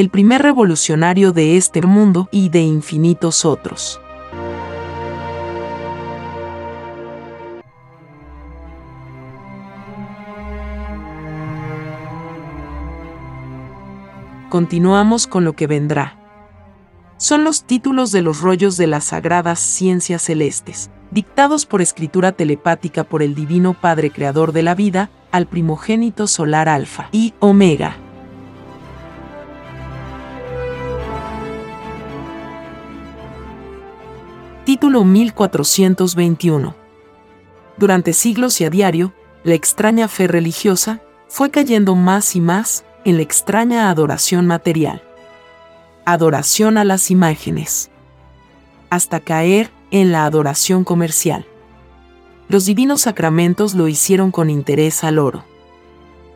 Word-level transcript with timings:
el 0.00 0.08
primer 0.08 0.40
revolucionario 0.40 1.32
de 1.32 1.58
este 1.58 1.82
mundo 1.82 2.30
y 2.32 2.48
de 2.48 2.62
infinitos 2.62 3.44
otros. 3.44 4.00
Continuamos 14.48 15.26
con 15.26 15.44
lo 15.44 15.52
que 15.52 15.66
vendrá. 15.66 16.16
Son 17.18 17.44
los 17.44 17.64
títulos 17.64 18.10
de 18.10 18.22
los 18.22 18.40
rollos 18.40 18.78
de 18.78 18.86
las 18.86 19.04
sagradas 19.04 19.60
ciencias 19.60 20.22
celestes, 20.22 20.90
dictados 21.10 21.66
por 21.66 21.82
escritura 21.82 22.32
telepática 22.32 23.04
por 23.04 23.22
el 23.22 23.34
Divino 23.34 23.74
Padre 23.74 24.10
Creador 24.10 24.52
de 24.52 24.62
la 24.62 24.74
vida, 24.74 25.10
al 25.30 25.46
primogénito 25.46 26.26
solar 26.26 26.70
Alfa 26.70 27.10
y 27.12 27.34
Omega. 27.38 27.98
Título 34.64 35.04
1421. 35.04 36.74
Durante 37.78 38.12
siglos 38.12 38.60
y 38.60 38.66
a 38.66 38.70
diario, 38.70 39.14
la 39.42 39.54
extraña 39.54 40.06
fe 40.06 40.26
religiosa 40.26 41.00
fue 41.28 41.50
cayendo 41.50 41.94
más 41.94 42.36
y 42.36 42.42
más 42.42 42.84
en 43.06 43.16
la 43.16 43.22
extraña 43.22 43.88
adoración 43.88 44.46
material. 44.46 45.02
Adoración 46.04 46.76
a 46.76 46.84
las 46.84 47.10
imágenes. 47.10 47.90
Hasta 48.90 49.20
caer 49.20 49.70
en 49.90 50.12
la 50.12 50.26
adoración 50.26 50.84
comercial. 50.84 51.46
Los 52.48 52.66
divinos 52.66 53.00
sacramentos 53.00 53.72
lo 53.72 53.88
hicieron 53.88 54.30
con 54.30 54.50
interés 54.50 55.04
al 55.04 55.18
oro. 55.18 55.42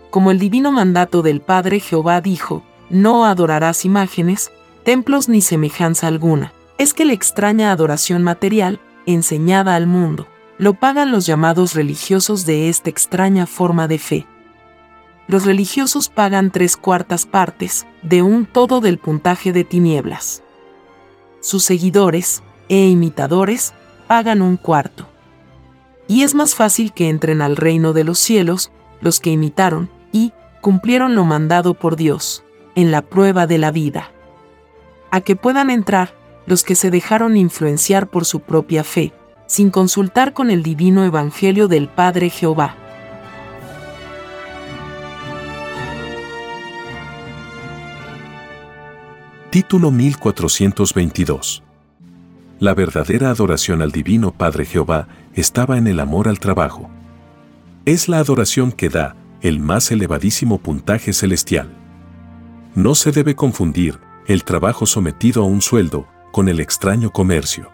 Como 0.08 0.30
el 0.30 0.38
divino 0.38 0.72
mandato 0.72 1.20
del 1.20 1.42
Padre 1.42 1.78
Jehová 1.78 2.22
dijo, 2.22 2.62
no 2.88 3.26
adorarás 3.26 3.84
imágenes, 3.84 4.50
templos 4.82 5.28
ni 5.28 5.42
semejanza 5.42 6.06
alguna 6.06 6.54
es 6.78 6.94
que 6.94 7.04
la 7.04 7.12
extraña 7.12 7.70
adoración 7.70 8.22
material, 8.22 8.80
enseñada 9.06 9.74
al 9.76 9.86
mundo, 9.86 10.26
lo 10.58 10.74
pagan 10.74 11.10
los 11.10 11.26
llamados 11.26 11.74
religiosos 11.74 12.46
de 12.46 12.68
esta 12.68 12.90
extraña 12.90 13.46
forma 13.46 13.88
de 13.88 13.98
fe. 13.98 14.26
Los 15.26 15.46
religiosos 15.46 16.08
pagan 16.08 16.50
tres 16.50 16.76
cuartas 16.76 17.26
partes 17.26 17.86
de 18.02 18.22
un 18.22 18.46
todo 18.46 18.80
del 18.80 18.98
puntaje 18.98 19.52
de 19.52 19.64
tinieblas. 19.64 20.42
Sus 21.40 21.64
seguidores 21.64 22.42
e 22.68 22.86
imitadores 22.88 23.72
pagan 24.06 24.42
un 24.42 24.56
cuarto. 24.56 25.08
Y 26.06 26.22
es 26.22 26.34
más 26.34 26.54
fácil 26.54 26.92
que 26.92 27.08
entren 27.08 27.40
al 27.40 27.56
reino 27.56 27.92
de 27.92 28.04
los 28.04 28.18
cielos 28.18 28.70
los 29.00 29.20
que 29.20 29.30
imitaron 29.30 29.90
y 30.12 30.32
cumplieron 30.60 31.14
lo 31.14 31.24
mandado 31.24 31.74
por 31.74 31.96
Dios 31.96 32.44
en 32.74 32.90
la 32.90 33.02
prueba 33.02 33.46
de 33.46 33.58
la 33.58 33.70
vida. 33.70 34.10
A 35.10 35.20
que 35.20 35.36
puedan 35.36 35.70
entrar 35.70 36.14
los 36.46 36.64
que 36.64 36.74
se 36.74 36.90
dejaron 36.90 37.36
influenciar 37.36 38.08
por 38.08 38.24
su 38.24 38.40
propia 38.40 38.84
fe, 38.84 39.12
sin 39.46 39.70
consultar 39.70 40.32
con 40.32 40.50
el 40.50 40.62
divino 40.62 41.04
evangelio 41.04 41.68
del 41.68 41.88
Padre 41.88 42.30
Jehová. 42.30 42.76
Título 49.50 49.92
1422 49.92 51.62
La 52.58 52.74
verdadera 52.74 53.30
adoración 53.30 53.82
al 53.82 53.92
divino 53.92 54.32
Padre 54.32 54.64
Jehová 54.64 55.06
estaba 55.34 55.78
en 55.78 55.86
el 55.86 56.00
amor 56.00 56.26
al 56.26 56.40
trabajo. 56.40 56.90
Es 57.84 58.08
la 58.08 58.18
adoración 58.18 58.72
que 58.72 58.88
da 58.88 59.14
el 59.42 59.60
más 59.60 59.92
elevadísimo 59.92 60.58
puntaje 60.58 61.12
celestial. 61.12 61.70
No 62.74 62.96
se 62.96 63.12
debe 63.12 63.36
confundir 63.36 64.00
el 64.26 64.42
trabajo 64.42 64.86
sometido 64.86 65.42
a 65.42 65.46
un 65.46 65.62
sueldo 65.62 66.08
con 66.34 66.48
el 66.48 66.58
extraño 66.58 67.12
comercio. 67.12 67.70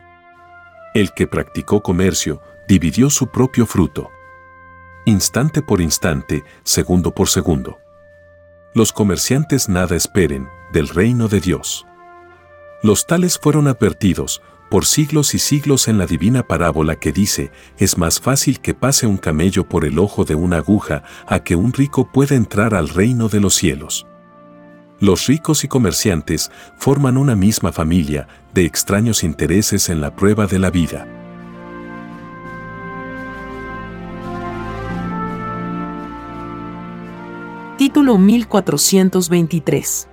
El 0.92 1.14
que 1.14 1.26
practicó 1.26 1.82
comercio 1.82 2.42
dividió 2.68 3.08
su 3.08 3.28
propio 3.28 3.64
fruto. 3.64 4.10
Instante 5.06 5.62
por 5.62 5.80
instante, 5.80 6.44
segundo 6.62 7.14
por 7.14 7.30
segundo. 7.30 7.78
Los 8.74 8.92
comerciantes 8.92 9.70
nada 9.70 9.96
esperen 9.96 10.46
del 10.74 10.88
reino 10.88 11.26
de 11.26 11.40
Dios. 11.40 11.86
Los 12.82 13.06
tales 13.06 13.38
fueron 13.38 13.66
advertidos 13.66 14.42
por 14.70 14.84
siglos 14.84 15.34
y 15.34 15.38
siglos 15.38 15.88
en 15.88 15.96
la 15.96 16.04
divina 16.04 16.46
parábola 16.46 16.96
que 16.96 17.12
dice, 17.12 17.52
es 17.78 17.96
más 17.96 18.20
fácil 18.20 18.60
que 18.60 18.74
pase 18.74 19.06
un 19.06 19.16
camello 19.16 19.66
por 19.70 19.86
el 19.86 19.98
ojo 19.98 20.26
de 20.26 20.34
una 20.34 20.58
aguja 20.58 21.02
a 21.26 21.42
que 21.42 21.56
un 21.56 21.72
rico 21.72 22.12
pueda 22.12 22.34
entrar 22.34 22.74
al 22.74 22.90
reino 22.90 23.30
de 23.30 23.40
los 23.40 23.54
cielos. 23.54 24.06
Los 25.00 25.28
ricos 25.28 25.64
y 25.64 25.68
comerciantes 25.68 26.50
forman 26.76 27.16
una 27.16 27.34
misma 27.34 27.72
familia 27.72 28.28
de 28.52 28.66
extraños 28.66 29.24
intereses 29.24 29.88
en 29.88 30.02
la 30.02 30.14
prueba 30.14 30.46
de 30.46 30.58
la 30.58 30.70
vida. 30.70 31.08
Título 37.78 38.18
1423 38.18 40.08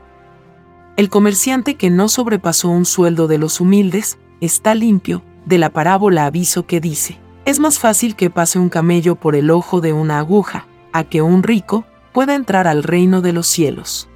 El 0.96 1.10
comerciante 1.10 1.76
que 1.76 1.90
no 1.90 2.08
sobrepasó 2.08 2.70
un 2.70 2.86
sueldo 2.86 3.28
de 3.28 3.40
los 3.40 3.60
humildes 3.60 4.18
está 4.40 4.74
limpio, 4.74 5.22
de 5.46 5.58
la 5.58 5.70
parábola 5.70 6.26
aviso 6.26 6.66
que 6.66 6.80
dice, 6.80 7.20
es 7.44 7.60
más 7.60 7.78
fácil 7.78 8.16
que 8.16 8.30
pase 8.30 8.58
un 8.58 8.70
camello 8.70 9.16
por 9.16 9.36
el 9.36 9.52
ojo 9.52 9.82
de 9.82 9.92
una 9.92 10.20
aguja, 10.20 10.66
a 10.94 11.04
que 11.04 11.22
un 11.22 11.44
rico 11.44 11.84
pueda 12.14 12.36
entrar 12.36 12.68
al 12.68 12.84
reino 12.84 13.20
de 13.22 13.34
los 13.34 13.48
cielos. 13.48 14.08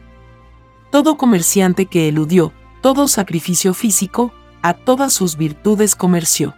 Todo 0.91 1.17
comerciante 1.17 1.87
que 1.87 2.07
eludió 2.07 2.53
todo 2.81 3.07
sacrificio 3.07 3.73
físico, 3.73 4.33
a 4.61 4.73
todas 4.73 5.13
sus 5.13 5.37
virtudes 5.37 5.95
comerció. 5.95 6.55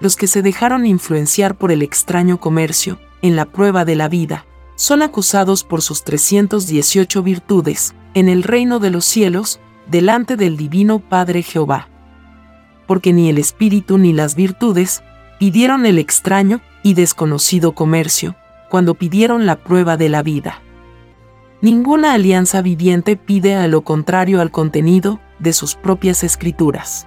Los 0.00 0.16
que 0.16 0.26
se 0.26 0.42
dejaron 0.42 0.86
influenciar 0.86 1.56
por 1.56 1.72
el 1.72 1.82
extraño 1.82 2.38
comercio, 2.38 2.98
en 3.22 3.36
la 3.36 3.44
prueba 3.44 3.84
de 3.84 3.96
la 3.96 4.08
vida, 4.08 4.46
son 4.76 5.02
acusados 5.02 5.64
por 5.64 5.82
sus 5.82 6.04
318 6.04 7.22
virtudes, 7.22 7.94
en 8.14 8.28
el 8.28 8.42
reino 8.42 8.78
de 8.78 8.90
los 8.90 9.04
cielos, 9.04 9.60
delante 9.86 10.36
del 10.36 10.56
Divino 10.56 11.00
Padre 11.00 11.42
Jehová. 11.42 11.88
Porque 12.86 13.12
ni 13.12 13.28
el 13.28 13.38
espíritu 13.38 13.98
ni 13.98 14.12
las 14.12 14.36
virtudes 14.36 15.02
pidieron 15.38 15.86
el 15.86 15.98
extraño 15.98 16.60
y 16.82 16.94
desconocido 16.94 17.72
comercio, 17.72 18.36
cuando 18.70 18.94
pidieron 18.94 19.46
la 19.46 19.56
prueba 19.56 19.96
de 19.96 20.08
la 20.08 20.22
vida. 20.22 20.62
Ninguna 21.62 22.12
alianza 22.12 22.60
viviente 22.60 23.16
pide 23.16 23.54
a 23.54 23.66
lo 23.66 23.80
contrario 23.80 24.42
al 24.42 24.50
contenido 24.50 25.20
de 25.38 25.54
sus 25.54 25.74
propias 25.74 26.22
escrituras. 26.22 27.06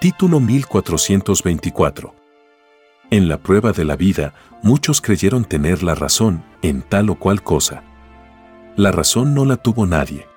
Título 0.00 0.38
1424 0.38 2.14
En 3.10 3.28
la 3.28 3.38
prueba 3.38 3.72
de 3.72 3.84
la 3.84 3.96
vida, 3.96 4.34
muchos 4.62 5.00
creyeron 5.00 5.44
tener 5.44 5.82
la 5.82 5.96
razón 5.96 6.44
en 6.62 6.82
tal 6.82 7.10
o 7.10 7.16
cual 7.16 7.42
cosa. 7.42 7.82
La 8.76 8.92
razón 8.92 9.34
no 9.34 9.44
la 9.44 9.56
tuvo 9.56 9.84
nadie. 9.84 10.29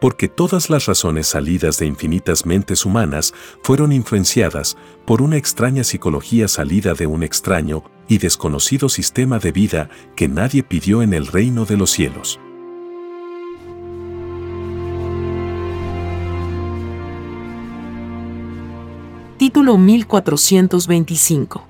Porque 0.00 0.28
todas 0.28 0.70
las 0.70 0.86
razones 0.86 1.26
salidas 1.26 1.78
de 1.78 1.86
infinitas 1.86 2.46
mentes 2.46 2.86
humanas 2.86 3.34
fueron 3.62 3.92
influenciadas 3.92 4.76
por 5.04 5.22
una 5.22 5.36
extraña 5.36 5.82
psicología 5.82 6.46
salida 6.46 6.94
de 6.94 7.06
un 7.06 7.22
extraño 7.22 7.82
y 8.06 8.18
desconocido 8.18 8.88
sistema 8.88 9.38
de 9.38 9.52
vida 9.52 9.90
que 10.14 10.28
nadie 10.28 10.62
pidió 10.62 11.02
en 11.02 11.14
el 11.14 11.26
reino 11.26 11.64
de 11.64 11.76
los 11.76 11.90
cielos. 11.90 12.38
Título 19.38 19.78
1425. 19.78 21.64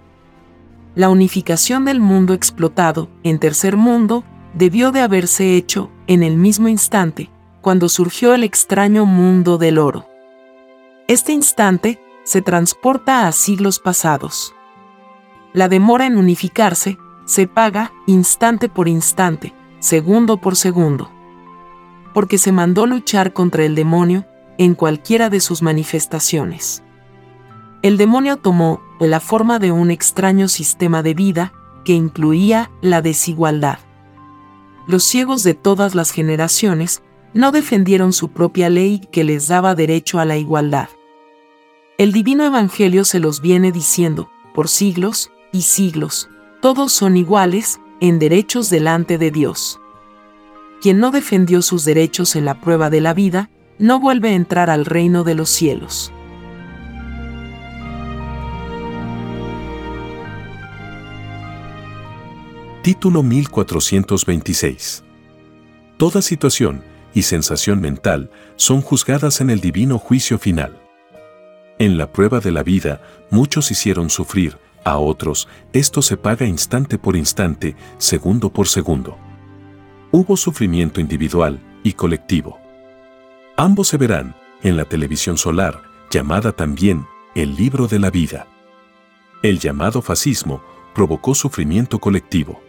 La 0.94 1.10
unificación 1.10 1.84
del 1.84 2.00
mundo 2.00 2.32
explotado 2.32 3.10
en 3.22 3.38
tercer 3.38 3.76
mundo 3.76 4.24
debió 4.54 4.90
de 4.90 5.00
haberse 5.00 5.54
hecho 5.54 5.90
en 6.06 6.22
el 6.22 6.36
mismo 6.36 6.68
instante, 6.68 7.30
cuando 7.68 7.90
surgió 7.90 8.32
el 8.32 8.44
extraño 8.44 9.04
mundo 9.04 9.58
del 9.58 9.76
oro. 9.76 10.08
Este 11.06 11.34
instante 11.34 12.00
se 12.24 12.40
transporta 12.40 13.28
a 13.28 13.32
siglos 13.32 13.78
pasados. 13.78 14.54
La 15.52 15.68
demora 15.68 16.06
en 16.06 16.16
unificarse 16.16 16.96
se 17.26 17.46
paga 17.46 17.92
instante 18.06 18.70
por 18.70 18.88
instante, 18.88 19.52
segundo 19.80 20.38
por 20.38 20.56
segundo. 20.56 21.10
Porque 22.14 22.38
se 22.38 22.52
mandó 22.52 22.86
luchar 22.86 23.34
contra 23.34 23.66
el 23.66 23.74
demonio 23.74 24.24
en 24.56 24.74
cualquiera 24.74 25.28
de 25.28 25.40
sus 25.40 25.60
manifestaciones. 25.60 26.82
El 27.82 27.98
demonio 27.98 28.38
tomó 28.38 28.80
la 28.98 29.20
forma 29.20 29.58
de 29.58 29.72
un 29.72 29.90
extraño 29.90 30.48
sistema 30.48 31.02
de 31.02 31.12
vida 31.12 31.52
que 31.84 31.92
incluía 31.92 32.70
la 32.80 33.02
desigualdad. 33.02 33.78
Los 34.86 35.04
ciegos 35.04 35.42
de 35.42 35.52
todas 35.52 35.94
las 35.94 36.12
generaciones 36.12 37.02
no 37.38 37.52
defendieron 37.52 38.12
su 38.12 38.30
propia 38.32 38.68
ley 38.68 38.98
que 39.12 39.22
les 39.22 39.46
daba 39.46 39.76
derecho 39.76 40.18
a 40.18 40.24
la 40.24 40.36
igualdad. 40.36 40.88
El 41.96 42.12
divino 42.12 42.44
evangelio 42.44 43.04
se 43.04 43.20
los 43.20 43.40
viene 43.40 43.70
diciendo, 43.70 44.28
por 44.52 44.66
siglos 44.66 45.30
y 45.52 45.62
siglos, 45.62 46.28
todos 46.60 46.90
son 46.90 47.16
iguales 47.16 47.78
en 48.00 48.18
derechos 48.18 48.70
delante 48.70 49.18
de 49.18 49.30
Dios. 49.30 49.78
Quien 50.82 50.98
no 50.98 51.12
defendió 51.12 51.62
sus 51.62 51.84
derechos 51.84 52.34
en 52.34 52.44
la 52.44 52.60
prueba 52.60 52.90
de 52.90 53.00
la 53.00 53.14
vida, 53.14 53.50
no 53.78 54.00
vuelve 54.00 54.30
a 54.30 54.34
entrar 54.34 54.68
al 54.68 54.84
reino 54.84 55.22
de 55.22 55.36
los 55.36 55.48
cielos. 55.48 56.12
Título 62.82 63.22
1426. 63.22 65.04
Toda 65.98 66.20
situación 66.20 66.87
y 67.14 67.22
sensación 67.22 67.80
mental 67.80 68.30
son 68.56 68.80
juzgadas 68.80 69.40
en 69.40 69.50
el 69.50 69.60
divino 69.60 69.98
juicio 69.98 70.38
final. 70.38 70.80
En 71.78 71.96
la 71.96 72.12
prueba 72.12 72.40
de 72.40 72.50
la 72.50 72.62
vida, 72.62 73.00
muchos 73.30 73.70
hicieron 73.70 74.10
sufrir, 74.10 74.58
a 74.84 74.98
otros, 74.98 75.48
esto 75.72 76.02
se 76.02 76.16
paga 76.16 76.46
instante 76.46 76.98
por 76.98 77.16
instante, 77.16 77.76
segundo 77.98 78.50
por 78.50 78.68
segundo. 78.68 79.16
Hubo 80.10 80.36
sufrimiento 80.36 81.00
individual 81.00 81.60
y 81.82 81.92
colectivo. 81.92 82.58
Ambos 83.56 83.88
se 83.88 83.96
verán 83.96 84.34
en 84.62 84.76
la 84.76 84.84
televisión 84.84 85.36
solar, 85.36 85.82
llamada 86.10 86.52
también 86.52 87.06
el 87.34 87.54
libro 87.56 87.86
de 87.86 87.98
la 87.98 88.10
vida. 88.10 88.46
El 89.42 89.58
llamado 89.58 90.00
fascismo 90.00 90.62
provocó 90.94 91.34
sufrimiento 91.34 91.98
colectivo 91.98 92.60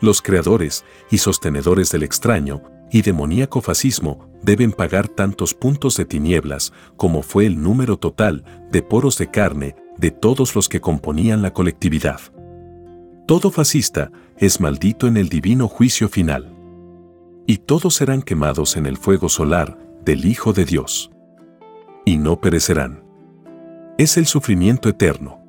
los 0.00 0.22
creadores 0.22 0.84
y 1.10 1.18
sostenedores 1.18 1.90
del 1.90 2.02
extraño 2.02 2.62
y 2.90 3.02
demoníaco 3.02 3.60
fascismo 3.60 4.28
deben 4.42 4.72
pagar 4.72 5.08
tantos 5.08 5.54
puntos 5.54 5.96
de 5.96 6.04
tinieblas 6.04 6.72
como 6.96 7.22
fue 7.22 7.46
el 7.46 7.62
número 7.62 7.98
total 7.98 8.44
de 8.70 8.82
poros 8.82 9.18
de 9.18 9.30
carne 9.30 9.76
de 9.96 10.10
todos 10.10 10.54
los 10.54 10.68
que 10.68 10.80
componían 10.80 11.42
la 11.42 11.52
colectividad. 11.52 12.20
Todo 13.26 13.50
fascista 13.50 14.10
es 14.38 14.60
maldito 14.60 15.06
en 15.06 15.16
el 15.16 15.28
divino 15.28 15.68
juicio 15.68 16.08
final. 16.08 16.56
Y 17.46 17.58
todos 17.58 17.94
serán 17.94 18.22
quemados 18.22 18.76
en 18.76 18.86
el 18.86 18.96
fuego 18.96 19.28
solar 19.28 19.78
del 20.04 20.24
Hijo 20.24 20.52
de 20.52 20.64
Dios. 20.64 21.10
Y 22.04 22.16
no 22.16 22.40
perecerán. 22.40 23.04
Es 23.98 24.16
el 24.16 24.26
sufrimiento 24.26 24.88
eterno 24.88 25.39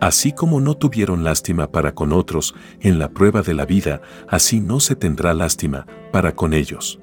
Así 0.00 0.32
como 0.32 0.60
no 0.60 0.74
tuvieron 0.74 1.24
lástima 1.24 1.70
para 1.70 1.94
con 1.94 2.12
otros 2.12 2.54
en 2.80 2.98
la 2.98 3.08
prueba 3.08 3.40
de 3.40 3.54
la 3.54 3.64
vida, 3.64 4.02
así 4.28 4.60
no 4.60 4.78
se 4.78 4.94
tendrá 4.94 5.32
lástima 5.32 5.86
para 6.12 6.34
con 6.34 6.52
ellos. 6.52 7.00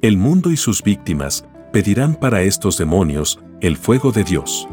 El 0.00 0.16
mundo 0.16 0.50
y 0.50 0.56
sus 0.56 0.82
víctimas 0.82 1.44
pedirán 1.72 2.16
para 2.16 2.42
estos 2.42 2.76
demonios 2.76 3.38
el 3.60 3.76
fuego 3.76 4.10
de 4.10 4.24
Dios. 4.24 4.68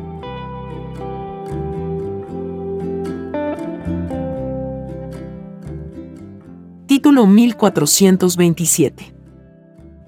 Título 6.88 7.28
1427 7.28 9.14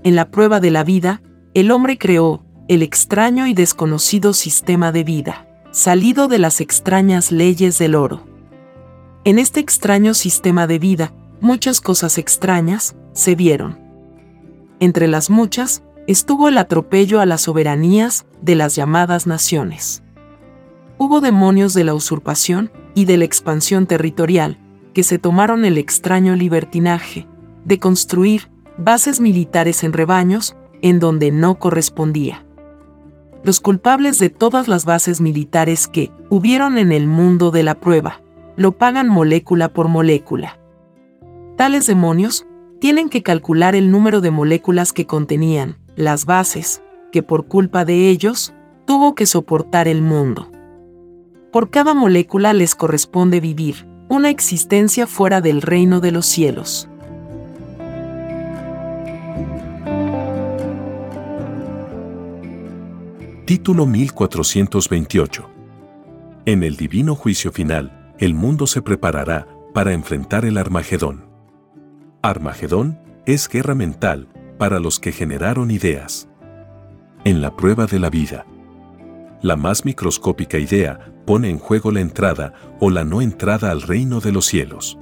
En 0.03 0.15
la 0.15 0.31
prueba 0.31 0.59
de 0.59 0.71
la 0.71 0.83
vida, 0.83 1.21
el 1.53 1.69
hombre 1.69 1.99
creó 1.99 2.43
el 2.67 2.81
extraño 2.81 3.45
y 3.45 3.53
desconocido 3.53 4.33
sistema 4.33 4.91
de 4.91 5.03
vida 5.03 5.50
salido 5.71 6.27
de 6.27 6.37
las 6.37 6.59
extrañas 6.59 7.31
leyes 7.31 7.77
del 7.79 7.95
oro. 7.95 8.23
En 9.23 9.39
este 9.39 9.61
extraño 9.61 10.13
sistema 10.13 10.67
de 10.67 10.79
vida, 10.79 11.13
muchas 11.39 11.79
cosas 11.79 12.17
extrañas 12.17 12.95
se 13.13 13.35
vieron. 13.35 13.79
Entre 14.79 15.07
las 15.07 15.29
muchas, 15.29 15.83
estuvo 16.07 16.49
el 16.49 16.57
atropello 16.57 17.21
a 17.21 17.25
las 17.25 17.41
soberanías 17.41 18.25
de 18.41 18.55
las 18.55 18.75
llamadas 18.75 19.27
naciones. 19.27 20.03
Hubo 20.97 21.21
demonios 21.21 21.73
de 21.73 21.85
la 21.85 21.93
usurpación 21.93 22.71
y 22.93 23.05
de 23.05 23.17
la 23.17 23.25
expansión 23.25 23.87
territorial 23.87 24.59
que 24.93 25.03
se 25.03 25.19
tomaron 25.19 25.63
el 25.63 25.77
extraño 25.77 26.35
libertinaje 26.35 27.27
de 27.63 27.79
construir 27.79 28.51
bases 28.77 29.21
militares 29.21 29.83
en 29.83 29.93
rebaños 29.93 30.57
en 30.81 30.99
donde 30.99 31.31
no 31.31 31.59
correspondía 31.59 32.43
los 33.43 33.59
culpables 33.59 34.19
de 34.19 34.29
todas 34.29 34.67
las 34.67 34.85
bases 34.85 35.21
militares 35.21 35.87
que 35.87 36.11
hubieron 36.29 36.77
en 36.77 36.91
el 36.91 37.07
mundo 37.07 37.51
de 37.51 37.63
la 37.63 37.75
prueba, 37.75 38.21
lo 38.55 38.73
pagan 38.73 39.09
molécula 39.09 39.69
por 39.69 39.87
molécula. 39.87 40.59
Tales 41.57 41.87
demonios 41.87 42.45
tienen 42.79 43.09
que 43.09 43.23
calcular 43.23 43.75
el 43.75 43.91
número 43.91 44.21
de 44.21 44.31
moléculas 44.31 44.93
que 44.93 45.05
contenían 45.05 45.77
las 45.95 46.25
bases, 46.25 46.81
que 47.11 47.23
por 47.23 47.47
culpa 47.47 47.85
de 47.85 48.09
ellos, 48.09 48.53
tuvo 48.85 49.15
que 49.15 49.25
soportar 49.25 49.87
el 49.87 50.01
mundo. 50.01 50.49
Por 51.51 51.69
cada 51.69 51.93
molécula 51.93 52.53
les 52.53 52.75
corresponde 52.75 53.39
vivir 53.39 53.87
una 54.09 54.29
existencia 54.29 55.07
fuera 55.07 55.41
del 55.41 55.61
reino 55.61 55.99
de 55.99 56.11
los 56.11 56.25
cielos. 56.25 56.89
Título 63.51 63.85
1428. 63.85 65.49
En 66.45 66.63
el 66.63 66.77
divino 66.77 67.15
juicio 67.15 67.51
final, 67.51 68.13
el 68.17 68.33
mundo 68.33 68.65
se 68.65 68.81
preparará 68.81 69.45
para 69.73 69.91
enfrentar 69.91 70.45
el 70.45 70.57
Armagedón. 70.57 71.25
Armagedón 72.21 72.97
es 73.25 73.49
guerra 73.49 73.75
mental 73.75 74.29
para 74.57 74.79
los 74.79 75.01
que 75.01 75.11
generaron 75.11 75.69
ideas. 75.69 76.29
En 77.25 77.41
la 77.41 77.53
prueba 77.57 77.87
de 77.87 77.99
la 77.99 78.09
vida. 78.09 78.45
la 79.41 79.57
más 79.57 79.83
microscópica 79.83 80.57
idea 80.57 81.13
pone 81.25 81.49
en 81.49 81.59
juego 81.59 81.91
la 81.91 81.99
entrada 81.99 82.53
o 82.79 82.89
la 82.89 83.03
no 83.03 83.21
entrada 83.21 83.69
al 83.69 83.81
reino 83.81 84.21
de 84.21 84.31
los 84.31 84.45
cielos. 84.45 84.97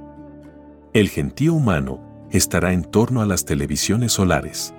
El 0.92 1.08
gentío 1.08 1.54
humano 1.54 2.26
estará 2.32 2.72
en 2.72 2.82
torno 2.82 3.22
a 3.22 3.26
las 3.26 3.44
televisiones 3.44 4.10
solares. 4.10 4.74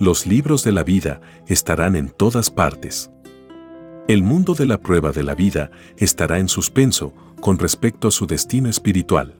Los 0.00 0.28
libros 0.28 0.62
de 0.62 0.70
la 0.70 0.84
vida 0.84 1.20
estarán 1.48 1.96
en 1.96 2.08
todas 2.10 2.50
partes. 2.50 3.10
El 4.06 4.22
mundo 4.22 4.54
de 4.54 4.64
la 4.64 4.78
prueba 4.78 5.10
de 5.10 5.24
la 5.24 5.34
vida 5.34 5.72
estará 5.96 6.38
en 6.38 6.48
suspenso 6.48 7.12
con 7.40 7.58
respecto 7.58 8.06
a 8.06 8.10
su 8.12 8.26
destino 8.26 8.68
espiritual. 8.68 9.34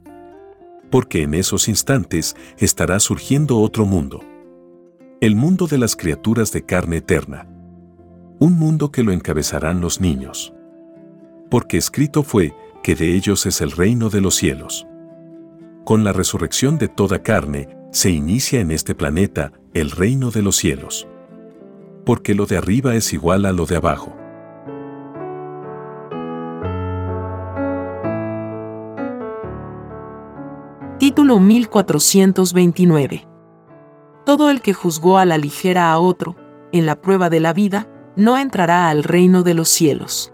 Porque 0.90 1.22
en 1.22 1.34
esos 1.34 1.68
instantes 1.68 2.34
estará 2.58 2.98
surgiendo 2.98 3.60
otro 3.60 3.86
mundo. 3.86 4.20
El 5.20 5.36
mundo 5.36 5.68
de 5.68 5.78
las 5.78 5.94
criaturas 5.94 6.50
de 6.50 6.62
carne 6.62 6.96
eterna. 6.96 7.46
Un 8.40 8.54
mundo 8.54 8.90
que 8.90 9.04
lo 9.04 9.12
encabezarán 9.12 9.80
los 9.80 10.00
niños. 10.00 10.52
Porque 11.50 11.76
escrito 11.76 12.24
fue 12.24 12.52
que 12.82 12.96
de 12.96 13.14
ellos 13.14 13.46
es 13.46 13.60
el 13.60 13.70
reino 13.70 14.10
de 14.10 14.20
los 14.20 14.34
cielos. 14.34 14.88
Con 15.84 16.02
la 16.02 16.12
resurrección 16.12 16.78
de 16.78 16.88
toda 16.88 17.22
carne, 17.22 17.68
se 17.92 18.10
inicia 18.10 18.60
en 18.60 18.72
este 18.72 18.94
planeta 18.94 19.52
el 19.74 19.90
reino 19.90 20.30
de 20.30 20.42
los 20.42 20.56
cielos. 20.56 21.06
Porque 22.04 22.34
lo 22.34 22.46
de 22.46 22.56
arriba 22.56 22.94
es 22.94 23.12
igual 23.12 23.44
a 23.44 23.52
lo 23.52 23.66
de 23.66 23.76
abajo. 23.76 24.14
Título 30.98 31.38
1429. 31.38 33.28
Todo 34.24 34.50
el 34.50 34.60
que 34.62 34.74
juzgó 34.74 35.18
a 35.18 35.24
la 35.24 35.38
ligera 35.38 35.92
a 35.92 35.98
otro, 35.98 36.34
en 36.72 36.86
la 36.86 37.00
prueba 37.00 37.30
de 37.30 37.40
la 37.40 37.52
vida, 37.52 37.88
no 38.16 38.36
entrará 38.36 38.88
al 38.88 39.04
reino 39.04 39.42
de 39.42 39.54
los 39.54 39.68
cielos. 39.68 40.32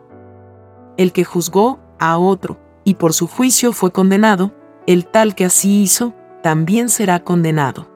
El 0.97 1.12
que 1.12 1.25
juzgó 1.25 1.81
a 1.99 2.19
otro, 2.19 2.59
y 2.85 2.95
por 2.95 3.12
su 3.12 3.26
juicio 3.26 3.73
fue 3.73 3.93
condenado, 3.93 4.55
el 4.87 5.07
tal 5.07 5.35
que 5.35 5.45
así 5.45 5.83
hizo, 5.83 6.14
también 6.43 6.88
será 6.88 7.25
condenado. 7.25 7.93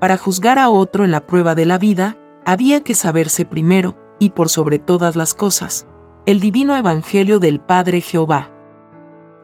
Para 0.00 0.16
juzgar 0.16 0.58
a 0.58 0.68
otro 0.68 1.04
en 1.04 1.10
la 1.10 1.26
prueba 1.26 1.54
de 1.54 1.66
la 1.66 1.78
vida, 1.78 2.16
había 2.44 2.82
que 2.82 2.94
saberse 2.94 3.44
primero, 3.44 3.96
y 4.18 4.30
por 4.30 4.48
sobre 4.48 4.78
todas 4.78 5.16
las 5.16 5.34
cosas, 5.34 5.86
el 6.24 6.40
divino 6.40 6.76
evangelio 6.76 7.38
del 7.38 7.60
Padre 7.60 8.00
Jehová. 8.00 8.50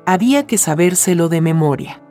Había 0.07 0.47
que 0.47 0.59
sabérselo 0.59 1.29
de 1.29 1.41
memoria 1.41 2.03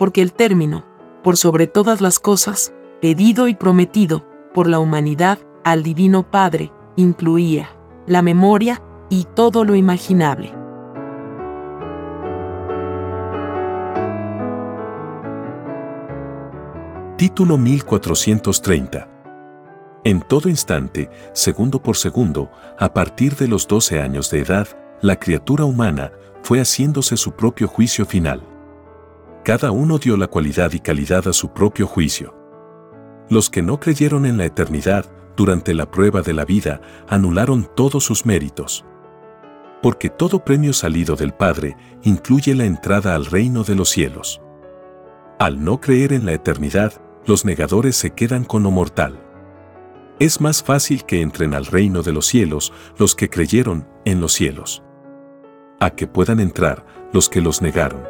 porque 0.00 0.22
el 0.22 0.32
término, 0.32 0.86
por 1.22 1.36
sobre 1.36 1.66
todas 1.66 2.00
las 2.00 2.20
cosas, 2.20 2.72
pedido 3.02 3.48
y 3.48 3.54
prometido 3.54 4.24
por 4.54 4.66
la 4.66 4.78
humanidad 4.78 5.38
al 5.62 5.82
Divino 5.82 6.22
Padre, 6.22 6.72
incluía 6.96 7.68
la 8.06 8.22
memoria 8.22 8.80
y 9.10 9.24
todo 9.34 9.62
lo 9.62 9.74
imaginable. 9.74 10.54
Título 17.20 17.58
1430 17.58 19.06
En 20.04 20.22
todo 20.22 20.48
instante, 20.48 21.10
segundo 21.34 21.82
por 21.82 21.98
segundo, 21.98 22.50
a 22.78 22.94
partir 22.94 23.36
de 23.36 23.46
los 23.46 23.68
12 23.68 24.00
años 24.00 24.30
de 24.30 24.38
edad, 24.38 24.66
la 25.02 25.16
criatura 25.16 25.66
humana 25.66 26.12
fue 26.42 26.60
haciéndose 26.60 27.18
su 27.18 27.32
propio 27.32 27.68
juicio 27.68 28.06
final. 28.06 28.42
Cada 29.44 29.70
uno 29.70 29.98
dio 29.98 30.16
la 30.16 30.28
cualidad 30.28 30.72
y 30.72 30.80
calidad 30.80 31.28
a 31.28 31.34
su 31.34 31.52
propio 31.52 31.86
juicio. 31.86 32.34
Los 33.28 33.50
que 33.50 33.60
no 33.60 33.78
creyeron 33.78 34.24
en 34.24 34.38
la 34.38 34.46
eternidad 34.46 35.04
durante 35.36 35.74
la 35.74 35.90
prueba 35.90 36.22
de 36.22 36.32
la 36.32 36.46
vida 36.46 36.80
anularon 37.06 37.68
todos 37.76 38.02
sus 38.02 38.24
méritos. 38.24 38.86
Porque 39.82 40.08
todo 40.08 40.42
premio 40.42 40.72
salido 40.72 41.16
del 41.16 41.34
Padre 41.34 41.76
incluye 42.02 42.54
la 42.54 42.64
entrada 42.64 43.14
al 43.14 43.26
reino 43.26 43.62
de 43.62 43.74
los 43.74 43.90
cielos. 43.90 44.40
Al 45.38 45.62
no 45.62 45.82
creer 45.82 46.14
en 46.14 46.24
la 46.24 46.32
eternidad, 46.32 46.94
los 47.30 47.44
negadores 47.44 47.94
se 47.94 48.10
quedan 48.10 48.44
con 48.44 48.64
lo 48.64 48.72
mortal. 48.72 49.16
Es 50.18 50.40
más 50.40 50.64
fácil 50.64 51.04
que 51.04 51.22
entren 51.22 51.54
al 51.54 51.64
reino 51.64 52.02
de 52.02 52.12
los 52.12 52.26
cielos 52.26 52.72
los 52.98 53.14
que 53.14 53.30
creyeron 53.30 53.86
en 54.04 54.20
los 54.20 54.32
cielos. 54.32 54.82
A 55.78 55.90
que 55.90 56.08
puedan 56.08 56.40
entrar 56.40 56.84
los 57.12 57.28
que 57.28 57.40
los 57.40 57.62
negaron. 57.62 58.02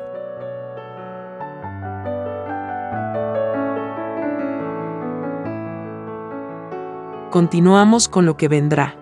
continuamos 7.31 8.09
con 8.09 8.27
lo 8.27 8.37
que 8.37 8.49
vendrá. 8.49 8.97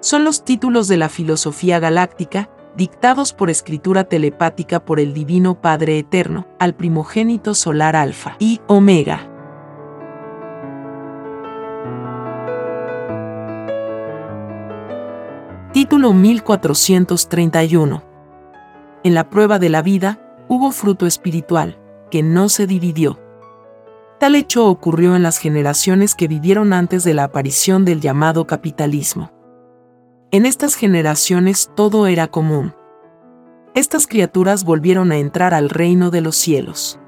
Son 0.00 0.22
los 0.22 0.44
títulos 0.44 0.86
de 0.86 0.98
la 0.98 1.08
filosofía 1.08 1.78
galáctica, 1.78 2.50
dictados 2.76 3.32
por 3.32 3.50
escritura 3.50 4.04
telepática 4.04 4.84
por 4.84 5.00
el 5.00 5.14
Divino 5.14 5.60
Padre 5.60 5.98
Eterno, 5.98 6.46
al 6.58 6.74
primogénito 6.74 7.54
solar 7.54 7.96
Alfa 7.96 8.36
y 8.38 8.60
Omega. 8.66 9.28
Título 15.72 16.12
1431. 16.12 18.02
En 19.04 19.14
la 19.14 19.30
prueba 19.30 19.58
de 19.58 19.68
la 19.68 19.82
vida, 19.82 20.20
hubo 20.48 20.70
fruto 20.70 21.06
espiritual, 21.06 21.78
que 22.10 22.22
no 22.22 22.48
se 22.50 22.66
dividió. 22.66 23.18
Tal 24.20 24.34
hecho 24.34 24.66
ocurrió 24.66 25.16
en 25.16 25.22
las 25.22 25.38
generaciones 25.38 26.14
que 26.14 26.28
vivieron 26.28 26.72
antes 26.72 27.04
de 27.04 27.14
la 27.14 27.24
aparición 27.24 27.84
del 27.84 28.00
llamado 28.00 28.46
capitalismo. 28.46 29.32
En 30.34 30.46
estas 30.46 30.76
generaciones 30.76 31.70
todo 31.76 32.06
era 32.06 32.26
común. 32.26 32.74
Estas 33.74 34.06
criaturas 34.06 34.64
volvieron 34.64 35.12
a 35.12 35.18
entrar 35.18 35.52
al 35.52 35.68
reino 35.68 36.10
de 36.10 36.22
los 36.22 36.36
cielos. 36.36 36.98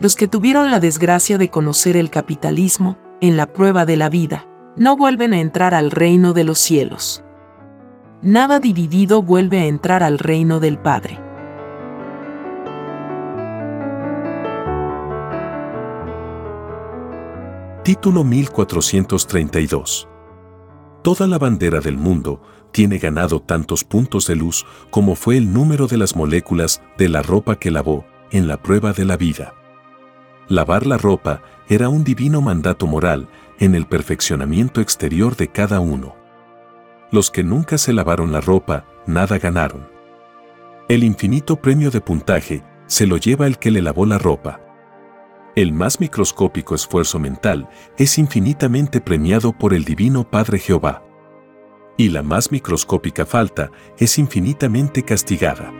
Los 0.00 0.16
que 0.16 0.26
tuvieron 0.26 0.72
la 0.72 0.80
desgracia 0.80 1.38
de 1.38 1.48
conocer 1.48 1.96
el 1.96 2.10
capitalismo, 2.10 2.98
en 3.20 3.36
la 3.36 3.46
prueba 3.46 3.86
de 3.86 3.96
la 3.96 4.08
vida, 4.08 4.48
no 4.76 4.96
vuelven 4.96 5.32
a 5.32 5.38
entrar 5.38 5.74
al 5.74 5.92
reino 5.92 6.32
de 6.32 6.42
los 6.42 6.58
cielos. 6.58 7.22
Nada 8.20 8.58
dividido 8.58 9.22
vuelve 9.22 9.60
a 9.60 9.66
entrar 9.66 10.02
al 10.02 10.18
reino 10.18 10.58
del 10.58 10.76
Padre. 10.76 11.20
Título 17.84 18.24
1432. 18.24 20.08
Toda 21.04 21.26
la 21.26 21.36
bandera 21.36 21.80
del 21.80 21.98
mundo 21.98 22.40
tiene 22.72 22.96
ganado 22.96 23.38
tantos 23.38 23.84
puntos 23.84 24.26
de 24.26 24.36
luz 24.36 24.64
como 24.88 25.16
fue 25.16 25.36
el 25.36 25.52
número 25.52 25.86
de 25.86 25.98
las 25.98 26.16
moléculas 26.16 26.80
de 26.96 27.10
la 27.10 27.20
ropa 27.20 27.56
que 27.56 27.70
lavó 27.70 28.06
en 28.30 28.48
la 28.48 28.56
prueba 28.56 28.94
de 28.94 29.04
la 29.04 29.18
vida. 29.18 29.52
Lavar 30.48 30.86
la 30.86 30.96
ropa 30.96 31.42
era 31.68 31.90
un 31.90 32.04
divino 32.04 32.40
mandato 32.40 32.86
moral 32.86 33.28
en 33.58 33.74
el 33.74 33.84
perfeccionamiento 33.84 34.80
exterior 34.80 35.36
de 35.36 35.48
cada 35.48 35.78
uno. 35.78 36.16
Los 37.10 37.30
que 37.30 37.44
nunca 37.44 37.76
se 37.76 37.92
lavaron 37.92 38.32
la 38.32 38.40
ropa, 38.40 38.86
nada 39.06 39.38
ganaron. 39.38 39.86
El 40.88 41.04
infinito 41.04 41.56
premio 41.56 41.90
de 41.90 42.00
puntaje 42.00 42.64
se 42.86 43.06
lo 43.06 43.18
lleva 43.18 43.46
el 43.46 43.58
que 43.58 43.70
le 43.70 43.82
lavó 43.82 44.06
la 44.06 44.16
ropa. 44.16 44.63
El 45.56 45.72
más 45.72 46.00
microscópico 46.00 46.74
esfuerzo 46.74 47.20
mental 47.20 47.68
es 47.96 48.18
infinitamente 48.18 49.00
premiado 49.00 49.52
por 49.52 49.72
el 49.72 49.84
Divino 49.84 50.28
Padre 50.28 50.58
Jehová. 50.58 51.04
Y 51.96 52.08
la 52.08 52.24
más 52.24 52.50
microscópica 52.50 53.24
falta 53.24 53.70
es 53.96 54.18
infinitamente 54.18 55.04
castigada. 55.04 55.72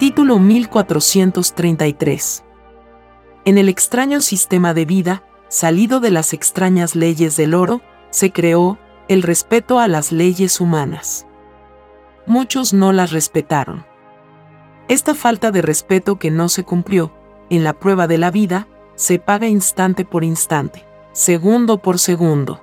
Título 0.00 0.40
1433 0.40 2.44
En 3.44 3.58
el 3.58 3.68
extraño 3.68 4.20
sistema 4.20 4.74
de 4.74 4.86
vida, 4.86 5.22
salido 5.48 6.00
de 6.00 6.10
las 6.10 6.32
extrañas 6.32 6.96
leyes 6.96 7.36
del 7.36 7.54
oro, 7.54 7.80
se 8.10 8.32
creó 8.32 8.76
el 9.06 9.22
respeto 9.22 9.78
a 9.78 9.86
las 9.86 10.10
leyes 10.10 10.60
humanas 10.60 11.28
muchos 12.26 12.72
no 12.72 12.92
las 12.92 13.12
respetaron. 13.12 13.84
Esta 14.88 15.14
falta 15.14 15.50
de 15.50 15.62
respeto 15.62 16.18
que 16.18 16.30
no 16.30 16.48
se 16.48 16.64
cumplió, 16.64 17.12
en 17.50 17.64
la 17.64 17.72
prueba 17.72 18.06
de 18.06 18.18
la 18.18 18.30
vida, 18.30 18.66
se 18.94 19.18
paga 19.18 19.46
instante 19.46 20.04
por 20.04 20.24
instante, 20.24 20.84
segundo 21.12 21.78
por 21.78 21.98
segundo. 21.98 22.62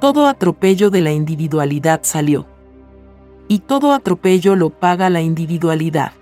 Todo 0.00 0.26
atropello 0.26 0.90
de 0.90 1.00
la 1.00 1.12
individualidad 1.12 2.00
salió. 2.02 2.46
Y 3.48 3.60
todo 3.60 3.92
atropello 3.92 4.56
lo 4.56 4.70
paga 4.70 5.10
la 5.10 5.20
individualidad. 5.20 6.12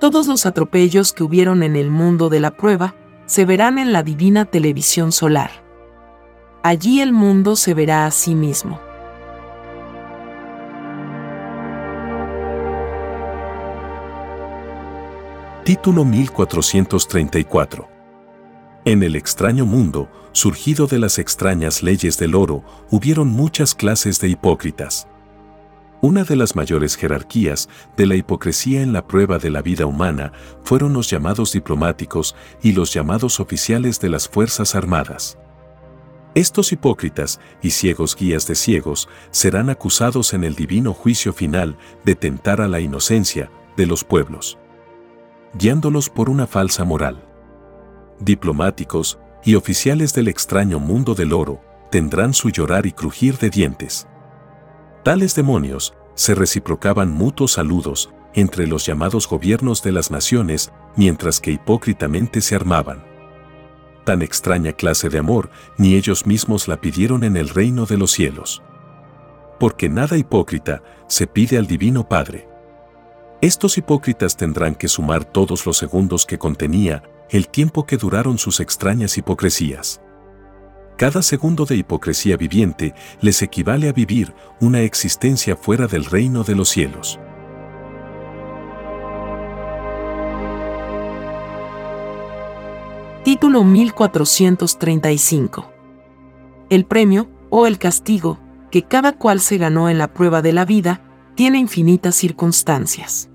Todos 0.00 0.26
los 0.26 0.46
atropellos 0.46 1.12
que 1.12 1.22
hubieron 1.22 1.62
en 1.62 1.76
el 1.76 1.90
mundo 1.90 2.28
de 2.28 2.40
la 2.40 2.56
prueba 2.56 2.94
se 3.26 3.44
verán 3.44 3.78
en 3.78 3.92
la 3.92 4.02
divina 4.02 4.44
televisión 4.44 5.12
solar. 5.12 5.50
Allí 6.62 7.00
el 7.00 7.12
mundo 7.12 7.56
se 7.56 7.74
verá 7.74 8.06
a 8.06 8.10
sí 8.10 8.34
mismo. 8.34 8.80
Título 15.64 16.04
1434. 16.04 17.88
En 18.84 19.02
el 19.02 19.16
extraño 19.16 19.64
mundo, 19.64 20.10
surgido 20.32 20.86
de 20.86 20.98
las 20.98 21.18
extrañas 21.18 21.82
leyes 21.82 22.18
del 22.18 22.34
oro, 22.34 22.62
hubieron 22.90 23.28
muchas 23.28 23.74
clases 23.74 24.20
de 24.20 24.28
hipócritas. 24.28 25.08
Una 26.02 26.24
de 26.24 26.36
las 26.36 26.54
mayores 26.54 26.96
jerarquías 26.96 27.70
de 27.96 28.04
la 28.04 28.14
hipocresía 28.14 28.82
en 28.82 28.92
la 28.92 29.06
prueba 29.06 29.38
de 29.38 29.48
la 29.48 29.62
vida 29.62 29.86
humana 29.86 30.32
fueron 30.64 30.92
los 30.92 31.08
llamados 31.08 31.52
diplomáticos 31.52 32.36
y 32.62 32.72
los 32.72 32.92
llamados 32.92 33.40
oficiales 33.40 33.98
de 34.00 34.10
las 34.10 34.28
Fuerzas 34.28 34.74
Armadas. 34.74 35.38
Estos 36.34 36.72
hipócritas 36.72 37.40
y 37.62 37.70
ciegos 37.70 38.16
guías 38.16 38.46
de 38.46 38.54
ciegos 38.54 39.08
serán 39.30 39.70
acusados 39.70 40.34
en 40.34 40.44
el 40.44 40.56
divino 40.56 40.92
juicio 40.92 41.32
final 41.32 41.78
de 42.04 42.16
tentar 42.16 42.60
a 42.60 42.68
la 42.68 42.80
inocencia 42.80 43.50
de 43.78 43.86
los 43.86 44.04
pueblos, 44.04 44.58
guiándolos 45.54 46.10
por 46.10 46.28
una 46.28 46.46
falsa 46.46 46.84
moral. 46.84 47.24
Diplomáticos 48.20 49.18
y 49.44 49.54
oficiales 49.54 50.14
del 50.14 50.28
extraño 50.28 50.78
mundo 50.78 51.14
del 51.14 51.32
oro 51.32 51.60
tendrán 51.90 52.34
su 52.34 52.50
llorar 52.50 52.86
y 52.86 52.92
crujir 52.92 53.38
de 53.38 53.50
dientes. 53.50 54.08
Tales 55.02 55.34
demonios 55.34 55.94
se 56.14 56.34
reciprocaban 56.34 57.12
mutuos 57.12 57.52
saludos 57.52 58.10
entre 58.34 58.66
los 58.66 58.86
llamados 58.86 59.28
gobiernos 59.28 59.82
de 59.82 59.92
las 59.92 60.10
naciones 60.10 60.72
mientras 60.96 61.40
que 61.40 61.52
hipócritamente 61.52 62.40
se 62.40 62.54
armaban. 62.54 63.04
Tan 64.04 64.22
extraña 64.22 64.72
clase 64.72 65.08
de 65.08 65.18
amor 65.18 65.50
ni 65.78 65.94
ellos 65.94 66.26
mismos 66.26 66.68
la 66.68 66.80
pidieron 66.80 67.24
en 67.24 67.36
el 67.36 67.48
reino 67.48 67.86
de 67.86 67.96
los 67.96 68.10
cielos. 68.10 68.62
Porque 69.58 69.88
nada 69.88 70.16
hipócrita 70.16 70.82
se 71.06 71.26
pide 71.26 71.58
al 71.58 71.66
Divino 71.66 72.08
Padre. 72.08 72.48
Estos 73.40 73.76
hipócritas 73.76 74.36
tendrán 74.36 74.74
que 74.74 74.88
sumar 74.88 75.24
todos 75.24 75.66
los 75.66 75.76
segundos 75.76 76.24
que 76.24 76.38
contenía 76.38 77.02
el 77.30 77.48
tiempo 77.48 77.84
que 77.84 77.96
duraron 77.96 78.38
sus 78.38 78.60
extrañas 78.60 79.18
hipocresías. 79.18 80.00
Cada 80.96 81.22
segundo 81.22 81.66
de 81.66 81.76
hipocresía 81.76 82.36
viviente 82.36 82.94
les 83.20 83.42
equivale 83.42 83.88
a 83.88 83.92
vivir 83.92 84.32
una 84.60 84.82
existencia 84.82 85.56
fuera 85.56 85.88
del 85.88 86.04
reino 86.04 86.44
de 86.44 86.54
los 86.54 86.68
cielos. 86.68 87.18
Título 93.24 93.64
1435 93.64 95.72
El 96.68 96.84
premio, 96.84 97.28
o 97.50 97.66
el 97.66 97.78
castigo, 97.78 98.38
que 98.70 98.82
cada 98.82 99.12
cual 99.12 99.40
se 99.40 99.58
ganó 99.58 99.88
en 99.88 99.98
la 99.98 100.12
prueba 100.12 100.42
de 100.42 100.52
la 100.52 100.64
vida, 100.64 101.00
tiene 101.34 101.58
infinitas 101.58 102.14
circunstancias. 102.14 103.28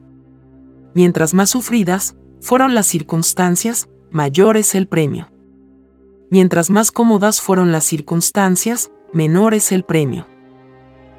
Mientras 0.93 1.33
más 1.33 1.49
sufridas 1.49 2.15
fueron 2.41 2.73
las 2.73 2.87
circunstancias, 2.87 3.89
mayor 4.11 4.57
es 4.57 4.75
el 4.75 4.87
premio. 4.87 5.29
Mientras 6.29 6.69
más 6.69 6.91
cómodas 6.91 7.41
fueron 7.41 7.71
las 7.71 7.83
circunstancias, 7.83 8.91
menor 9.13 9.53
es 9.53 9.71
el 9.71 9.83
premio. 9.83 10.27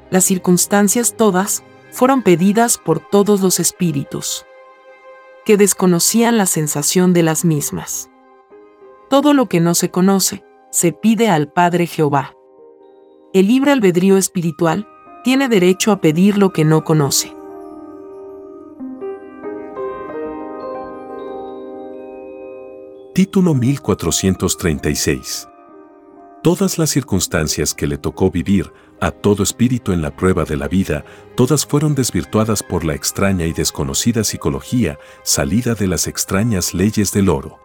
Las 0.09 0.23
circunstancias 0.23 1.15
todas 1.15 1.63
fueron 1.91 2.23
pedidas 2.23 2.77
por 2.77 2.99
todos 2.99 3.41
los 3.41 3.59
espíritus, 3.59 4.45
que 5.45 5.57
desconocían 5.57 6.37
la 6.37 6.45
sensación 6.45 7.13
de 7.13 7.23
las 7.23 7.45
mismas. 7.45 8.09
Todo 9.09 9.33
lo 9.33 9.47
que 9.47 9.59
no 9.59 9.75
se 9.75 9.91
conoce, 9.91 10.43
se 10.71 10.93
pide 10.93 11.29
al 11.29 11.51
Padre 11.51 11.85
Jehová. 11.85 12.33
El 13.33 13.47
libre 13.47 13.71
albedrío 13.71 14.17
espiritual 14.17 14.87
tiene 15.23 15.47
derecho 15.47 15.91
a 15.91 16.01
pedir 16.01 16.37
lo 16.37 16.51
que 16.51 16.65
no 16.65 16.83
conoce. 16.83 17.35
Título 23.13 23.53
1436. 23.53 25.47
Todas 26.41 26.79
las 26.79 26.89
circunstancias 26.89 27.75
que 27.75 27.85
le 27.85 27.99
tocó 27.99 28.31
vivir 28.31 28.71
a 28.99 29.11
todo 29.11 29.43
espíritu 29.43 29.91
en 29.91 30.01
la 30.01 30.15
prueba 30.15 30.43
de 30.43 30.57
la 30.57 30.67
vida, 30.67 31.05
todas 31.35 31.65
fueron 31.65 31.93
desvirtuadas 31.93 32.63
por 32.63 32.83
la 32.83 32.95
extraña 32.95 33.45
y 33.45 33.53
desconocida 33.53 34.23
psicología 34.23 34.97
salida 35.23 35.75
de 35.75 35.87
las 35.87 36.07
extrañas 36.07 36.73
leyes 36.73 37.11
del 37.11 37.29
oro. 37.29 37.59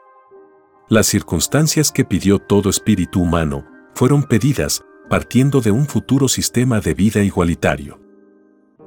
Las 0.89 1.07
circunstancias 1.07 1.91
que 1.91 2.05
pidió 2.05 2.39
todo 2.39 2.69
espíritu 2.69 3.23
humano 3.23 3.65
fueron 3.95 4.25
pedidas 4.25 4.85
partiendo 5.09 5.61
de 5.61 5.71
un 5.71 5.87
futuro 5.87 6.29
sistema 6.29 6.81
de 6.81 6.95
vida 6.95 7.23
igualitario. 7.23 8.01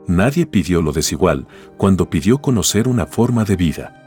Nadie 0.08 0.46
pidió 0.46 0.82
lo 0.82 0.92
desigual 0.92 1.48
cuando 1.78 2.10
pidió 2.10 2.40
conocer 2.40 2.88
una 2.88 3.06
forma 3.06 3.46
de 3.46 3.56
vida 3.56 4.00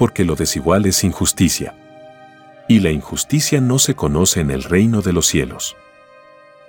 porque 0.00 0.24
lo 0.24 0.34
desigual 0.34 0.86
es 0.86 1.04
injusticia. 1.04 1.74
Y 2.68 2.80
la 2.80 2.90
injusticia 2.90 3.60
no 3.60 3.78
se 3.78 3.94
conoce 3.94 4.40
en 4.40 4.50
el 4.50 4.62
reino 4.62 5.02
de 5.02 5.12
los 5.12 5.26
cielos. 5.26 5.76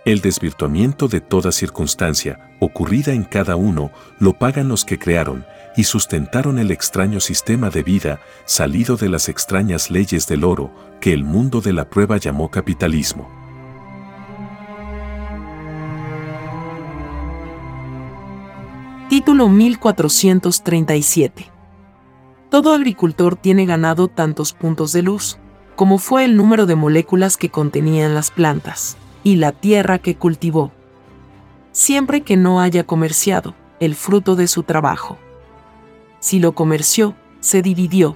El 0.03 0.19
desvirtuamiento 0.19 1.07
de 1.07 1.21
toda 1.21 1.53
circunstancia, 1.53 2.51
ocurrida 2.59 3.13
en 3.13 3.23
cada 3.23 3.55
uno, 3.55 3.89
lo 4.19 4.37
pagan 4.37 4.67
los 4.67 4.83
que 4.83 4.99
crearon 4.99 5.45
y 5.77 5.85
sustentaron 5.85 6.59
el 6.59 6.71
extraño 6.71 7.21
sistema 7.21 7.69
de 7.69 7.83
vida 7.83 8.19
salido 8.43 8.97
de 8.97 9.07
las 9.07 9.29
extrañas 9.29 9.89
leyes 9.89 10.27
del 10.27 10.43
oro 10.43 10.69
que 10.99 11.13
el 11.13 11.23
mundo 11.23 11.61
de 11.61 11.71
la 11.71 11.89
prueba 11.89 12.17
llamó 12.17 12.51
capitalismo. 12.51 13.40
Título 19.11 19.49
1437 19.49 21.51
todo 22.49 22.73
agricultor 22.73 23.35
tiene 23.35 23.65
ganado 23.65 24.07
tantos 24.07 24.53
puntos 24.53 24.93
de 24.93 25.01
luz, 25.01 25.37
como 25.75 25.97
fue 25.97 26.23
el 26.23 26.37
número 26.37 26.65
de 26.65 26.75
moléculas 26.75 27.35
que 27.35 27.49
contenían 27.49 28.15
las 28.15 28.31
plantas, 28.31 28.95
y 29.21 29.35
la 29.35 29.51
tierra 29.51 29.99
que 29.99 30.15
cultivó. 30.15 30.71
Siempre 31.73 32.21
que 32.21 32.37
no 32.37 32.61
haya 32.61 32.85
comerciado 32.85 33.53
el 33.81 33.95
fruto 33.95 34.37
de 34.37 34.47
su 34.47 34.63
trabajo. 34.63 35.17
Si 36.21 36.39
lo 36.39 36.53
comerció, 36.53 37.13
se 37.41 37.61
dividió. 37.61 38.15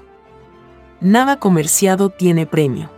Nada 1.01 1.39
comerciado 1.39 2.09
tiene 2.09 2.45
premio. 2.45 2.89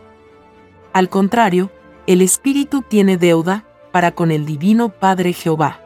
Al 0.94 1.10
contrario, 1.10 1.72
el 2.06 2.22
espíritu 2.22 2.84
tiene 2.84 3.18
deuda 3.18 3.66
para 3.92 4.12
con 4.12 4.30
el 4.30 4.46
divino 4.46 4.90
Padre 4.90 5.34
Jehová. 5.34 5.82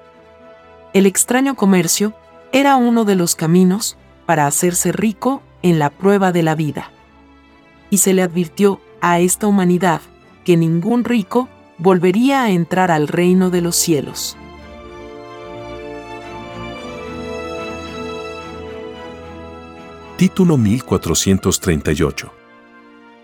El 0.94 1.06
extraño 1.06 1.56
comercio 1.56 2.14
era 2.52 2.76
uno 2.76 3.06
de 3.06 3.16
los 3.16 3.36
caminos 3.36 3.98
para 4.26 4.46
hacerse 4.46 4.92
rico 4.92 5.42
en 5.62 5.80
la 5.80 5.90
prueba 5.90 6.34
de 6.34 6.44
la 6.44 6.54
vida. 6.54 6.92
Y 7.90 8.00
se 8.00 8.14
le 8.14 8.22
advirtió 8.22 8.82
a 9.00 9.20
esta 9.20 9.48
humanidad 9.48 10.02
que 10.44 10.58
ningún 10.58 11.06
rico 11.06 11.48
volvería 11.78 12.44
a 12.44 12.52
entrar 12.52 12.92
al 12.92 13.08
reino 13.08 13.50
de 13.50 13.62
los 13.62 13.76
cielos. 13.78 14.36
Título 20.18 20.58
1438 20.58 22.41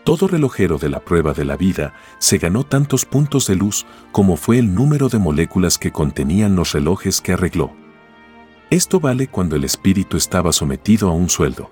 Todo 0.08 0.30
relojero 0.30 0.78
de 0.78 0.88
la 0.88 1.02
prueba 1.02 1.34
de 1.34 1.44
la 1.44 1.58
vida 1.58 1.94
se 2.18 2.38
ganó 2.38 2.64
tantos 2.64 3.04
puntos 3.04 3.46
de 3.46 3.56
luz 3.56 3.86
como 4.14 4.38
fue 4.38 4.58
el 4.58 4.74
número 4.74 5.10
de 5.10 5.18
moléculas 5.18 5.78
que 5.78 5.92
contenían 5.92 6.56
los 6.56 6.72
relojes 6.72 7.20
que 7.20 7.34
arregló. 7.34 7.74
Esto 8.70 9.02
vale 9.02 9.28
cuando 9.28 9.58
el 9.58 9.66
espíritu 9.66 10.16
estaba 10.16 10.54
sometido 10.54 11.10
a 11.10 11.12
un 11.12 11.28
sueldo. 11.28 11.70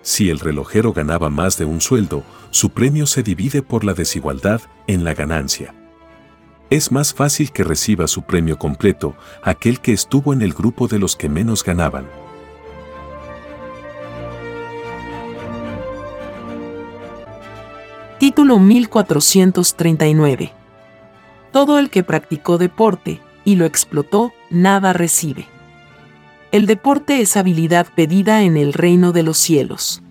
Si 0.00 0.30
el 0.30 0.38
relojero 0.40 0.94
ganaba 0.94 1.28
más 1.28 1.58
de 1.58 1.66
un 1.66 1.82
sueldo, 1.82 2.24
su 2.48 2.70
premio 2.70 3.04
se 3.04 3.22
divide 3.22 3.60
por 3.60 3.84
la 3.84 3.92
desigualdad 3.92 4.62
en 4.86 5.04
la 5.04 5.12
ganancia. 5.12 5.74
Es 6.70 6.92
más 6.92 7.12
fácil 7.12 7.52
que 7.52 7.62
reciba 7.62 8.06
su 8.06 8.22
premio 8.22 8.58
completo 8.58 9.16
aquel 9.42 9.80
que 9.80 9.92
estuvo 9.92 10.32
en 10.32 10.40
el 10.40 10.54
grupo 10.54 10.88
de 10.88 10.98
los 10.98 11.14
que 11.14 11.28
menos 11.28 11.62
ganaban. 11.62 12.06
Título 18.34 18.58
1439 18.58 20.52
Todo 21.52 21.78
el 21.78 21.88
que 21.88 22.02
practicó 22.02 22.58
deporte 22.58 23.20
y 23.44 23.54
lo 23.54 23.64
explotó, 23.64 24.32
nada 24.50 24.92
recibe. 24.92 25.46
El 26.50 26.66
deporte 26.66 27.20
es 27.20 27.36
habilidad 27.36 27.86
pedida 27.94 28.42
en 28.42 28.56
el 28.56 28.72
reino 28.72 29.12
de 29.12 29.22
los 29.22 29.38
cielos. 29.38 30.02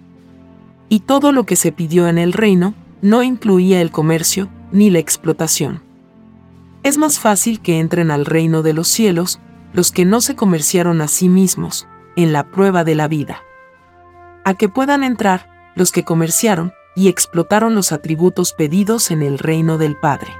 Y 0.88 1.01
todo 1.01 1.33
lo 1.33 1.43
que 1.43 1.57
se 1.57 1.73
pidió 1.73 2.07
en 2.07 2.17
el 2.17 2.31
reino 2.31 2.75
no 3.01 3.23
incluía 3.23 3.81
el 3.81 3.91
comercio 3.91 4.47
ni 4.71 4.89
la 4.89 4.99
explotación. 4.99 5.83
Es 6.83 6.97
más 6.97 7.19
fácil 7.19 7.59
que 7.59 7.81
entren 7.81 8.09
al 8.09 8.25
reino 8.25 8.62
de 8.62 8.71
los 8.71 8.88
cielos 8.88 9.41
los 9.73 9.91
que 9.91 10.05
no 10.05 10.21
se 10.21 10.38
comerciaron 10.38 11.01
a 11.01 11.09
sí 11.09 11.27
mismos 11.27 11.89
en 12.15 12.31
la 12.31 12.49
prueba 12.49 12.86
de 12.86 12.95
la 12.95 13.09
vida. 13.09 13.41
A 14.45 14.53
que 14.53 14.69
puedan 14.69 15.03
entrar 15.03 15.73
los 15.75 15.91
que 15.91 16.05
comerciaron 16.05 16.71
y 16.95 17.08
explotaron 17.08 17.75
los 17.75 17.91
atributos 17.91 18.53
pedidos 18.53 19.12
en 19.12 19.21
el 19.21 19.39
reino 19.39 19.77
del 19.77 19.95
Padre. 19.95 20.32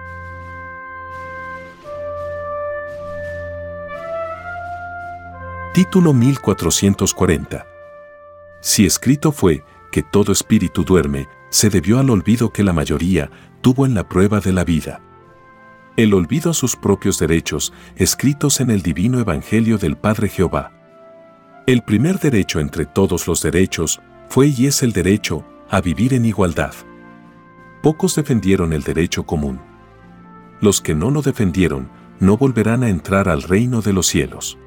Título 5.74 6.14
1440. 6.14 7.66
Si 8.62 8.86
escrito 8.86 9.32
fue 9.32 9.64
que 9.92 10.04
todo 10.04 10.32
espíritu 10.32 10.84
duerme, 10.84 11.28
se 11.50 11.70
debió 11.70 12.00
al 12.00 12.10
olvido 12.10 12.52
que 12.52 12.64
la 12.64 12.74
mayoría 12.74 13.32
tuvo 13.62 13.86
en 13.86 13.96
la 13.96 14.08
prueba 14.08 14.40
de 14.40 14.54
la 14.54 14.64
vida. 14.64 15.02
El 15.98 16.14
olvido 16.14 16.52
a 16.52 16.54
sus 16.54 16.76
propios 16.76 17.20
derechos, 17.20 17.74
escritos 17.96 18.60
en 18.60 18.70
el 18.70 18.82
divino 18.82 19.20
Evangelio 19.20 19.78
del 19.78 19.96
Padre 19.96 20.30
Jehová. 20.30 20.72
El 21.66 21.82
primer 21.84 22.20
derecho 22.20 22.60
entre 22.60 22.86
todos 22.86 23.28
los 23.28 23.42
derechos 23.42 24.02
fue 24.30 24.48
y 24.48 24.68
es 24.68 24.84
el 24.84 24.92
derecho 24.92 25.46
a 25.74 25.82
vivir 25.82 26.14
en 26.14 26.24
igualdad. 26.24 26.76
Pocos 27.82 28.16
defendieron 28.16 28.74
el 28.74 28.84
derecho 28.84 29.24
común. 29.24 29.60
Los 30.62 30.82
que 30.82 30.94
no 30.94 31.10
lo 31.10 31.24
defendieron 31.24 31.90
no 32.20 32.38
volverán 32.38 32.84
a 32.84 32.90
entrar 32.90 33.28
al 33.28 33.42
reino 33.42 33.82
de 33.82 33.92
los 33.92 34.06
cielos. 34.06 34.60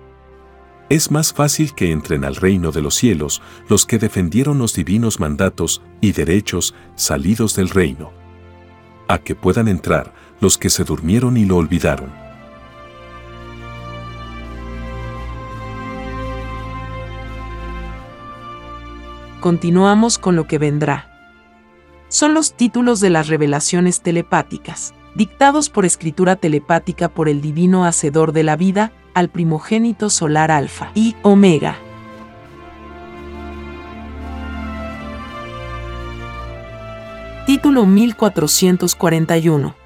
Es 0.89 1.13
más 1.13 1.33
fácil 1.33 1.77
que 1.77 1.93
entren 1.93 2.25
al 2.25 2.35
reino 2.35 2.73
de 2.73 2.83
los 2.83 2.97
cielos 2.97 3.41
los 3.69 3.87
que 3.87 3.99
defendieron 3.99 4.59
los 4.59 4.75
divinos 4.75 5.21
mandatos 5.21 5.81
y 6.01 6.11
derechos 6.11 6.75
salidos 6.97 7.55
del 7.55 7.69
reino. 7.69 8.11
A 9.07 9.19
que 9.19 9.37
puedan 9.37 9.69
entrar 9.69 10.13
los 10.41 10.59
que 10.59 10.71
se 10.71 10.83
durmieron 10.83 11.37
y 11.37 11.45
lo 11.45 11.59
olvidaron. 11.59 12.26
Continuamos 19.47 20.19
con 20.19 20.35
lo 20.35 20.49
que 20.49 20.59
vendrá. 20.59 21.09
Son 22.09 22.35
los 22.35 22.55
títulos 22.55 22.99
de 22.99 23.11
las 23.11 23.29
revelaciones 23.29 24.01
telepáticas, 24.01 24.93
dictados 25.15 25.71
por 25.71 25.85
escritura 25.85 26.35
telepática 26.35 27.09
por 27.09 27.29
el 27.29 27.41
divino 27.41 27.85
Hacedor 27.85 28.33
de 28.33 28.43
la 28.43 28.57
vida, 28.57 28.91
al 29.15 29.29
primogénito 29.29 30.11
solar 30.11 30.51
Alfa 30.51 30.91
y 30.97 31.15
Omega. 31.23 31.77
Título 37.47 37.87
1441. 37.87 39.77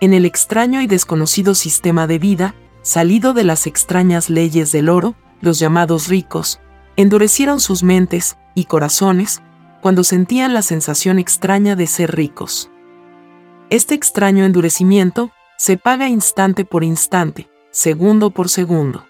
En 0.00 0.14
el 0.14 0.24
extraño 0.24 0.80
y 0.80 0.86
desconocido 0.86 1.56
sistema 1.56 2.06
de 2.06 2.20
vida, 2.20 2.54
salido 2.82 3.34
de 3.34 3.42
las 3.42 3.66
extrañas 3.66 4.30
leyes 4.30 4.70
del 4.70 4.88
oro, 4.88 5.16
los 5.40 5.58
llamados 5.58 6.06
ricos, 6.06 6.60
endurecieron 7.00 7.60
sus 7.60 7.82
mentes 7.82 8.36
y 8.54 8.64
corazones 8.64 9.40
cuando 9.80 10.04
sentían 10.04 10.52
la 10.52 10.62
sensación 10.62 11.18
extraña 11.18 11.74
de 11.74 11.86
ser 11.86 12.14
ricos. 12.14 12.70
Este 13.70 13.94
extraño 13.94 14.44
endurecimiento 14.44 15.30
se 15.56 15.78
paga 15.78 16.08
instante 16.08 16.64
por 16.64 16.84
instante, 16.84 17.48
segundo 17.70 18.30
por 18.30 18.48
segundo. 18.48 19.06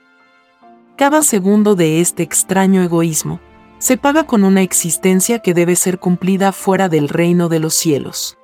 Cada 0.96 1.22
segundo 1.22 1.74
de 1.74 2.00
este 2.00 2.22
extraño 2.22 2.82
egoísmo 2.82 3.40
se 3.78 3.96
paga 3.96 4.24
con 4.24 4.44
una 4.44 4.62
existencia 4.62 5.40
que 5.40 5.54
debe 5.54 5.74
ser 5.74 5.98
cumplida 5.98 6.52
fuera 6.52 6.88
del 6.88 7.08
reino 7.08 7.48
de 7.48 7.58
los 7.58 7.74
cielos. 7.74 8.36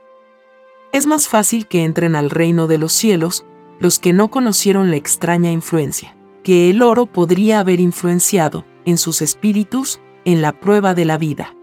Es 0.93 1.07
más 1.07 1.29
fácil 1.29 1.67
que 1.67 1.85
entren 1.85 2.17
al 2.17 2.31
reino 2.31 2.67
de 2.67 2.79
los 2.79 2.93
cielos 2.93 3.45
los 3.79 3.99
que 3.99 4.13
no 4.13 4.29
conocieron 4.29 4.91
la 4.91 4.97
extraña 4.97 5.53
influencia, 5.53 6.17
que 6.43 6.71
el 6.71 6.81
oro 6.83 7.07
podría 7.07 7.61
haber 7.61 7.81
influenciado 7.81 8.65
en 8.87 8.97
sus 8.97 9.21
espíritus 9.21 10.01
en 10.25 10.41
la 10.41 10.59
prueba 10.59 10.95
de 10.95 11.05
la 11.05 11.19
vida. 11.19 11.55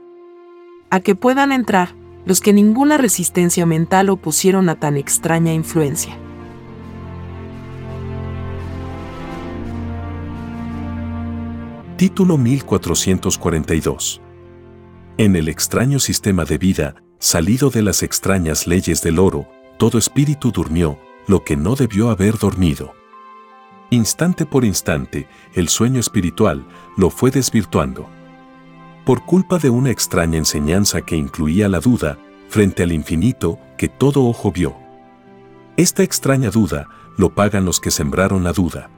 A 0.92 1.00
que 1.00 1.16
puedan 1.16 1.52
entrar 1.52 1.96
los 2.26 2.40
que 2.40 2.54
ninguna 2.54 2.98
resistencia 2.98 3.66
mental 3.66 4.10
opusieron 4.10 4.70
a 4.70 4.76
tan 4.76 4.96
extraña 4.96 5.54
influencia. 5.54 6.18
Título 11.98 12.38
1442. 12.38 14.22
En 15.18 15.36
el 15.36 15.48
extraño 15.48 16.00
sistema 16.00 16.44
de 16.44 16.58
vida, 16.58 16.96
salido 17.20 17.70
de 17.70 17.82
las 17.82 18.04
extrañas 18.04 18.68
leyes 18.68 19.02
del 19.02 19.20
oro, 19.20 19.48
todo 19.78 19.98
espíritu 19.98 20.52
durmió, 20.52 20.98
lo 21.28 21.44
que 21.44 21.56
no 21.56 21.76
debió 21.76 22.10
haber 22.10 22.38
dormido. 22.38 22.94
Instante 23.94 24.48
por 24.48 24.66
instante, 24.66 25.28
el 25.54 25.70
sueño 25.70 26.00
espiritual 26.00 26.66
lo 26.98 27.12
fue 27.12 27.30
desvirtuando. 27.30 28.10
Por 29.06 29.24
culpa 29.24 29.60
de 29.60 29.70
una 29.70 29.92
extraña 29.92 30.40
enseñanza 30.40 31.04
que 31.04 31.16
incluía 31.16 31.70
la 31.70 31.80
duda, 31.80 32.18
frente 32.50 32.82
al 32.82 32.92
infinito 32.92 33.60
que 33.78 33.90
todo 33.90 34.26
ojo 34.26 34.52
vio. 34.52 34.76
Esta 35.78 36.02
extraña 36.02 36.50
duda 36.50 36.88
lo 37.18 37.36
pagan 37.36 37.66
los 37.66 37.80
que 37.80 37.92
sembraron 37.92 38.44
la 38.44 38.52
duda. 38.52 38.90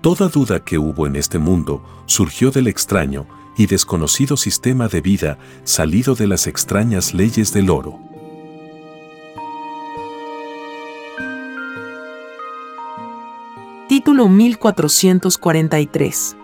Toda 0.00 0.26
duda 0.26 0.64
que 0.64 0.76
hubo 0.76 1.06
en 1.06 1.14
este 1.14 1.38
mundo 1.38 1.84
surgió 2.06 2.50
del 2.50 2.66
extraño 2.66 3.28
y 3.56 3.66
desconocido 3.66 4.36
sistema 4.36 4.88
de 4.88 5.02
vida 5.02 5.38
salido 5.62 6.16
de 6.16 6.26
las 6.26 6.48
extrañas 6.48 7.14
leyes 7.14 7.52
del 7.52 7.70
oro. 7.70 8.09
Título 14.00 14.30
1443 14.30 16.36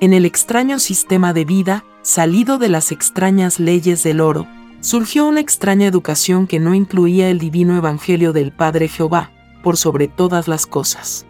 En 0.00 0.12
el 0.12 0.24
extraño 0.24 0.78
sistema 0.78 1.32
de 1.32 1.44
vida 1.44 1.84
salido 2.02 2.58
de 2.58 2.68
las 2.68 2.92
extrañas 2.92 3.58
leyes 3.58 4.04
del 4.04 4.20
oro, 4.20 4.46
surgió 4.78 5.26
una 5.26 5.40
extraña 5.40 5.88
educación 5.88 6.46
que 6.46 6.60
no 6.60 6.76
incluía 6.76 7.30
el 7.30 7.40
divino 7.40 7.76
evangelio 7.76 8.32
del 8.32 8.52
Padre 8.52 8.86
Jehová, 8.86 9.32
por 9.64 9.76
sobre 9.76 10.06
todas 10.06 10.46
las 10.46 10.66
cosas 10.66 11.26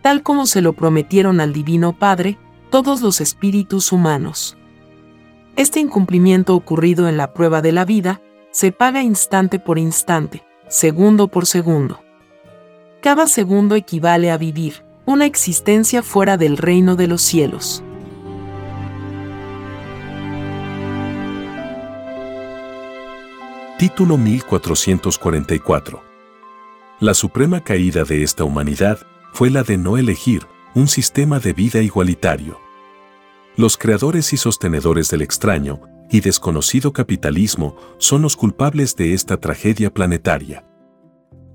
tal 0.00 0.22
como 0.22 0.46
se 0.46 0.62
lo 0.62 0.72
prometieron 0.72 1.42
al 1.42 1.52
Divino 1.52 1.98
Padre 1.98 2.38
todos 2.70 3.02
los 3.02 3.20
espíritus 3.20 3.92
humanos. 3.92 4.56
Este 5.56 5.80
incumplimiento 5.80 6.54
ocurrido 6.54 7.10
en 7.10 7.18
la 7.18 7.34
prueba 7.34 7.60
de 7.60 7.72
la 7.72 7.84
vida 7.84 8.22
se 8.52 8.72
paga 8.72 9.02
instante 9.02 9.58
por 9.58 9.78
instante, 9.78 10.42
segundo 10.70 11.28
por 11.28 11.44
segundo. 11.44 12.00
Cada 13.02 13.26
segundo 13.28 13.76
equivale 13.76 14.30
a 14.30 14.36
vivir 14.36 14.84
una 15.06 15.24
existencia 15.24 16.02
fuera 16.02 16.36
del 16.36 16.58
reino 16.58 16.96
de 16.96 17.06
los 17.06 17.22
cielos. 17.22 17.82
Título 23.78 24.18
1444 24.18 26.02
La 27.00 27.14
suprema 27.14 27.64
caída 27.64 28.04
de 28.04 28.22
esta 28.22 28.44
humanidad 28.44 28.98
fue 29.32 29.48
la 29.48 29.62
de 29.62 29.78
no 29.78 29.96
elegir 29.96 30.46
un 30.74 30.86
sistema 30.86 31.40
de 31.40 31.54
vida 31.54 31.80
igualitario. 31.80 32.60
Los 33.56 33.78
creadores 33.78 34.34
y 34.34 34.36
sostenedores 34.36 35.08
del 35.08 35.22
extraño 35.22 35.80
y 36.10 36.20
desconocido 36.20 36.92
capitalismo 36.92 37.76
son 37.96 38.20
los 38.20 38.36
culpables 38.36 38.94
de 38.94 39.14
esta 39.14 39.38
tragedia 39.38 39.90
planetaria. 39.90 40.69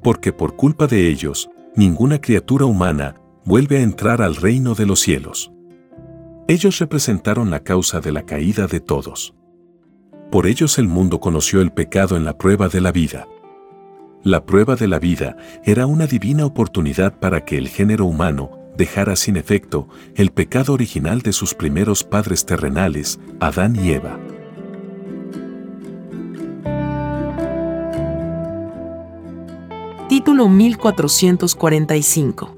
Porque 0.06 0.32
por 0.32 0.56
culpa 0.56 0.86
de 0.86 1.10
ellos, 1.10 1.50
ninguna 1.76 2.22
criatura 2.22 2.65
humana 2.65 3.15
vuelve 3.44 3.78
a 3.80 3.82
entrar 3.82 4.22
al 4.22 4.36
reino 4.36 4.76
de 4.76 4.86
los 4.86 5.00
cielos. 5.00 5.52
Ellos 6.48 6.78
representaron 6.78 7.50
la 7.50 7.62
causa 7.62 8.02
de 8.02 8.12
la 8.12 8.22
caída 8.22 8.68
de 8.68 8.80
todos. 8.80 9.34
Por 10.32 10.46
ellos 10.46 10.78
el 10.78 10.88
mundo 10.88 11.20
conoció 11.20 11.60
el 11.60 11.72
pecado 11.72 12.18
en 12.18 12.24
la 12.24 12.38
prueba 12.38 12.70
de 12.70 12.82
la 12.82 12.91
vida. 12.91 13.28
La 14.22 14.46
prueba 14.46 14.76
de 14.76 14.88
la 14.88 15.00
vida 15.00 15.38
era 15.63 15.88
una 15.88 16.06
divina 16.06 16.46
oportunidad 16.46 17.18
para 17.18 17.44
que 17.44 17.58
el 17.58 17.68
género 17.68 18.06
humano 18.06 18.52
dejara 18.78 19.15
sin 19.15 19.38
efecto 19.38 19.88
el 20.13 20.30
pecado 20.30 20.74
original 20.74 21.24
de 21.24 21.34
sus 21.34 21.56
primeros 21.56 22.04
padres 22.04 22.46
terrenales, 22.46 23.20
Adán 23.39 23.76
y 23.76 23.94
Eva. 23.94 24.20
Título 30.08 30.50
1445 30.50 32.56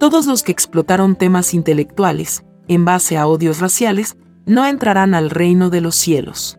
Todos 0.00 0.26
los 0.26 0.42
que 0.42 0.50
explotaron 0.50 1.14
temas 1.14 1.54
intelectuales, 1.54 2.42
en 2.66 2.84
base 2.84 3.16
a 3.16 3.28
odios 3.28 3.60
raciales, 3.60 4.16
no 4.46 4.66
entrarán 4.66 5.14
al 5.14 5.30
reino 5.30 5.70
de 5.70 5.80
los 5.80 5.94
cielos. 5.94 6.58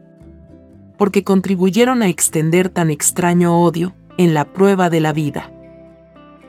Porque 0.98 1.26
contribuyeron 1.26 2.04
a 2.04 2.08
extender 2.08 2.70
tan 2.70 2.90
extraño 2.90 3.62
odio, 3.62 3.94
en 4.18 4.34
la 4.34 4.54
prueba 4.54 4.90
de 4.90 5.02
la 5.02 5.12
vida. 5.12 5.52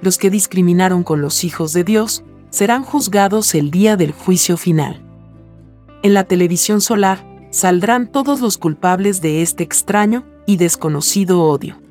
Los 0.02 0.18
que 0.18 0.30
discriminaron 0.30 1.02
con 1.02 1.20
los 1.20 1.42
hijos 1.42 1.72
de 1.72 1.82
Dios 1.82 2.22
serán 2.50 2.84
juzgados 2.84 3.56
el 3.56 3.72
día 3.72 3.96
del 3.96 4.12
juicio 4.12 4.56
final. 4.56 5.02
En 6.04 6.14
la 6.14 6.22
televisión 6.22 6.80
solar 6.80 7.26
saldrán 7.50 8.06
todos 8.06 8.40
los 8.40 8.56
culpables 8.56 9.20
de 9.20 9.42
este 9.42 9.64
extraño 9.64 10.24
y 10.46 10.58
desconocido 10.58 11.42
odio. 11.42 11.81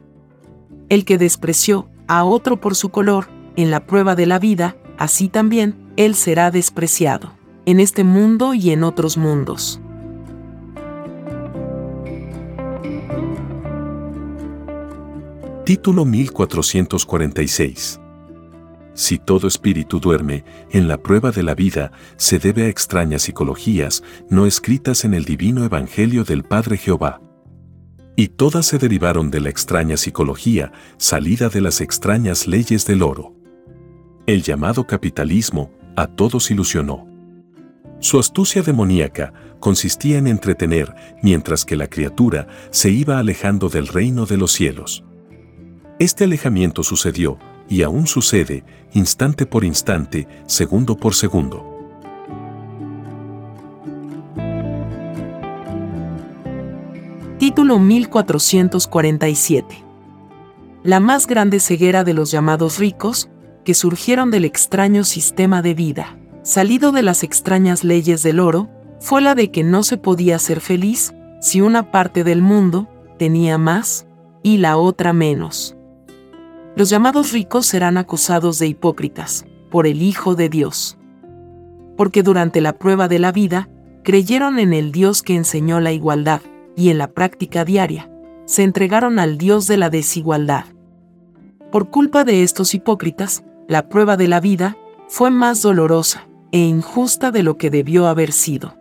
El 0.92 1.06
que 1.06 1.18
despreció 1.18 1.88
a 2.10 2.26
otro 2.26 2.60
por 2.60 2.76
su 2.76 2.90
color, 2.90 3.30
en 3.56 3.72
la 3.72 3.86
prueba 3.88 4.14
de 4.14 4.26
la 4.26 4.40
vida, 4.40 4.76
así 4.98 5.30
también, 5.30 5.90
él 5.96 6.16
será 6.16 6.52
despreciado, 6.52 7.32
en 7.66 7.80
este 7.80 8.04
mundo 8.04 8.54
y 8.54 8.72
en 8.72 8.84
otros 8.84 9.16
mundos. 9.16 9.80
Título 15.64 16.04
1446. 16.04 18.02
Si 18.94 19.18
todo 19.18 19.48
espíritu 19.48 20.02
duerme, 20.02 20.44
en 20.72 20.90
la 20.90 20.98
prueba 20.98 21.32
de 21.32 21.44
la 21.44 21.56
vida 21.56 21.94
se 22.18 22.38
debe 22.38 22.64
a 22.64 22.68
extrañas 22.68 23.22
psicologías 23.22 24.04
no 24.30 24.46
escritas 24.46 25.06
en 25.06 25.14
el 25.14 25.24
divino 25.24 25.64
Evangelio 25.64 26.26
del 26.26 26.44
Padre 26.44 26.76
Jehová. 26.76 27.22
Y 28.16 28.30
todas 28.30 28.66
se 28.66 28.78
derivaron 28.78 29.32
de 29.32 29.40
la 29.40 29.50
extraña 29.50 29.98
psicología 29.98 30.72
salida 30.98 31.50
de 31.50 31.62
las 31.62 31.82
extrañas 31.82 32.48
leyes 32.48 32.86
del 32.86 33.04
oro. 33.04 33.34
El 34.28 34.44
llamado 34.44 34.86
capitalismo 34.86 35.72
a 35.96 36.08
todos 36.08 36.52
ilusionó. 36.52 37.08
Su 38.00 38.20
astucia 38.20 38.64
demoníaca 38.64 39.34
consistía 39.60 40.18
en 40.18 40.28
entretener 40.28 40.94
mientras 41.22 41.66
que 41.66 41.76
la 41.76 41.88
criatura 41.88 42.48
se 42.72 42.90
iba 42.90 43.20
alejando 43.20 43.70
del 43.70 43.88
reino 43.88 44.26
de 44.26 44.38
los 44.38 44.52
cielos. 44.52 45.04
Este 46.00 46.24
alejamiento 46.24 46.84
sucedió, 46.84 47.38
y 47.70 47.84
aún 47.84 48.08
sucede, 48.08 48.66
instante 48.92 49.46
por 49.46 49.64
instante, 49.64 50.28
segundo 50.48 50.98
por 50.98 51.14
segundo. 51.14 51.71
Título 57.52 57.80
1447 57.80 59.84
La 60.84 61.02
más 61.02 61.28
grande 61.28 61.60
ceguera 61.60 62.06
de 62.06 62.14
los 62.14 62.32
llamados 62.32 62.80
ricos, 62.80 63.30
que 63.66 63.74
surgieron 63.74 64.32
del 64.32 64.46
extraño 64.46 65.04
sistema 65.04 65.62
de 65.62 65.74
vida, 65.74 66.18
salido 66.44 66.94
de 66.94 67.04
las 67.04 67.24
extrañas 67.24 67.84
leyes 67.84 68.24
del 68.24 68.40
oro, 68.40 68.70
fue 69.02 69.22
la 69.22 69.36
de 69.36 69.52
que 69.52 69.66
no 69.66 69.84
se 69.84 69.98
podía 69.98 70.40
ser 70.40 70.62
feliz 70.62 71.14
si 71.42 71.60
una 71.60 71.92
parte 71.92 72.24
del 72.24 72.42
mundo 72.42 72.88
tenía 73.20 73.58
más 73.58 74.08
y 74.44 74.60
la 74.60 74.78
otra 74.78 75.12
menos. 75.12 75.76
Los 76.78 76.90
llamados 76.90 77.34
ricos 77.34 77.66
serán 77.66 77.98
acusados 77.98 78.60
de 78.60 78.68
hipócritas 78.68 79.46
por 79.70 79.88
el 79.88 80.02
Hijo 80.02 80.36
de 80.36 80.48
Dios. 80.48 80.98
Porque 81.98 82.24
durante 82.24 82.62
la 82.62 82.78
prueba 82.78 83.10
de 83.10 83.20
la 83.20 83.34
vida, 83.34 83.68
creyeron 84.06 84.58
en 84.58 84.72
el 84.72 84.94
Dios 84.94 85.22
que 85.22 85.36
enseñó 85.36 85.82
la 85.82 85.92
igualdad, 85.92 86.40
y 86.76 86.90
en 86.90 86.98
la 86.98 87.12
práctica 87.12 87.66
diaria, 87.66 88.12
se 88.46 88.64
entregaron 88.64 89.20
al 89.20 89.38
Dios 89.38 89.68
de 89.68 89.78
la 89.78 89.90
desigualdad. 89.90 90.66
Por 91.72 91.90
culpa 91.90 92.24
de 92.24 92.44
estos 92.44 92.74
hipócritas, 92.74 93.44
la 93.68 93.88
prueba 93.88 94.18
de 94.18 94.28
la 94.28 94.40
vida 94.40 94.78
fue 95.08 95.32
más 95.32 95.62
dolorosa 95.62 96.28
e 96.52 96.60
injusta 96.60 97.32
de 97.32 97.44
lo 97.44 97.58
que 97.58 97.70
debió 97.70 98.08
haber 98.08 98.32
sido. 98.32 98.76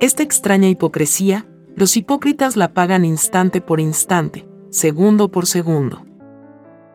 Esta 0.00 0.22
extraña 0.22 0.68
hipocresía, 0.68 1.46
los 1.76 1.96
hipócritas 1.96 2.56
la 2.56 2.72
pagan 2.72 3.04
instante 3.04 3.60
por 3.60 3.80
instante, 3.80 4.46
segundo 4.70 5.30
por 5.30 5.46
segundo. 5.46 6.04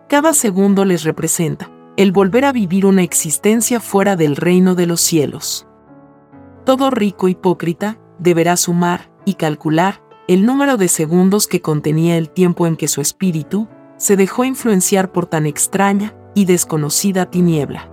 Cada 0.09 0.33
segundo 0.33 0.85
les 0.85 1.03
representa 1.03 1.71
el 1.95 2.11
volver 2.11 2.45
a 2.45 2.51
vivir 2.51 2.85
una 2.85 3.03
existencia 3.03 3.79
fuera 3.79 4.15
del 4.15 4.35
reino 4.35 4.75
de 4.75 4.85
los 4.85 5.01
cielos. 5.01 5.67
Todo 6.65 6.91
rico 6.91 7.27
hipócrita 7.27 7.99
deberá 8.19 8.57
sumar 8.57 9.11
y 9.25 9.35
calcular 9.35 10.01
el 10.27 10.45
número 10.45 10.77
de 10.77 10.87
segundos 10.87 11.47
que 11.47 11.61
contenía 11.61 12.17
el 12.17 12.29
tiempo 12.29 12.67
en 12.67 12.75
que 12.75 12.87
su 12.87 13.01
espíritu 13.01 13.67
se 13.97 14.15
dejó 14.15 14.45
influenciar 14.45 15.11
por 15.11 15.25
tan 15.25 15.45
extraña 15.45 16.13
y 16.35 16.45
desconocida 16.45 17.29
tiniebla. 17.29 17.91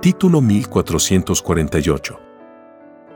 Título 0.00 0.40
1448 0.40 2.18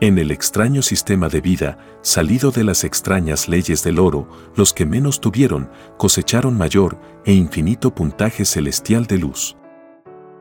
en 0.01 0.19
el 0.19 0.31
extraño 0.31 0.83
sistema 0.83 1.31
de 1.31 1.41
vida, 1.41 1.79
salido 2.03 2.51
de 2.51 2.65
las 2.65 2.85
extrañas 2.85 3.49
leyes 3.49 3.83
del 3.83 3.99
oro, 3.99 4.29
los 4.55 4.75
que 4.75 4.85
menos 4.85 5.23
tuvieron 5.23 5.71
cosecharon 5.97 6.59
mayor 6.59 7.01
e 7.25 7.33
infinito 7.33 7.95
puntaje 7.95 8.45
celestial 8.45 9.07
de 9.07 9.17
luz. 9.17 9.57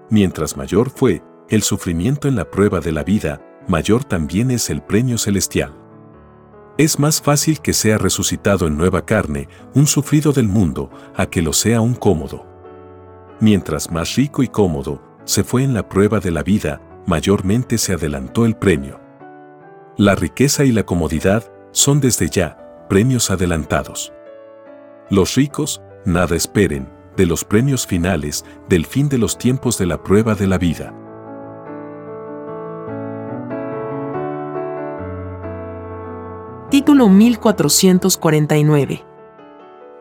Mientras 0.10 0.58
mayor 0.58 0.89
fue 0.89 1.23
el 1.49 1.62
sufrimiento 1.62 2.27
en 2.27 2.36
la 2.36 2.49
prueba 2.49 2.79
de 2.79 2.91
la 2.91 3.03
vida, 3.03 3.41
mayor 3.67 4.03
también 4.03 4.51
es 4.51 4.69
el 4.69 4.81
premio 4.81 5.17
celestial. 5.17 5.73
Es 6.77 6.99
más 6.99 7.21
fácil 7.21 7.62
que 7.62 7.73
sea 7.73 7.97
resucitado 7.97 8.67
en 8.67 8.77
nueva 8.77 9.05
carne 9.05 9.47
un 9.73 9.88
sufrido 9.88 10.34
del 10.34 10.47
mundo 10.47 10.89
a 11.15 11.27
que 11.27 11.41
lo 11.41 11.53
sea 11.53 11.81
un 11.81 11.93
cómodo. 11.93 12.45
Mientras 13.39 13.91
más 13.91 14.15
rico 14.15 14.43
y 14.43 14.47
cómodo 14.47 15.01
se 15.23 15.43
fue 15.43 15.63
en 15.63 15.73
la 15.73 15.88
prueba 15.88 16.19
de 16.19 16.31
la 16.31 16.43
vida, 16.43 16.81
mayormente 17.05 17.77
se 17.77 17.93
adelantó 17.93 18.45
el 18.45 18.55
premio. 18.55 18.99
La 19.97 20.15
riqueza 20.15 20.65
y 20.65 20.71
la 20.71 20.84
comodidad 20.84 21.49
son 21.71 22.01
desde 22.01 22.29
ya 22.29 22.86
premios 22.89 23.31
adelantados. 23.31 24.12
Los 25.10 25.36
ricos, 25.36 25.81
nada 26.05 26.36
esperen 26.36 26.89
de 27.15 27.25
los 27.25 27.45
premios 27.45 27.88
finales 27.88 28.43
del 28.67 28.86
fin 28.86 29.08
de 29.08 29.17
los 29.17 29.38
tiempos 29.38 29.77
de 29.77 29.86
la 29.86 30.03
prueba 30.03 30.36
de 30.36 30.47
la 30.47 30.58
vida. 30.58 30.93
Título 36.75 37.07
1449 37.07 39.05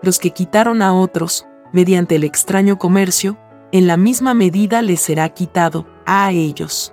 Los 0.02 0.18
que 0.18 0.32
quitaron 0.32 0.82
a 0.82 0.92
otros, 0.92 1.46
mediante 1.72 2.16
el 2.16 2.24
extraño 2.24 2.78
comercio, 2.78 3.38
en 3.70 3.87
la 3.87 3.96
misma 3.96 4.34
medida 4.34 4.82
les 4.82 5.00
será 5.00 5.28
quitado 5.28 5.87
a 6.04 6.32
ellos. 6.32 6.92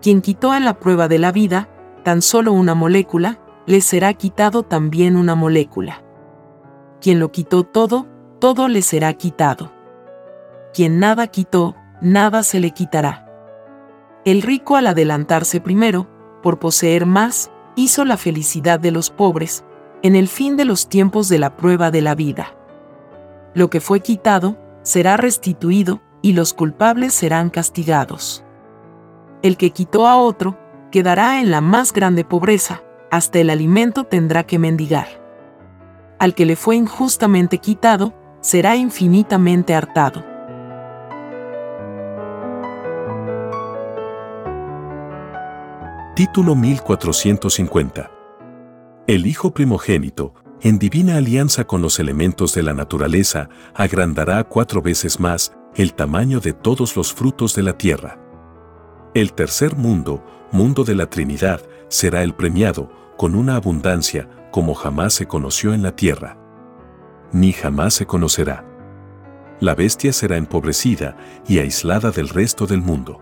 Quien 0.00 0.20
quitó 0.20 0.52
en 0.52 0.64
la 0.64 0.80
prueba 0.80 1.06
de 1.06 1.20
la 1.20 1.30
vida, 1.30 1.68
tan 2.02 2.22
solo 2.22 2.52
una 2.52 2.74
molécula, 2.74 3.38
le 3.66 3.80
será 3.82 4.14
quitado 4.14 4.64
también 4.64 5.14
una 5.14 5.36
molécula. 5.36 6.02
Quien 7.00 7.20
lo 7.20 7.30
quitó 7.30 7.62
todo, 7.62 8.08
todo 8.40 8.66
le 8.66 8.82
será 8.82 9.12
quitado. 9.12 9.70
Quien 10.74 10.98
nada 10.98 11.28
quitó, 11.28 11.76
nada 12.00 12.42
se 12.42 12.58
le 12.58 12.72
quitará. 12.72 13.28
El 14.24 14.42
rico 14.42 14.74
al 14.74 14.88
adelantarse 14.88 15.60
primero, 15.60 16.08
por 16.42 16.58
poseer 16.58 17.06
más, 17.06 17.51
hizo 17.76 18.04
la 18.04 18.16
felicidad 18.16 18.80
de 18.80 18.90
los 18.90 19.10
pobres, 19.10 19.64
en 20.02 20.16
el 20.16 20.28
fin 20.28 20.56
de 20.56 20.64
los 20.64 20.88
tiempos 20.88 21.28
de 21.28 21.38
la 21.38 21.56
prueba 21.56 21.90
de 21.90 22.02
la 22.02 22.14
vida. 22.14 22.54
Lo 23.54 23.70
que 23.70 23.80
fue 23.80 24.00
quitado, 24.00 24.56
será 24.82 25.16
restituido, 25.16 26.00
y 26.22 26.34
los 26.34 26.54
culpables 26.54 27.14
serán 27.14 27.50
castigados. 27.50 28.44
El 29.42 29.56
que 29.56 29.70
quitó 29.70 30.06
a 30.06 30.16
otro, 30.16 30.56
quedará 30.90 31.40
en 31.40 31.50
la 31.50 31.60
más 31.60 31.92
grande 31.92 32.24
pobreza, 32.24 32.82
hasta 33.10 33.40
el 33.40 33.50
alimento 33.50 34.04
tendrá 34.04 34.44
que 34.44 34.58
mendigar. 34.58 35.08
Al 36.18 36.34
que 36.34 36.46
le 36.46 36.54
fue 36.54 36.76
injustamente 36.76 37.58
quitado, 37.58 38.14
será 38.40 38.76
infinitamente 38.76 39.74
hartado. 39.74 40.31
Título 46.14 46.54
1450 46.54 48.10
El 49.06 49.26
Hijo 49.26 49.54
primogénito, 49.54 50.34
en 50.60 50.78
divina 50.78 51.16
alianza 51.16 51.64
con 51.64 51.80
los 51.80 51.98
elementos 51.98 52.52
de 52.54 52.62
la 52.62 52.74
naturaleza, 52.74 53.48
agrandará 53.72 54.44
cuatro 54.44 54.82
veces 54.82 55.20
más 55.20 55.54
el 55.74 55.94
tamaño 55.94 56.40
de 56.40 56.52
todos 56.52 56.96
los 56.96 57.14
frutos 57.14 57.54
de 57.54 57.62
la 57.62 57.78
tierra. 57.78 58.18
El 59.14 59.32
tercer 59.32 59.74
mundo, 59.74 60.22
mundo 60.52 60.84
de 60.84 60.96
la 60.96 61.06
Trinidad, 61.06 61.62
será 61.88 62.22
el 62.22 62.34
premiado, 62.34 62.90
con 63.16 63.34
una 63.34 63.56
abundancia 63.56 64.28
como 64.50 64.74
jamás 64.74 65.14
se 65.14 65.26
conoció 65.26 65.72
en 65.72 65.82
la 65.82 65.96
tierra. 65.96 66.36
Ni 67.32 67.54
jamás 67.54 67.94
se 67.94 68.04
conocerá. 68.04 68.66
La 69.60 69.74
bestia 69.74 70.12
será 70.12 70.36
empobrecida 70.36 71.16
y 71.48 71.58
aislada 71.58 72.10
del 72.10 72.28
resto 72.28 72.66
del 72.66 72.82
mundo. 72.82 73.18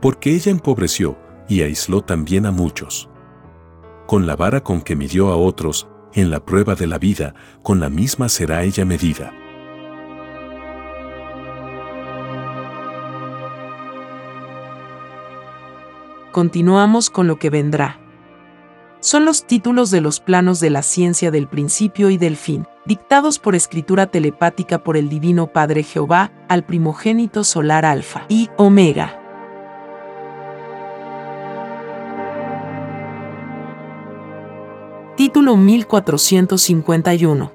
Porque 0.00 0.32
ella 0.32 0.52
empobreció 0.52 1.18
y 1.48 1.62
aisló 1.62 2.02
también 2.02 2.46
a 2.46 2.50
muchos. 2.50 3.08
Con 4.06 4.26
la 4.26 4.36
vara 4.36 4.62
con 4.62 4.82
que 4.82 4.96
midió 4.96 5.28
a 5.30 5.36
otros, 5.36 5.88
en 6.14 6.30
la 6.30 6.44
prueba 6.44 6.74
de 6.74 6.86
la 6.86 6.98
vida, 6.98 7.34
con 7.62 7.80
la 7.80 7.88
misma 7.90 8.28
será 8.28 8.62
ella 8.62 8.84
medida. 8.84 9.32
continuamos 16.38 17.10
con 17.10 17.26
lo 17.26 17.36
que 17.40 17.50
vendrá. 17.50 17.98
Son 19.00 19.24
los 19.24 19.44
títulos 19.44 19.90
de 19.90 20.00
los 20.00 20.20
planos 20.20 20.60
de 20.60 20.70
la 20.70 20.82
ciencia 20.82 21.32
del 21.32 21.48
principio 21.48 22.10
y 22.10 22.16
del 22.16 22.36
fin, 22.36 22.64
dictados 22.84 23.40
por 23.40 23.56
escritura 23.56 24.06
telepática 24.06 24.84
por 24.84 24.96
el 24.96 25.08
Divino 25.08 25.48
Padre 25.48 25.82
Jehová 25.82 26.30
al 26.48 26.64
primogénito 26.64 27.42
solar 27.42 27.84
Alfa 27.84 28.24
y 28.28 28.50
Omega. 28.56 29.17
Título 35.18 35.56
1451 35.56 37.50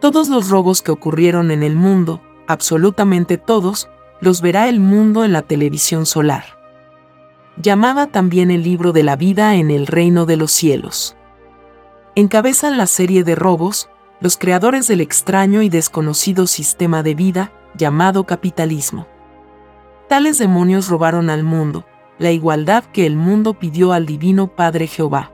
Todos 0.00 0.28
los 0.28 0.50
robos 0.50 0.82
que 0.82 0.90
ocurrieron 0.90 1.52
en 1.52 1.62
el 1.62 1.76
mundo, 1.76 2.20
absolutamente 2.48 3.38
todos, 3.38 3.88
los 4.20 4.40
verá 4.40 4.68
el 4.68 4.80
mundo 4.80 5.24
en 5.24 5.32
la 5.32 5.42
televisión 5.42 6.06
solar 6.06 6.56
llamada 7.62 8.08
también 8.08 8.50
el 8.50 8.64
libro 8.64 8.92
de 8.92 9.04
la 9.04 9.14
vida 9.14 9.54
en 9.54 9.70
el 9.70 9.86
reino 9.86 10.26
de 10.26 10.36
los 10.36 10.50
cielos. 10.50 11.16
Encabezan 12.16 12.76
la 12.76 12.88
serie 12.88 13.22
de 13.22 13.36
robos 13.36 13.88
los 14.18 14.36
creadores 14.36 14.88
del 14.88 15.00
extraño 15.00 15.62
y 15.62 15.68
desconocido 15.68 16.48
sistema 16.48 17.04
de 17.04 17.14
vida 17.14 17.52
llamado 17.76 18.24
capitalismo. 18.24 19.06
Tales 20.08 20.38
demonios 20.38 20.88
robaron 20.88 21.30
al 21.30 21.44
mundo, 21.44 21.86
la 22.18 22.32
igualdad 22.32 22.82
que 22.92 23.06
el 23.06 23.14
mundo 23.14 23.54
pidió 23.54 23.92
al 23.92 24.04
Divino 24.04 24.48
Padre 24.48 24.88
Jehová. 24.88 25.30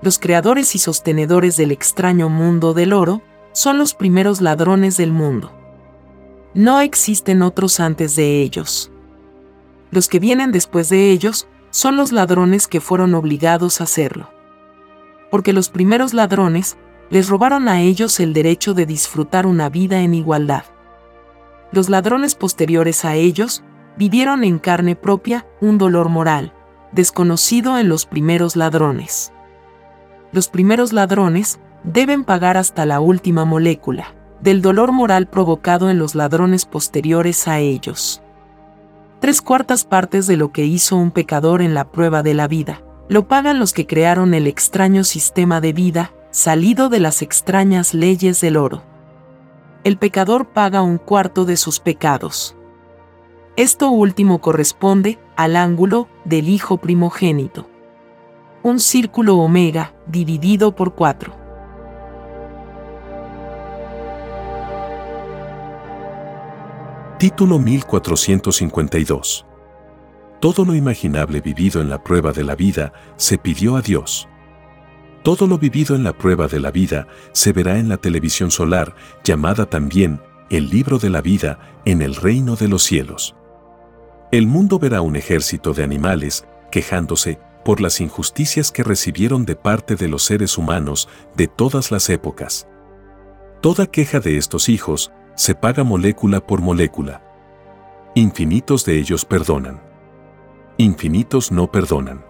Los 0.00 0.18
creadores 0.18 0.74
y 0.74 0.78
sostenedores 0.78 1.56
del 1.56 1.72
extraño 1.72 2.28
mundo 2.28 2.72
del 2.72 2.92
oro 2.92 3.20
son 3.52 3.78
los 3.78 3.94
primeros 3.94 4.40
ladrones 4.40 4.96
del 4.96 5.10
mundo. 5.10 5.52
No 6.54 6.80
existen 6.80 7.42
otros 7.42 7.80
antes 7.80 8.14
de 8.14 8.40
ellos. 8.40 8.92
Los 9.90 10.08
que 10.08 10.20
vienen 10.20 10.52
después 10.52 10.88
de 10.88 11.10
ellos 11.10 11.48
son 11.70 11.96
los 11.96 12.12
ladrones 12.12 12.68
que 12.68 12.80
fueron 12.80 13.14
obligados 13.14 13.80
a 13.80 13.84
hacerlo. 13.84 14.30
Porque 15.30 15.52
los 15.52 15.68
primeros 15.68 16.14
ladrones 16.14 16.76
les 17.10 17.28
robaron 17.28 17.68
a 17.68 17.80
ellos 17.80 18.20
el 18.20 18.32
derecho 18.32 18.74
de 18.74 18.86
disfrutar 18.86 19.46
una 19.46 19.68
vida 19.68 20.00
en 20.00 20.14
igualdad. 20.14 20.64
Los 21.72 21.88
ladrones 21.88 22.34
posteriores 22.34 23.04
a 23.04 23.16
ellos 23.16 23.64
vivieron 23.96 24.44
en 24.44 24.58
carne 24.58 24.94
propia 24.94 25.46
un 25.60 25.76
dolor 25.76 26.08
moral, 26.08 26.54
desconocido 26.92 27.78
en 27.78 27.88
los 27.88 28.06
primeros 28.06 28.56
ladrones. 28.56 29.32
Los 30.32 30.48
primeros 30.48 30.92
ladrones 30.92 31.58
deben 31.84 32.24
pagar 32.24 32.56
hasta 32.56 32.84
la 32.86 33.00
última 33.00 33.44
molécula 33.44 34.14
del 34.40 34.62
dolor 34.62 34.92
moral 34.92 35.26
provocado 35.26 35.90
en 35.90 35.98
los 35.98 36.14
ladrones 36.14 36.64
posteriores 36.64 37.48
a 37.48 37.58
ellos. 37.58 38.22
Tres 39.20 39.42
cuartas 39.42 39.84
partes 39.84 40.26
de 40.26 40.36
lo 40.36 40.52
que 40.52 40.64
hizo 40.64 40.96
un 40.96 41.10
pecador 41.10 41.60
en 41.60 41.74
la 41.74 41.90
prueba 41.90 42.22
de 42.22 42.34
la 42.34 42.46
vida, 42.46 42.82
lo 43.08 43.26
pagan 43.26 43.58
los 43.58 43.72
que 43.72 43.86
crearon 43.86 44.34
el 44.34 44.46
extraño 44.46 45.02
sistema 45.02 45.60
de 45.60 45.72
vida, 45.72 46.12
salido 46.30 46.88
de 46.88 47.00
las 47.00 47.22
extrañas 47.22 47.94
leyes 47.94 48.40
del 48.40 48.56
oro. 48.56 48.82
El 49.82 49.96
pecador 49.96 50.46
paga 50.48 50.82
un 50.82 50.98
cuarto 50.98 51.44
de 51.44 51.56
sus 51.56 51.80
pecados. 51.80 52.54
Esto 53.56 53.90
último 53.90 54.40
corresponde 54.40 55.18
al 55.36 55.56
ángulo 55.56 56.06
del 56.24 56.48
hijo 56.48 56.76
primogénito. 56.76 57.68
Un 58.68 58.80
círculo 58.80 59.38
omega 59.38 59.94
dividido 60.06 60.76
por 60.76 60.94
cuatro. 60.94 61.32
Título 67.18 67.58
1452. 67.58 69.46
Todo 70.38 70.66
lo 70.66 70.74
imaginable 70.74 71.40
vivido 71.40 71.80
en 71.80 71.88
la 71.88 72.04
prueba 72.04 72.32
de 72.32 72.44
la 72.44 72.56
vida 72.56 72.92
se 73.16 73.38
pidió 73.38 73.74
a 73.74 73.80
Dios. 73.80 74.28
Todo 75.22 75.46
lo 75.46 75.56
vivido 75.56 75.96
en 75.96 76.04
la 76.04 76.12
prueba 76.12 76.46
de 76.46 76.60
la 76.60 76.70
vida 76.70 77.06
se 77.32 77.54
verá 77.54 77.78
en 77.78 77.88
la 77.88 77.96
televisión 77.96 78.50
solar, 78.50 78.94
llamada 79.24 79.64
también 79.64 80.20
el 80.50 80.68
libro 80.68 80.98
de 80.98 81.08
la 81.08 81.22
vida 81.22 81.58
en 81.86 82.02
el 82.02 82.14
reino 82.14 82.54
de 82.54 82.68
los 82.68 82.82
cielos. 82.82 83.34
El 84.30 84.46
mundo 84.46 84.78
verá 84.78 85.00
un 85.00 85.16
ejército 85.16 85.72
de 85.72 85.84
animales 85.84 86.46
quejándose 86.70 87.38
por 87.64 87.80
las 87.80 88.00
injusticias 88.00 88.72
que 88.72 88.82
recibieron 88.82 89.44
de 89.44 89.56
parte 89.56 89.96
de 89.96 90.08
los 90.08 90.24
seres 90.24 90.58
humanos 90.58 91.08
de 91.36 91.48
todas 91.48 91.90
las 91.90 92.08
épocas. 92.10 92.66
Toda 93.60 93.86
queja 93.86 94.20
de 94.20 94.36
estos 94.36 94.68
hijos 94.68 95.12
se 95.34 95.54
paga 95.54 95.84
molécula 95.84 96.44
por 96.46 96.60
molécula. 96.60 97.22
Infinitos 98.14 98.84
de 98.84 98.98
ellos 98.98 99.24
perdonan. 99.24 99.80
Infinitos 100.76 101.52
no 101.52 101.70
perdonan. 101.70 102.24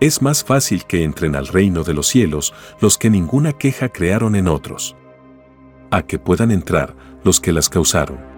Es 0.00 0.20
más 0.22 0.44
fácil 0.44 0.84
que 0.84 1.04
entren 1.04 1.36
al 1.36 1.46
reino 1.46 1.84
de 1.84 1.94
los 1.94 2.08
cielos 2.08 2.52
los 2.80 2.98
que 2.98 3.10
ninguna 3.10 3.52
queja 3.52 3.88
crearon 3.88 4.36
en 4.36 4.48
otros. 4.48 4.96
A 5.90 6.02
que 6.02 6.18
puedan 6.18 6.50
entrar 6.50 6.96
los 7.22 7.40
que 7.40 7.52
las 7.52 7.68
causaron. 7.68 8.33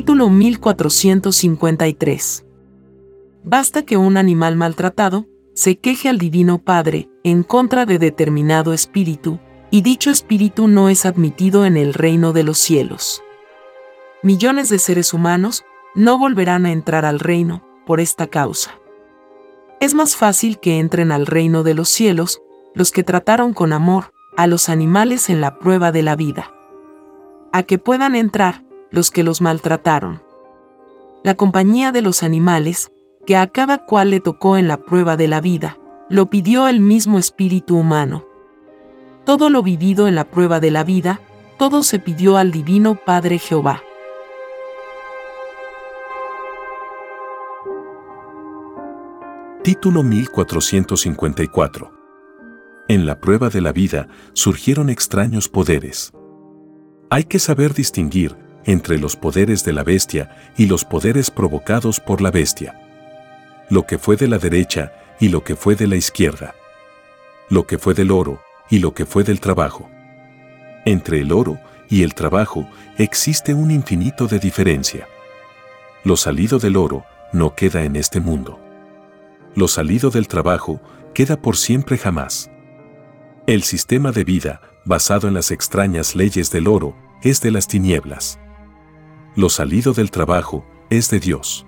Título 0.00 0.30
1453. 0.30 2.46
Basta 3.44 3.82
que 3.82 3.98
un 3.98 4.16
animal 4.16 4.56
maltratado 4.56 5.26
se 5.52 5.76
queje 5.76 6.08
al 6.08 6.16
Divino 6.16 6.56
Padre 6.56 7.10
en 7.22 7.42
contra 7.42 7.84
de 7.84 7.98
determinado 7.98 8.72
espíritu, 8.72 9.38
y 9.70 9.82
dicho 9.82 10.10
espíritu 10.10 10.68
no 10.68 10.88
es 10.88 11.04
admitido 11.04 11.66
en 11.66 11.76
el 11.76 11.92
reino 11.92 12.32
de 12.32 12.44
los 12.44 12.56
cielos. 12.56 13.22
Millones 14.22 14.70
de 14.70 14.78
seres 14.78 15.12
humanos 15.12 15.66
no 15.94 16.18
volverán 16.18 16.64
a 16.64 16.72
entrar 16.72 17.04
al 17.04 17.20
reino 17.20 17.62
por 17.84 18.00
esta 18.00 18.26
causa. 18.26 18.80
Es 19.80 19.92
más 19.92 20.16
fácil 20.16 20.60
que 20.60 20.78
entren 20.78 21.12
al 21.12 21.26
reino 21.26 21.62
de 21.62 21.74
los 21.74 21.90
cielos 21.90 22.40
los 22.74 22.90
que 22.90 23.04
trataron 23.04 23.52
con 23.52 23.74
amor 23.74 24.14
a 24.38 24.46
los 24.46 24.70
animales 24.70 25.28
en 25.28 25.42
la 25.42 25.58
prueba 25.58 25.92
de 25.92 26.02
la 26.02 26.16
vida. 26.16 26.54
A 27.52 27.64
que 27.64 27.76
puedan 27.76 28.14
entrar 28.14 28.64
los 28.90 29.10
que 29.10 29.22
los 29.22 29.40
maltrataron. 29.40 30.22
La 31.22 31.34
compañía 31.34 31.92
de 31.92 32.02
los 32.02 32.22
animales, 32.22 32.90
que 33.26 33.36
a 33.36 33.46
cada 33.46 33.84
cual 33.84 34.10
le 34.10 34.20
tocó 34.20 34.56
en 34.56 34.68
la 34.68 34.78
prueba 34.78 35.16
de 35.16 35.28
la 35.28 35.40
vida, 35.40 35.78
lo 36.08 36.30
pidió 36.30 36.66
el 36.68 36.80
mismo 36.80 37.18
espíritu 37.18 37.76
humano. 37.76 38.24
Todo 39.24 39.50
lo 39.50 39.62
vivido 39.62 40.08
en 40.08 40.14
la 40.14 40.24
prueba 40.24 40.60
de 40.60 40.70
la 40.70 40.82
vida, 40.82 41.20
todo 41.58 41.82
se 41.82 41.98
pidió 41.98 42.36
al 42.36 42.52
Divino 42.52 42.94
Padre 42.96 43.38
Jehová. 43.38 43.82
Título 49.62 50.02
1454 50.02 51.92
En 52.88 53.04
la 53.04 53.20
prueba 53.20 53.50
de 53.50 53.60
la 53.60 53.72
vida 53.72 54.08
surgieron 54.32 54.88
extraños 54.88 55.50
poderes. 55.50 56.12
Hay 57.10 57.24
que 57.24 57.38
saber 57.38 57.74
distinguir 57.74 58.49
entre 58.64 58.98
los 58.98 59.16
poderes 59.16 59.64
de 59.64 59.72
la 59.72 59.84
bestia 59.84 60.36
y 60.56 60.66
los 60.66 60.84
poderes 60.84 61.30
provocados 61.30 62.00
por 62.00 62.20
la 62.20 62.30
bestia. 62.30 62.78
Lo 63.68 63.86
que 63.86 63.98
fue 63.98 64.16
de 64.16 64.28
la 64.28 64.38
derecha 64.38 64.92
y 65.18 65.28
lo 65.28 65.44
que 65.44 65.56
fue 65.56 65.76
de 65.76 65.86
la 65.86 65.96
izquierda. 65.96 66.54
Lo 67.48 67.66
que 67.66 67.78
fue 67.78 67.94
del 67.94 68.10
oro 68.10 68.40
y 68.68 68.78
lo 68.78 68.94
que 68.94 69.06
fue 69.06 69.24
del 69.24 69.40
trabajo. 69.40 69.88
Entre 70.84 71.20
el 71.20 71.32
oro 71.32 71.58
y 71.88 72.02
el 72.02 72.14
trabajo 72.14 72.68
existe 72.98 73.54
un 73.54 73.70
infinito 73.70 74.26
de 74.26 74.38
diferencia. 74.38 75.08
Lo 76.04 76.16
salido 76.16 76.58
del 76.58 76.76
oro 76.76 77.04
no 77.32 77.54
queda 77.54 77.84
en 77.84 77.96
este 77.96 78.20
mundo. 78.20 78.58
Lo 79.54 79.68
salido 79.68 80.10
del 80.10 80.28
trabajo 80.28 80.80
queda 81.14 81.36
por 81.36 81.56
siempre 81.56 81.98
jamás. 81.98 82.50
El 83.46 83.62
sistema 83.62 84.12
de 84.12 84.24
vida, 84.24 84.60
basado 84.84 85.28
en 85.28 85.34
las 85.34 85.50
extrañas 85.50 86.14
leyes 86.14 86.50
del 86.50 86.68
oro, 86.68 86.96
es 87.22 87.40
de 87.40 87.50
las 87.50 87.66
tinieblas 87.66 88.39
lo 89.36 89.48
salido 89.48 89.92
del 89.92 90.10
trabajo 90.10 90.64
es 90.90 91.08
de 91.10 91.20
Dios. 91.20 91.64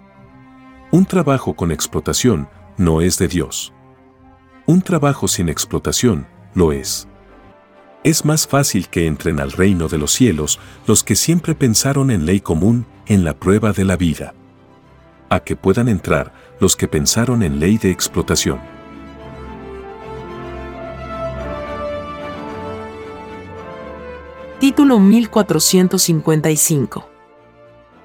Un 0.91 1.07
trabajo 1.07 1.55
con 1.55 1.71
explotación 1.71 2.49
no 2.77 3.01
es 3.01 3.19
de 3.19 3.29
Dios. 3.29 3.73
Un 4.67 4.83
trabajo 4.83 5.29
sin 5.29 5.49
explotación 5.49 6.27
lo 6.55 6.73
es. 6.73 7.07
Es 8.05 8.25
más 8.25 8.49
fácil 8.49 8.89
que 8.89 9.07
entren 9.07 9.39
al 9.39 9.53
reino 9.53 9.87
de 9.89 9.99
los 9.99 10.11
cielos 10.13 10.59
los 10.87 11.05
que 11.05 11.15
siempre 11.15 11.55
pensaron 11.55 12.11
en 12.11 12.27
ley 12.27 12.41
común 12.41 12.85
en 13.07 13.23
la 13.25 13.35
prueba 13.35 13.73
de 13.73 13.85
la 13.85 13.97
vida. 13.97 14.35
A 15.29 15.39
que 15.41 15.55
puedan 15.55 15.89
entrar 15.89 16.33
los 16.59 16.75
que 16.77 16.89
pensaron 16.89 17.45
en 17.45 17.61
ley 17.61 17.79
de 17.79 17.91
explotación. 17.91 18.61
Título 24.59 24.99
1455 24.99 27.12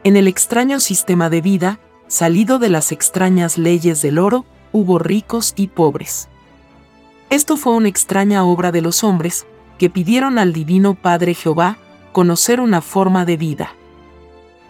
en 0.03 0.15
el 0.15 0.27
extraño 0.27 0.79
sistema 0.79 1.29
de 1.29 1.41
vida, 1.41 1.79
salido 2.07 2.59
de 2.59 2.69
las 2.69 2.91
extrañas 2.91 3.57
leyes 3.57 4.01
del 4.01 4.19
oro, 4.19 4.45
hubo 4.71 4.99
ricos 4.99 5.53
y 5.55 5.67
pobres. 5.67 6.29
Esto 7.29 7.57
fue 7.57 7.73
una 7.73 7.89
extraña 7.89 8.43
obra 8.43 8.71
de 8.71 8.81
los 8.81 9.03
hombres, 9.03 9.45
que 9.77 9.89
pidieron 9.89 10.39
al 10.39 10.53
Divino 10.53 10.95
Padre 10.95 11.33
Jehová 11.33 11.77
conocer 12.13 12.61
una 12.61 12.81
forma 12.81 13.25
de 13.25 13.37
vida. 13.37 13.73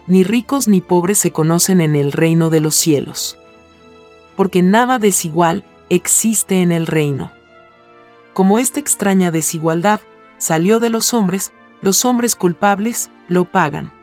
Ni 0.06 0.24
ricos 0.24 0.68
ni 0.68 0.80
pobres 0.80 1.18
se 1.18 1.30
conocen 1.30 1.80
en 1.80 1.94
el 1.94 2.12
reino 2.12 2.50
de 2.50 2.60
los 2.60 2.74
cielos. 2.74 3.38
Porque 4.36 4.62
nada 4.62 4.98
desigual 4.98 5.64
existe 5.88 6.62
en 6.62 6.72
el 6.72 6.86
reino. 6.86 7.30
Como 8.34 8.58
esta 8.58 8.80
extraña 8.80 9.30
desigualdad 9.30 10.00
salió 10.38 10.80
de 10.80 10.90
los 10.90 11.14
hombres, 11.14 11.52
los 11.80 12.04
hombres 12.04 12.36
culpables 12.36 13.10
lo 13.28 13.44
pagan 13.44 13.97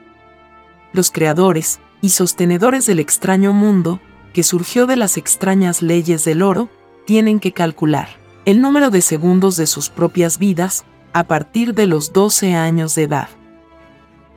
los 0.96 1.12
creadores 1.12 1.80
y 2.02 2.10
sostenedores 2.10 2.86
del 2.86 3.00
extraño 3.00 3.54
mundo, 3.54 4.00
que 4.34 4.44
surgió 4.44 4.88
de 4.88 4.96
las 4.96 5.18
extrañas 5.18 5.82
leyes 5.82 6.26
del 6.26 6.42
oro, 6.42 6.70
tienen 7.06 7.40
que 7.40 7.52
calcular 7.52 8.10
el 8.46 8.62
número 8.62 8.92
de 8.92 9.02
segundos 9.02 9.58
de 9.58 9.66
sus 9.66 9.90
propias 9.90 10.38
vidas 10.38 10.86
a 11.14 11.24
partir 11.24 11.74
de 11.74 11.88
los 11.88 12.14
12 12.14 12.54
años 12.54 12.94
de 12.96 13.04
edad. 13.04 13.30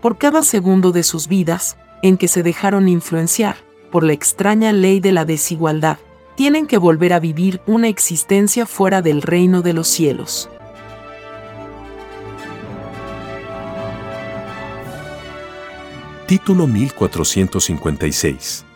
Por 0.00 0.16
cada 0.16 0.42
segundo 0.42 0.92
de 0.92 1.02
sus 1.02 1.28
vidas, 1.28 1.76
en 2.02 2.16
que 2.16 2.28
se 2.28 2.42
dejaron 2.42 2.88
influenciar 2.88 3.56
por 3.90 4.04
la 4.04 4.12
extraña 4.12 4.72
ley 4.72 5.00
de 5.00 5.12
la 5.12 5.24
desigualdad, 5.24 5.98
tienen 6.36 6.66
que 6.66 6.78
volver 6.78 7.12
a 7.12 7.20
vivir 7.20 7.60
una 7.66 7.88
existencia 7.88 8.64
fuera 8.64 9.02
del 9.02 9.22
reino 9.22 9.60
de 9.60 9.72
los 9.72 9.88
cielos. 9.88 10.48
Título 16.28 16.66
1456. 16.66 18.66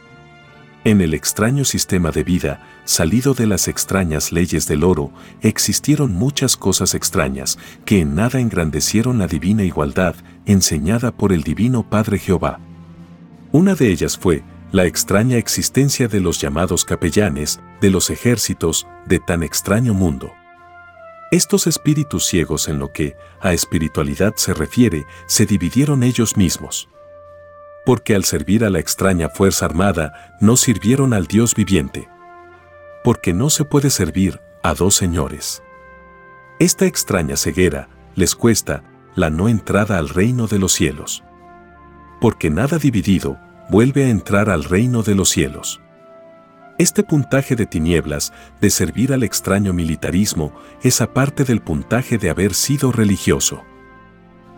En 0.85 1.03
el 1.03 1.13
extraño 1.13 1.67
sistema 1.67 2.11
de 2.11 2.25
vida, 2.25 2.67
salido 2.87 3.35
de 3.35 3.47
las 3.47 3.69
extrañas 3.69 4.33
leyes 4.33 4.67
del 4.67 4.83
oro, 4.83 5.13
existieron 5.43 6.15
muchas 6.15 6.57
cosas 6.57 6.95
extrañas 6.95 7.59
que 7.85 8.01
en 8.01 8.15
nada 8.15 8.41
engrandecieron 8.41 9.19
la 9.19 9.27
divina 9.27 9.65
igualdad 9.65 10.15
enseñada 10.47 11.13
por 11.13 11.31
el 11.31 11.43
divino 11.43 11.91
Padre 11.91 12.19
Jehová. 12.19 12.59
Una 13.53 13.75
de 13.75 13.91
ellas 13.91 14.17
fue 14.17 14.43
la 14.71 14.87
extraña 14.87 15.37
existencia 15.37 16.09
de 16.09 16.21
los 16.21 16.41
llamados 16.41 16.87
capellanes, 16.87 17.61
de 17.83 17.91
los 17.91 18.09
ejércitos, 18.09 18.87
de 19.05 19.19
tan 19.19 19.43
extraño 19.43 19.93
mundo. 19.93 20.33
Estos 21.31 21.67
espíritus 21.67 22.25
ciegos 22.25 22.69
en 22.69 22.79
lo 22.79 22.95
que 22.95 23.15
a 23.43 23.53
espiritualidad 23.53 24.37
se 24.37 24.55
refiere, 24.55 25.05
se 25.27 25.45
dividieron 25.45 26.03
ellos 26.03 26.39
mismos 26.39 26.89
porque 27.85 28.15
al 28.15 28.25
servir 28.25 28.65
a 28.65 28.71
la 28.71 28.79
extraña 28.79 29.29
fuerza 29.29 29.65
armada 29.65 30.37
no 30.41 30.57
sirvieron 30.57 31.13
al 31.13 31.27
Dios 31.27 31.55
viviente. 31.55 32.09
Porque 33.03 33.33
no 33.33 33.51
se 33.51 33.65
puede 33.65 33.91
servir 33.91 34.41
a 34.63 34.75
dos 34.75 34.95
señores. 34.95 35.63
Esta 36.59 36.87
extraña 36.87 37.37
ceguera 37.37 37.89
les 38.15 38.37
cuesta 38.37 38.85
la 39.17 39.31
no 39.31 39.49
entrada 39.49 39.99
al 39.99 40.09
reino 40.09 40.47
de 40.47 40.59
los 40.59 40.73
cielos. 40.73 41.25
Porque 42.21 42.51
nada 42.51 42.79
dividido 42.79 43.39
vuelve 43.69 44.05
a 44.05 44.11
entrar 44.11 44.49
al 44.49 44.65
reino 44.65 45.03
de 45.03 45.15
los 45.15 45.29
cielos. 45.29 45.81
Este 46.79 47.03
puntaje 47.03 47.57
de 47.57 47.67
tinieblas 47.67 48.33
de 48.61 48.71
servir 48.71 49.13
al 49.13 49.23
extraño 49.23 49.73
militarismo 49.73 50.53
es 50.83 51.01
aparte 51.01 51.45
del 51.45 51.61
puntaje 51.61 52.19
de 52.19 52.31
haber 52.31 52.55
sido 52.55 52.93
religioso. 52.93 53.63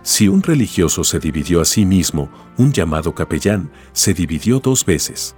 Si 0.05 0.29
un 0.29 0.43
religioso 0.43 1.03
se 1.03 1.19
dividió 1.19 1.63
a 1.63 1.65
sí 1.65 1.87
mismo, 1.87 2.29
un 2.59 2.73
llamado 2.73 3.15
capellán 3.15 3.71
se 3.95 4.13
dividió 4.13 4.61
dos 4.61 4.85
veces. 4.85 5.35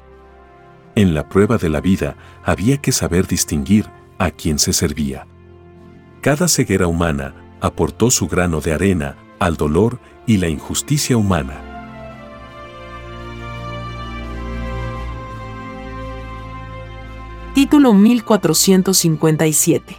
En 0.96 1.14
la 1.14 1.28
prueba 1.28 1.56
de 1.56 1.68
la 1.68 1.80
vida 1.80 2.16
había 2.44 2.78
que 2.78 2.90
saber 2.90 3.28
distinguir 3.28 3.86
a 4.18 4.32
quién 4.32 4.58
se 4.58 4.72
servía. 4.72 5.28
Cada 6.20 6.48
ceguera 6.48 6.88
humana 6.88 7.56
aportó 7.60 8.10
su 8.10 8.26
grano 8.26 8.60
de 8.60 8.72
arena 8.72 9.16
al 9.38 9.56
dolor 9.56 10.00
y 10.26 10.38
la 10.38 10.48
injusticia 10.48 11.16
humana. 11.16 11.62
Título 17.54 17.94
1457 17.94 19.96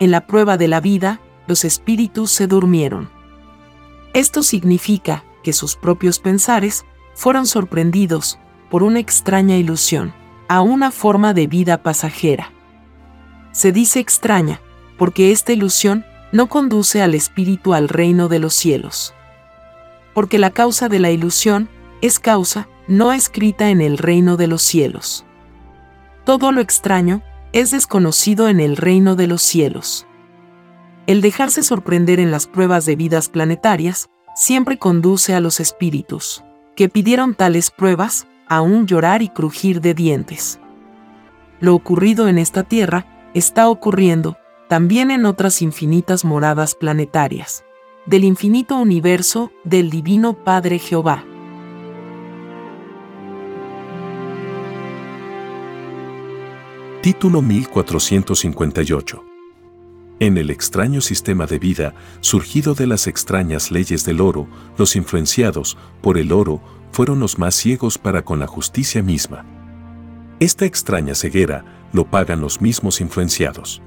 En 0.00 0.10
la 0.10 0.26
prueba 0.26 0.58
de 0.58 0.68
la 0.68 0.82
vida, 0.82 1.22
los 1.46 1.64
espíritus 1.64 2.30
se 2.30 2.46
durmieron. 2.46 3.23
Esto 4.14 4.44
significa 4.44 5.24
que 5.42 5.52
sus 5.52 5.76
propios 5.76 6.20
pensares 6.20 6.86
fueron 7.14 7.46
sorprendidos 7.46 8.38
por 8.70 8.82
una 8.82 9.00
extraña 9.00 9.56
ilusión, 9.56 10.14
a 10.48 10.60
una 10.60 10.90
forma 10.90 11.34
de 11.34 11.46
vida 11.46 11.82
pasajera. 11.82 12.52
Se 13.52 13.72
dice 13.72 14.00
extraña 14.00 14.60
porque 14.98 15.32
esta 15.32 15.52
ilusión 15.52 16.04
no 16.32 16.48
conduce 16.48 17.02
al 17.02 17.14
espíritu 17.14 17.74
al 17.74 17.88
reino 17.88 18.28
de 18.28 18.38
los 18.38 18.54
cielos. 18.54 19.14
Porque 20.14 20.38
la 20.38 20.50
causa 20.50 20.88
de 20.88 21.00
la 21.00 21.10
ilusión 21.10 21.68
es 22.00 22.18
causa 22.18 22.68
no 22.86 23.12
escrita 23.12 23.70
en 23.70 23.80
el 23.80 23.98
reino 23.98 24.36
de 24.36 24.46
los 24.46 24.62
cielos. 24.62 25.24
Todo 26.24 26.52
lo 26.52 26.60
extraño 26.60 27.22
es 27.52 27.70
desconocido 27.70 28.48
en 28.48 28.60
el 28.60 28.76
reino 28.76 29.16
de 29.16 29.26
los 29.26 29.42
cielos. 29.42 30.06
El 31.06 31.20
dejarse 31.20 31.62
sorprender 31.62 32.18
en 32.18 32.30
las 32.30 32.46
pruebas 32.46 32.86
de 32.86 32.96
vidas 32.96 33.28
planetarias 33.28 34.08
siempre 34.34 34.78
conduce 34.78 35.34
a 35.34 35.40
los 35.40 35.60
espíritus, 35.60 36.42
que 36.76 36.88
pidieron 36.88 37.34
tales 37.34 37.70
pruebas, 37.70 38.26
a 38.48 38.62
un 38.62 38.86
llorar 38.86 39.20
y 39.22 39.28
crujir 39.28 39.80
de 39.80 39.94
dientes. 39.94 40.60
Lo 41.60 41.74
ocurrido 41.74 42.28
en 42.28 42.38
esta 42.38 42.62
tierra 42.62 43.30
está 43.34 43.68
ocurriendo 43.68 44.36
también 44.68 45.10
en 45.10 45.26
otras 45.26 45.60
infinitas 45.60 46.24
moradas 46.24 46.74
planetarias, 46.74 47.64
del 48.06 48.24
infinito 48.24 48.76
universo 48.76 49.50
del 49.62 49.90
Divino 49.90 50.32
Padre 50.32 50.78
Jehová. 50.78 51.24
Título 57.02 57.42
1458 57.42 59.33
en 60.26 60.38
el 60.38 60.50
extraño 60.50 61.02
sistema 61.02 61.46
de 61.46 61.58
vida 61.58 61.94
surgido 62.20 62.74
de 62.74 62.86
las 62.86 63.06
extrañas 63.06 63.70
leyes 63.70 64.04
del 64.06 64.22
oro, 64.22 64.48
los 64.78 64.96
influenciados 64.96 65.76
por 66.00 66.16
el 66.16 66.32
oro 66.32 66.62
fueron 66.92 67.20
los 67.20 67.38
más 67.38 67.54
ciegos 67.54 67.98
para 67.98 68.24
con 68.24 68.38
la 68.38 68.46
justicia 68.46 69.02
misma. 69.02 69.44
Esta 70.40 70.64
extraña 70.64 71.14
ceguera 71.14 71.88
lo 71.92 72.06
pagan 72.10 72.40
los 72.40 72.62
mismos 72.62 73.02
influenciados. 73.02 73.82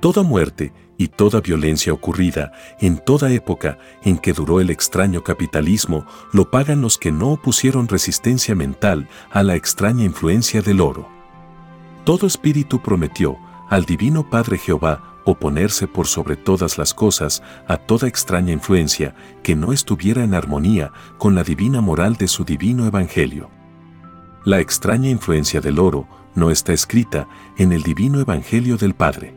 Toda 0.00 0.22
muerte 0.22 0.72
y 0.98 1.08
toda 1.08 1.40
violencia 1.40 1.92
ocurrida 1.92 2.52
en 2.80 2.98
toda 2.98 3.32
época 3.32 3.78
en 4.02 4.18
que 4.18 4.32
duró 4.32 4.60
el 4.60 4.70
extraño 4.70 5.22
capitalismo 5.22 6.06
lo 6.32 6.50
pagan 6.50 6.80
los 6.80 6.98
que 6.98 7.12
no 7.12 7.30
opusieron 7.30 7.86
resistencia 7.86 8.54
mental 8.54 9.08
a 9.30 9.42
la 9.42 9.54
extraña 9.54 10.04
influencia 10.04 10.60
del 10.60 10.80
oro. 10.80 11.08
Todo 12.04 12.26
espíritu 12.26 12.82
prometió 12.82 13.38
al 13.68 13.84
Divino 13.84 14.28
Padre 14.28 14.58
Jehová 14.58 15.15
oponerse 15.26 15.88
por 15.88 16.06
sobre 16.06 16.36
todas 16.36 16.78
las 16.78 16.94
cosas 16.94 17.42
a 17.66 17.76
toda 17.76 18.08
extraña 18.08 18.52
influencia 18.52 19.14
que 19.42 19.56
no 19.56 19.72
estuviera 19.72 20.24
en 20.24 20.34
armonía 20.34 20.92
con 21.18 21.34
la 21.34 21.42
divina 21.42 21.80
moral 21.80 22.14
de 22.14 22.28
su 22.28 22.44
divino 22.44 22.86
evangelio. 22.86 23.50
La 24.44 24.60
extraña 24.60 25.10
influencia 25.10 25.60
del 25.60 25.80
oro 25.80 26.06
no 26.36 26.50
está 26.50 26.72
escrita 26.72 27.28
en 27.58 27.72
el 27.72 27.82
divino 27.82 28.20
evangelio 28.20 28.76
del 28.76 28.94
Padre. 28.94 29.34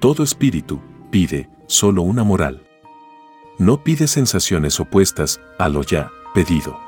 Todo 0.00 0.24
espíritu 0.24 0.80
pide 1.10 1.48
solo 1.68 2.02
una 2.02 2.24
moral. 2.24 2.66
No 3.58 3.84
pide 3.84 4.08
sensaciones 4.08 4.80
opuestas 4.80 5.40
a 5.58 5.68
lo 5.68 5.82
ya 5.82 6.10
pedido. 6.34 6.87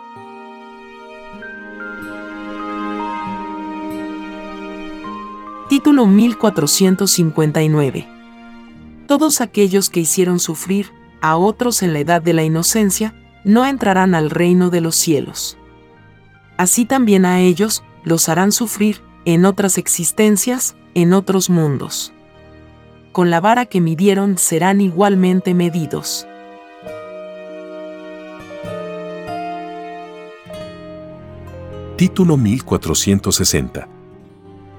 Título 5.81 6.05
1459. 6.05 8.07
Todos 9.07 9.41
aquellos 9.41 9.89
que 9.89 10.01
hicieron 10.01 10.39
sufrir 10.39 10.93
a 11.23 11.39
otros 11.39 11.83
en 11.83 11.95
la 11.95 12.01
edad 12.01 12.21
de 12.21 12.35
la 12.35 12.43
inocencia 12.43 13.15
no 13.45 13.65
entrarán 13.65 14.15
al 14.15 14.29
reino 14.29 14.69
de 14.69 14.83
los 14.83 14.95
cielos. 14.95 15.57
Así 16.59 16.85
también 16.85 17.25
a 17.25 17.41
ellos 17.41 17.83
los 18.05 18.29
harán 18.29 18.53
sufrir 18.53 19.01
en 19.25 19.47
otras 19.47 19.79
existencias, 19.79 20.77
en 20.93 21.15
otros 21.15 21.49
mundos. 21.49 22.13
Con 23.13 23.31
la 23.31 23.41
vara 23.41 23.65
que 23.65 23.81
midieron 23.81 24.37
serán 24.37 24.83
igualmente 24.83 25.55
medidos. 25.55 26.27
Título 31.97 32.37
1460 32.37 34.00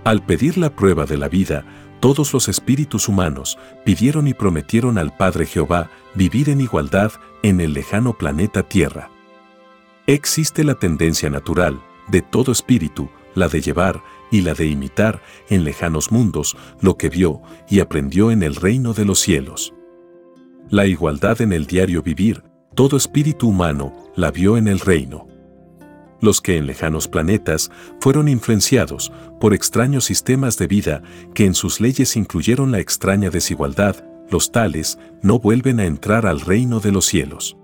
al 0.04 0.26
pedir 0.26 0.58
la 0.58 0.76
prueba 0.76 1.06
de 1.06 1.18
la 1.18 1.30
vida, 1.30 1.66
todos 2.00 2.34
los 2.34 2.48
espíritus 2.50 3.08
humanos 3.08 3.60
pidieron 3.86 4.28
y 4.28 4.34
prometieron 4.34 4.98
al 4.98 5.16
Padre 5.16 5.46
Jehová 5.46 5.92
vivir 6.16 6.50
en 6.50 6.62
igualdad 6.62 7.12
en 7.44 7.62
el 7.62 7.74
lejano 7.74 8.18
planeta 8.18 8.64
Tierra. 8.64 9.12
Existe 10.08 10.64
la 10.64 10.76
tendencia 10.76 11.30
natural 11.30 11.80
de 12.08 12.22
todo 12.22 12.52
espíritu, 12.52 13.10
la 13.36 13.48
de 13.48 13.62
llevar 13.62 14.02
y 14.32 14.42
la 14.42 14.56
de 14.56 14.66
imitar 14.66 15.22
en 15.50 15.64
lejanos 15.64 16.12
mundos 16.12 16.58
lo 16.82 16.98
que 16.98 17.10
vio 17.10 17.42
y 17.70 17.80
aprendió 17.80 18.32
en 18.32 18.42
el 18.42 18.56
reino 18.56 18.94
de 18.94 19.06
los 19.06 19.20
cielos. 19.20 19.74
La 20.70 20.88
igualdad 20.88 21.42
en 21.42 21.54
el 21.54 21.68
diario 21.68 22.02
vivir, 22.02 22.44
todo 22.74 22.98
espíritu 22.98 23.50
humano 23.50 23.94
la 24.16 24.32
vio 24.32 24.58
en 24.58 24.68
el 24.68 24.80
reino 24.80 25.31
los 26.22 26.40
que 26.40 26.58
en 26.58 26.68
lejanos 26.68 27.08
planetas 27.08 27.72
fueron 28.00 28.28
influenciados 28.28 29.12
por 29.40 29.54
extraños 29.54 30.06
sistemas 30.06 30.58
de 30.58 30.68
vida 30.68 31.02
que 31.34 31.46
en 31.46 31.56
sus 31.56 31.82
leyes 31.82 32.16
incluyeron 32.16 32.72
la 32.72 32.80
extraña 32.80 33.30
desigualdad, 33.30 34.06
los 34.30 34.52
tales 34.52 34.98
no 35.22 35.40
vuelven 35.40 35.80
a 35.80 35.86
entrar 35.86 36.26
al 36.26 36.40
reino 36.40 36.80
de 36.80 36.92
los 36.92 37.06
cielos. 37.06 37.58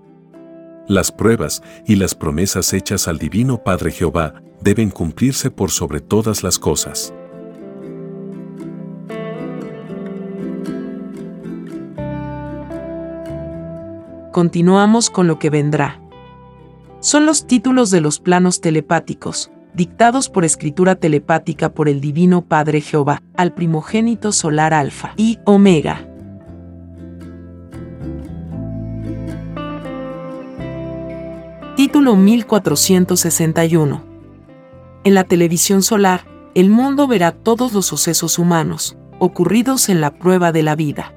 Las 0.88 1.12
pruebas 1.12 1.62
y 1.86 1.96
las 1.96 2.14
promesas 2.14 2.72
hechas 2.72 3.08
al 3.08 3.18
Divino 3.18 3.62
Padre 3.62 3.92
Jehová 3.92 4.34
deben 4.60 4.90
cumplirse 4.90 5.50
por 5.50 5.70
sobre 5.70 6.00
todas 6.00 6.42
las 6.42 6.58
cosas. 6.58 7.14
Continuamos 14.32 15.10
con 15.10 15.26
lo 15.26 15.38
que 15.38 15.50
vendrá 15.50 16.00
son 17.00 17.26
los 17.26 17.46
títulos 17.46 17.90
de 17.90 18.00
los 18.00 18.18
planos 18.18 18.60
telepáticos, 18.60 19.50
dictados 19.74 20.28
por 20.28 20.44
escritura 20.44 20.96
telepática 20.96 21.72
por 21.72 21.88
el 21.88 22.00
Divino 22.00 22.42
Padre 22.42 22.80
Jehová, 22.80 23.22
al 23.36 23.54
primogénito 23.54 24.32
solar 24.32 24.74
Alfa 24.74 25.12
y 25.16 25.38
Omega. 25.44 26.04
Título 31.76 32.16
1461. 32.16 34.04
En 35.04 35.14
la 35.14 35.22
televisión 35.22 35.82
solar, 35.82 36.24
el 36.54 36.70
mundo 36.70 37.06
verá 37.06 37.30
todos 37.30 37.72
los 37.72 37.86
sucesos 37.86 38.40
humanos, 38.40 38.96
ocurridos 39.20 39.88
en 39.88 40.00
la 40.00 40.18
prueba 40.18 40.50
de 40.50 40.64
la 40.64 40.74
vida. 40.74 41.14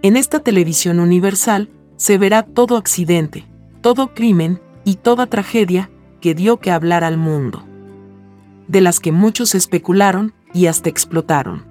En 0.00 0.16
esta 0.16 0.40
televisión 0.40 1.00
universal, 1.00 1.68
se 1.96 2.16
verá 2.16 2.44
todo 2.44 2.78
accidente, 2.78 3.44
todo 3.82 4.14
crimen 4.14 4.60
y 4.88 4.94
toda 4.94 5.26
tragedia 5.26 5.90
que 6.22 6.34
dio 6.34 6.60
que 6.60 6.70
hablar 6.70 7.04
al 7.04 7.18
mundo. 7.18 7.62
De 8.68 8.80
las 8.80 9.00
que 9.00 9.12
muchos 9.12 9.54
especularon 9.54 10.32
y 10.54 10.64
hasta 10.64 10.88
explotaron. 10.88 11.66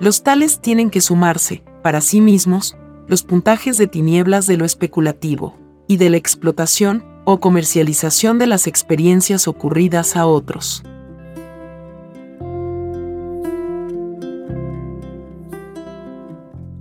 Los 0.00 0.22
tales 0.22 0.60
tienen 0.60 0.90
que 0.90 1.00
sumarse, 1.00 1.62
para 1.82 2.02
sí 2.02 2.20
mismos, 2.20 2.76
los 3.08 3.22
puntajes 3.22 3.78
de 3.78 3.86
tinieblas 3.86 4.46
de 4.46 4.58
lo 4.58 4.66
especulativo 4.66 5.56
y 5.88 5.96
de 5.96 6.10
la 6.10 6.18
explotación 6.18 7.06
o 7.24 7.40
comercialización 7.40 8.38
de 8.38 8.48
las 8.48 8.66
experiencias 8.66 9.48
ocurridas 9.48 10.14
a 10.14 10.26
otros. 10.26 10.82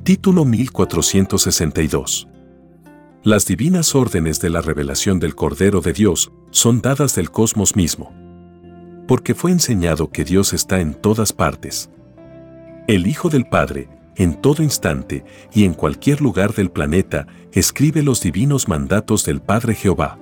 Título 0.03 0.43
1462 0.43 2.27
Las 3.23 3.45
divinas 3.45 3.95
órdenes 3.95 4.39
de 4.39 4.49
la 4.49 4.61
revelación 4.61 5.19
del 5.19 5.35
Cordero 5.35 5.81
de 5.81 5.91
Dios 5.91 6.31
son 6.51 6.79
dadas 6.79 7.15
del 7.15 7.31
cosmos 7.31 7.75
mismo. 7.75 8.13
Porque 9.09 9.35
fue 9.35 9.51
enseñado 9.51 10.09
que 10.09 10.23
Dios 10.23 10.53
está 10.53 10.79
en 10.79 10.93
todas 10.93 11.33
partes. 11.33 11.89
El 12.87 13.07
Hijo 13.07 13.27
del 13.27 13.45
Padre, 13.45 13.89
en 14.15 14.39
todo 14.39 14.63
instante 14.63 15.25
y 15.53 15.65
en 15.65 15.73
cualquier 15.73 16.21
lugar 16.21 16.53
del 16.53 16.71
planeta, 16.71 17.27
escribe 17.51 18.03
los 18.03 18.21
divinos 18.21 18.69
mandatos 18.69 19.25
del 19.25 19.41
Padre 19.41 19.75
Jehová. 19.75 20.17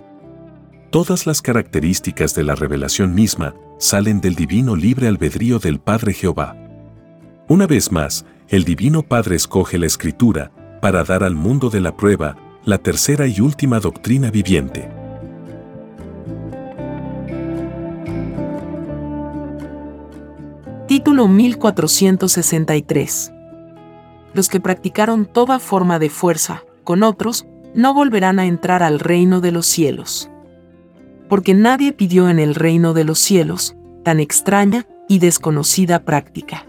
Todas 0.90 1.28
las 1.28 1.44
características 1.44 2.34
de 2.34 2.46
la 2.46 2.56
revelación 2.56 3.14
misma 3.14 3.54
salen 3.78 4.22
del 4.22 4.34
divino 4.34 4.76
libre 4.76 5.08
albedrío 5.08 5.60
del 5.60 5.80
Padre 5.80 6.14
Jehová. 6.14 6.58
Una 7.48 7.68
vez 7.68 7.92
más, 7.92 8.26
el 8.48 8.64
Divino 8.64 9.04
Padre 9.04 9.36
escoge 9.36 9.78
la 9.78 9.86
Escritura 9.86 10.52
para 10.82 11.04
dar 11.04 11.24
al 11.24 11.36
mundo 11.36 11.70
de 11.70 11.82
la 11.82 11.96
prueba 11.96 12.38
la 12.68 12.78
tercera 12.78 13.26
y 13.28 13.40
última 13.40 13.80
doctrina 13.80 14.30
viviente. 14.30 14.90
Título 20.86 21.30
1463 21.30 23.32
Los 24.34 24.50
que 24.50 24.60
practicaron 24.60 25.26
toda 25.26 25.60
forma 25.60 25.98
de 25.98 26.10
fuerza 26.10 26.66
con 26.84 27.04
otros 27.04 27.48
no 27.74 27.94
volverán 27.94 28.38
a 28.38 28.46
entrar 28.46 28.84
al 28.84 29.00
reino 29.00 29.40
de 29.40 29.54
los 29.54 29.66
cielos 29.66 30.30
porque 31.30 31.54
nadie 31.54 31.94
pidió 31.94 32.28
en 32.28 32.38
el 32.38 32.54
reino 32.54 32.94
de 32.94 33.06
los 33.06 33.20
cielos 33.20 33.78
tan 34.04 34.20
extraña 34.20 34.86
y 35.08 35.20
desconocida 35.20 36.04
práctica. 36.04 36.66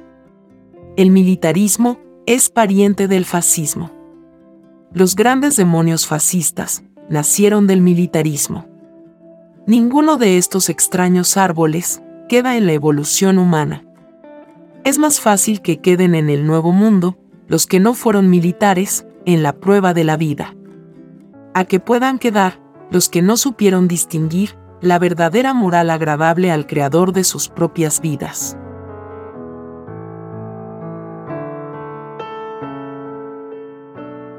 El 0.96 1.10
militarismo 1.10 1.98
es 2.24 2.50
pariente 2.50 3.08
del 3.08 3.24
fascismo. 3.24 3.97
Los 4.92 5.16
grandes 5.16 5.56
demonios 5.56 6.06
fascistas 6.06 6.82
nacieron 7.10 7.66
del 7.66 7.82
militarismo. 7.82 8.66
Ninguno 9.66 10.16
de 10.16 10.38
estos 10.38 10.70
extraños 10.70 11.36
árboles 11.36 12.02
queda 12.26 12.56
en 12.56 12.66
la 12.66 12.72
evolución 12.72 13.38
humana. 13.38 13.84
Es 14.84 14.98
más 14.98 15.20
fácil 15.20 15.60
que 15.60 15.80
queden 15.80 16.14
en 16.14 16.30
el 16.30 16.46
nuevo 16.46 16.72
mundo 16.72 17.18
los 17.48 17.66
que 17.66 17.80
no 17.80 17.92
fueron 17.92 18.30
militares 18.30 19.06
en 19.26 19.42
la 19.42 19.52
prueba 19.52 19.92
de 19.92 20.04
la 20.04 20.16
vida. 20.16 20.54
A 21.52 21.66
que 21.66 21.80
puedan 21.80 22.18
quedar 22.18 22.58
los 22.90 23.10
que 23.10 23.20
no 23.20 23.36
supieron 23.36 23.88
distinguir 23.88 24.56
la 24.80 24.98
verdadera 24.98 25.52
moral 25.52 25.90
agradable 25.90 26.50
al 26.50 26.66
creador 26.66 27.12
de 27.12 27.24
sus 27.24 27.48
propias 27.50 28.00
vidas. 28.00 28.56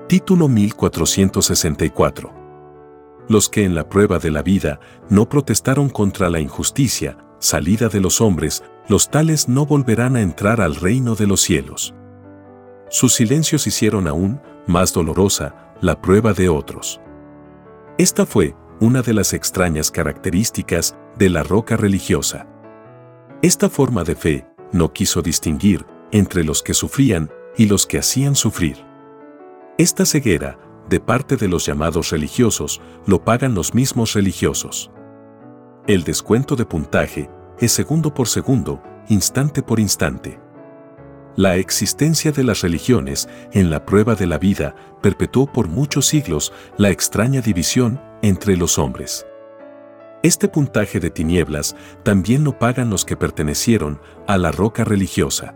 Título 0.09 0.47
1464 0.47 2.33
Los 3.27 3.47
que 3.47 3.63
en 3.63 3.75
la 3.75 3.87
prueba 3.87 4.17
de 4.17 4.31
la 4.31 4.41
vida 4.41 4.79
no 5.07 5.29
protestaron 5.29 5.87
contra 5.87 6.31
la 6.31 6.39
injusticia, 6.39 7.19
salida 7.37 7.89
de 7.89 8.01
los 8.01 8.19
hombres, 8.19 8.63
los 8.87 9.11
tales 9.11 9.47
no 9.47 9.67
volverán 9.67 10.15
a 10.15 10.21
entrar 10.21 10.61
al 10.61 10.73
reino 10.77 11.13
de 11.13 11.27
los 11.27 11.41
cielos. 11.41 11.93
Sus 12.89 13.13
silencios 13.13 13.67
hicieron 13.67 14.07
aún 14.07 14.41
más 14.65 14.93
dolorosa 14.93 15.75
la 15.79 16.01
prueba 16.01 16.33
de 16.33 16.49
otros. 16.49 16.99
Esta 17.99 18.25
fue 18.25 18.55
una 18.79 19.03
de 19.03 19.13
las 19.13 19.33
extrañas 19.33 19.91
características 19.91 20.97
de 21.19 21.29
la 21.29 21.43
roca 21.43 21.77
religiosa. 21.77 22.47
Esta 23.43 23.69
forma 23.69 24.03
de 24.03 24.15
fe 24.15 24.47
no 24.71 24.91
quiso 24.91 25.21
distinguir 25.21 25.85
entre 26.11 26.43
los 26.43 26.63
que 26.63 26.73
sufrían 26.73 27.29
y 27.55 27.67
los 27.67 27.85
que 27.85 27.99
hacían 27.99 28.33
sufrir. 28.33 28.88
Esta 29.79 30.05
ceguera, 30.05 30.59
de 30.89 30.99
parte 30.99 31.37
de 31.37 31.47
los 31.47 31.65
llamados 31.65 32.09
religiosos, 32.09 32.81
lo 33.05 33.23
pagan 33.23 33.55
los 33.55 33.73
mismos 33.73 34.11
religiosos. 34.11 34.91
El 35.87 36.03
descuento 36.03 36.57
de 36.57 36.65
puntaje 36.65 37.29
es 37.59 37.71
segundo 37.71 38.13
por 38.13 38.27
segundo, 38.27 38.83
instante 39.07 39.63
por 39.63 39.79
instante. 39.79 40.37
La 41.37 41.55
existencia 41.55 42.33
de 42.33 42.43
las 42.43 42.59
religiones 42.59 43.29
en 43.53 43.69
la 43.69 43.85
prueba 43.85 44.15
de 44.15 44.27
la 44.27 44.37
vida 44.37 44.75
perpetuó 45.01 45.49
por 45.49 45.69
muchos 45.69 46.07
siglos 46.07 46.51
la 46.75 46.89
extraña 46.89 47.39
división 47.39 48.01
entre 48.21 48.57
los 48.57 48.77
hombres. 48.77 49.25
Este 50.23 50.49
puntaje 50.49 50.99
de 50.99 51.09
tinieblas 51.09 51.77
también 52.03 52.43
lo 52.43 52.59
pagan 52.59 52.89
los 52.89 53.05
que 53.05 53.15
pertenecieron 53.15 54.01
a 54.27 54.37
la 54.37 54.51
roca 54.51 54.83
religiosa. 54.83 55.55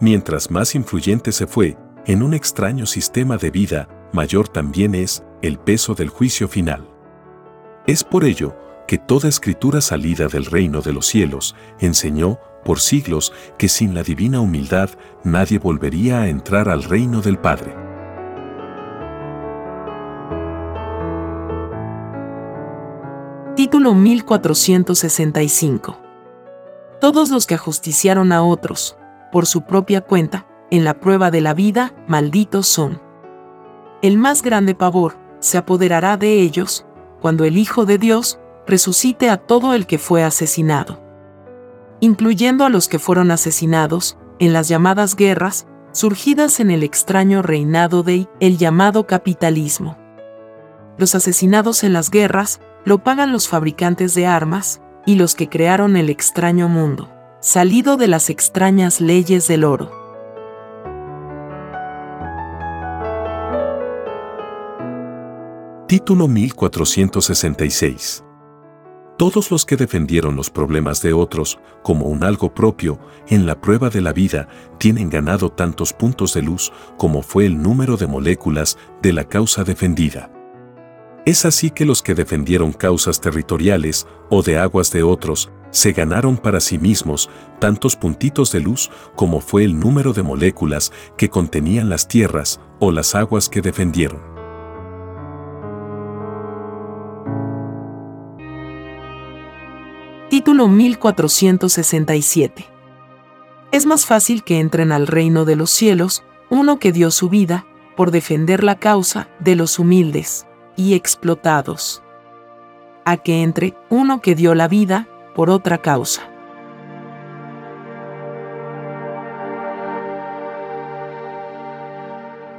Mientras 0.00 0.50
más 0.50 0.74
influyente 0.74 1.32
se 1.32 1.46
fue 1.46 1.78
en 2.06 2.22
un 2.22 2.34
extraño 2.34 2.86
sistema 2.86 3.36
de 3.36 3.50
vida, 3.50 3.88
mayor 4.12 4.48
también 4.48 4.94
es 4.94 5.22
el 5.40 5.58
peso 5.58 5.94
del 5.94 6.08
juicio 6.08 6.48
final. 6.48 6.88
Es 7.86 8.02
por 8.02 8.24
ello 8.24 8.56
que 8.88 8.98
toda 8.98 9.28
escritura 9.28 9.80
salida 9.80 10.26
del 10.26 10.46
reino 10.46 10.82
de 10.82 10.92
los 10.92 11.06
cielos 11.06 11.54
enseñó 11.78 12.40
por 12.64 12.80
siglos 12.80 13.32
que 13.58 13.68
sin 13.68 13.94
la 13.94 14.02
divina 14.02 14.40
humildad 14.40 14.90
nadie 15.24 15.58
volvería 15.58 16.22
a 16.22 16.28
entrar 16.28 16.68
al 16.68 16.82
reino 16.82 17.20
del 17.20 17.38
Padre. 17.38 17.76
Título 23.54 23.94
1465 23.94 25.98
Todos 27.00 27.30
los 27.30 27.46
que 27.46 27.54
ajusticiaron 27.54 28.32
a 28.32 28.42
otros, 28.42 28.96
por 29.30 29.46
su 29.46 29.62
propia 29.62 30.00
cuenta, 30.00 30.46
en 30.72 30.82
la 30.82 30.98
prueba 30.98 31.30
de 31.30 31.40
la 31.40 31.54
vida, 31.54 31.94
malditos 32.08 32.66
son. 32.66 33.00
El 34.02 34.18
más 34.18 34.42
grande 34.42 34.74
pavor 34.74 35.16
se 35.38 35.56
apoderará 35.56 36.16
de 36.16 36.40
ellos, 36.40 36.84
cuando 37.20 37.44
el 37.44 37.56
Hijo 37.56 37.86
de 37.86 37.98
Dios 37.98 38.40
resucite 38.66 39.30
a 39.30 39.36
todo 39.36 39.74
el 39.74 39.86
que 39.86 39.98
fue 39.98 40.24
asesinado 40.24 41.02
incluyendo 42.02 42.64
a 42.64 42.68
los 42.68 42.88
que 42.88 42.98
fueron 42.98 43.30
asesinados 43.30 44.18
en 44.40 44.52
las 44.52 44.66
llamadas 44.66 45.14
guerras 45.14 45.68
surgidas 45.92 46.58
en 46.58 46.72
el 46.72 46.82
extraño 46.82 47.42
reinado 47.42 48.02
de 48.02 48.26
el 48.40 48.58
llamado 48.58 49.06
capitalismo. 49.06 49.96
Los 50.98 51.14
asesinados 51.14 51.84
en 51.84 51.92
las 51.92 52.10
guerras 52.10 52.60
lo 52.84 53.04
pagan 53.04 53.30
los 53.30 53.46
fabricantes 53.46 54.16
de 54.16 54.26
armas 54.26 54.82
y 55.06 55.14
los 55.14 55.36
que 55.36 55.48
crearon 55.48 55.96
el 55.96 56.10
extraño 56.10 56.68
mundo, 56.68 57.08
salido 57.38 57.96
de 57.96 58.08
las 58.08 58.30
extrañas 58.30 59.00
leyes 59.00 59.46
del 59.46 59.62
oro. 59.62 60.01
Título 65.92 66.26
1466 66.26 68.24
todos 69.18 69.50
los 69.50 69.66
que 69.66 69.76
defendieron 69.76 70.36
los 70.36 70.48
problemas 70.48 71.02
de 71.02 71.12
otros 71.12 71.58
como 71.82 72.06
un 72.06 72.24
algo 72.24 72.54
propio 72.54 72.98
en 73.28 73.44
la 73.44 73.60
prueba 73.60 73.90
de 73.90 74.00
la 74.00 74.14
vida 74.14 74.48
tienen 74.78 75.10
ganado 75.10 75.50
tantos 75.50 75.92
puntos 75.92 76.32
de 76.32 76.40
luz 76.40 76.72
como 76.96 77.20
fue 77.20 77.44
el 77.44 77.62
número 77.62 77.98
de 77.98 78.06
moléculas 78.06 78.78
de 79.02 79.12
la 79.12 79.24
causa 79.24 79.64
defendida. 79.64 80.32
Es 81.26 81.44
así 81.44 81.70
que 81.70 81.84
los 81.84 82.02
que 82.02 82.14
defendieron 82.14 82.72
causas 82.72 83.20
territoriales 83.20 84.06
o 84.30 84.42
de 84.42 84.58
aguas 84.58 84.92
de 84.92 85.02
otros 85.02 85.52
se 85.72 85.92
ganaron 85.92 86.38
para 86.38 86.60
sí 86.60 86.78
mismos 86.78 87.28
tantos 87.60 87.96
puntitos 87.96 88.50
de 88.50 88.60
luz 88.60 88.90
como 89.14 89.42
fue 89.42 89.62
el 89.64 89.78
número 89.78 90.14
de 90.14 90.22
moléculas 90.22 90.90
que 91.18 91.28
contenían 91.28 91.90
las 91.90 92.08
tierras 92.08 92.62
o 92.80 92.92
las 92.92 93.14
aguas 93.14 93.50
que 93.50 93.60
defendieron. 93.60 94.31
Título 100.32 100.66
1467. 100.66 102.64
Es 103.70 103.84
más 103.84 104.06
fácil 104.06 104.42
que 104.44 104.60
entren 104.60 104.90
al 104.90 105.06
reino 105.06 105.44
de 105.44 105.56
los 105.56 105.70
cielos 105.70 106.24
uno 106.48 106.78
que 106.78 106.90
dio 106.90 107.10
su 107.10 107.28
vida 107.28 107.66
por 107.98 108.10
defender 108.10 108.64
la 108.64 108.78
causa 108.78 109.28
de 109.40 109.56
los 109.56 109.78
humildes 109.78 110.46
y 110.74 110.94
explotados. 110.94 112.02
a 113.04 113.18
que 113.18 113.42
entre 113.42 113.74
uno 113.90 114.22
que 114.22 114.34
dio 114.34 114.54
la 114.54 114.68
vida 114.68 115.06
por 115.34 115.50
otra 115.50 115.82
causa. 115.82 116.22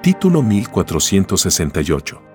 Título 0.03 0.43
1468. 0.43 2.32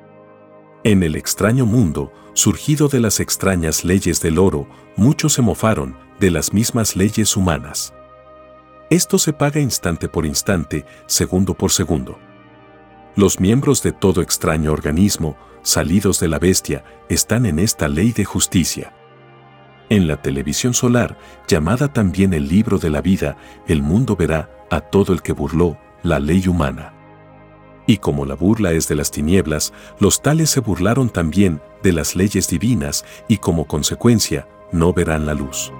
En 0.84 1.02
el 1.02 1.16
extraño 1.16 1.66
mundo, 1.66 2.12
surgido 2.34 2.88
de 2.88 3.00
las 3.00 3.18
extrañas 3.18 3.84
leyes 3.84 4.20
del 4.20 4.38
oro, 4.38 4.68
muchos 4.96 5.32
se 5.32 5.42
mofaron 5.42 5.96
de 6.20 6.30
las 6.30 6.52
mismas 6.52 6.94
leyes 6.94 7.36
humanas. 7.36 7.92
Esto 8.88 9.18
se 9.18 9.32
paga 9.32 9.60
instante 9.60 10.08
por 10.08 10.24
instante, 10.24 10.86
segundo 11.06 11.54
por 11.54 11.72
segundo. 11.72 12.18
Los 13.16 13.40
miembros 13.40 13.82
de 13.82 13.90
todo 13.90 14.22
extraño 14.22 14.72
organismo, 14.72 15.36
salidos 15.62 16.20
de 16.20 16.28
la 16.28 16.38
bestia, 16.38 16.84
están 17.08 17.44
en 17.44 17.58
esta 17.58 17.88
ley 17.88 18.12
de 18.12 18.24
justicia. 18.24 18.94
En 19.90 20.06
la 20.06 20.22
televisión 20.22 20.74
solar, 20.74 21.18
llamada 21.48 21.92
también 21.92 22.32
el 22.34 22.48
libro 22.48 22.78
de 22.78 22.90
la 22.90 23.00
vida, 23.00 23.36
el 23.66 23.82
mundo 23.82 24.14
verá 24.14 24.48
a 24.70 24.80
todo 24.80 25.12
el 25.12 25.22
que 25.22 25.32
burló 25.32 25.76
la 26.04 26.20
ley 26.20 26.46
humana. 26.46 26.97
Y 27.88 27.96
como 27.96 28.26
la 28.26 28.34
burla 28.34 28.72
es 28.72 28.86
de 28.86 28.94
las 28.94 29.10
tinieblas, 29.10 29.72
los 29.98 30.20
tales 30.20 30.50
se 30.50 30.60
burlaron 30.60 31.08
también 31.08 31.62
de 31.82 31.94
las 31.94 32.14
leyes 32.14 32.46
divinas 32.46 33.02
y 33.28 33.38
como 33.38 33.66
consecuencia 33.66 34.46
no 34.72 34.92
verán 34.92 35.24
la 35.24 35.32
luz. 35.32 35.72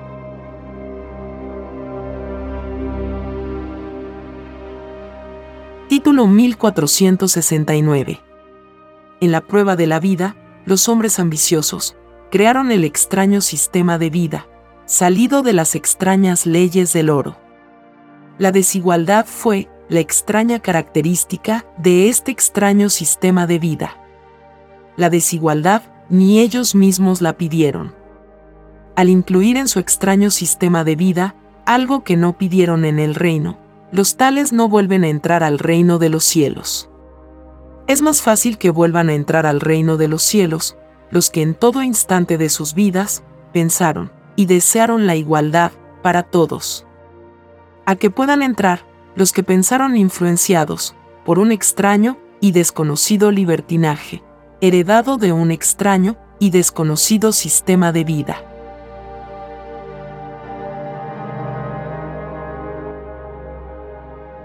Título 5.90 6.26
1469. 6.26 8.20
En 9.20 9.30
la 9.30 9.42
prueba 9.42 9.76
de 9.76 9.86
la 9.86 10.00
vida, 10.00 10.34
los 10.64 10.88
hombres 10.88 11.18
ambiciosos 11.18 11.94
crearon 12.30 12.72
el 12.72 12.84
extraño 12.84 13.42
sistema 13.42 13.98
de 13.98 14.08
vida, 14.08 14.46
salido 14.86 15.42
de 15.42 15.52
las 15.52 15.74
extrañas 15.74 16.46
leyes 16.46 16.94
del 16.94 17.10
oro. 17.10 17.36
La 18.38 18.50
desigualdad 18.50 19.26
fue, 19.26 19.68
la 19.88 20.00
extraña 20.00 20.60
característica 20.60 21.64
de 21.78 22.08
este 22.08 22.30
extraño 22.30 22.90
sistema 22.90 23.46
de 23.46 23.58
vida. 23.58 23.96
La 24.96 25.10
desigualdad 25.10 25.82
ni 26.10 26.40
ellos 26.40 26.74
mismos 26.74 27.20
la 27.22 27.34
pidieron. 27.34 27.94
Al 28.96 29.08
incluir 29.08 29.56
en 29.56 29.68
su 29.68 29.78
extraño 29.78 30.30
sistema 30.30 30.84
de 30.84 30.96
vida 30.96 31.34
algo 31.64 32.02
que 32.02 32.16
no 32.16 32.36
pidieron 32.36 32.84
en 32.84 32.98
el 32.98 33.14
reino, 33.14 33.58
los 33.92 34.16
tales 34.16 34.52
no 34.52 34.68
vuelven 34.68 35.04
a 35.04 35.08
entrar 35.08 35.42
al 35.42 35.58
reino 35.58 35.98
de 35.98 36.08
los 36.08 36.24
cielos. 36.24 36.90
Es 37.86 38.02
más 38.02 38.20
fácil 38.20 38.58
que 38.58 38.70
vuelvan 38.70 39.08
a 39.08 39.14
entrar 39.14 39.46
al 39.46 39.60
reino 39.60 39.96
de 39.96 40.08
los 40.08 40.22
cielos 40.22 40.76
los 41.10 41.30
que 41.30 41.42
en 41.42 41.54
todo 41.54 41.82
instante 41.82 42.36
de 42.36 42.50
sus 42.50 42.74
vidas 42.74 43.22
pensaron 43.52 44.12
y 44.36 44.46
desearon 44.46 45.06
la 45.06 45.16
igualdad 45.16 45.72
para 46.02 46.22
todos. 46.22 46.86
A 47.86 47.96
que 47.96 48.10
puedan 48.10 48.42
entrar 48.42 48.87
los 49.18 49.32
que 49.32 49.42
pensaron 49.42 49.96
influenciados 49.96 50.94
por 51.24 51.40
un 51.40 51.50
extraño 51.50 52.18
y 52.40 52.52
desconocido 52.52 53.32
libertinaje, 53.32 54.22
heredado 54.60 55.16
de 55.16 55.32
un 55.32 55.50
extraño 55.50 56.16
y 56.38 56.50
desconocido 56.50 57.32
sistema 57.32 57.90
de 57.90 58.04
vida. 58.04 58.44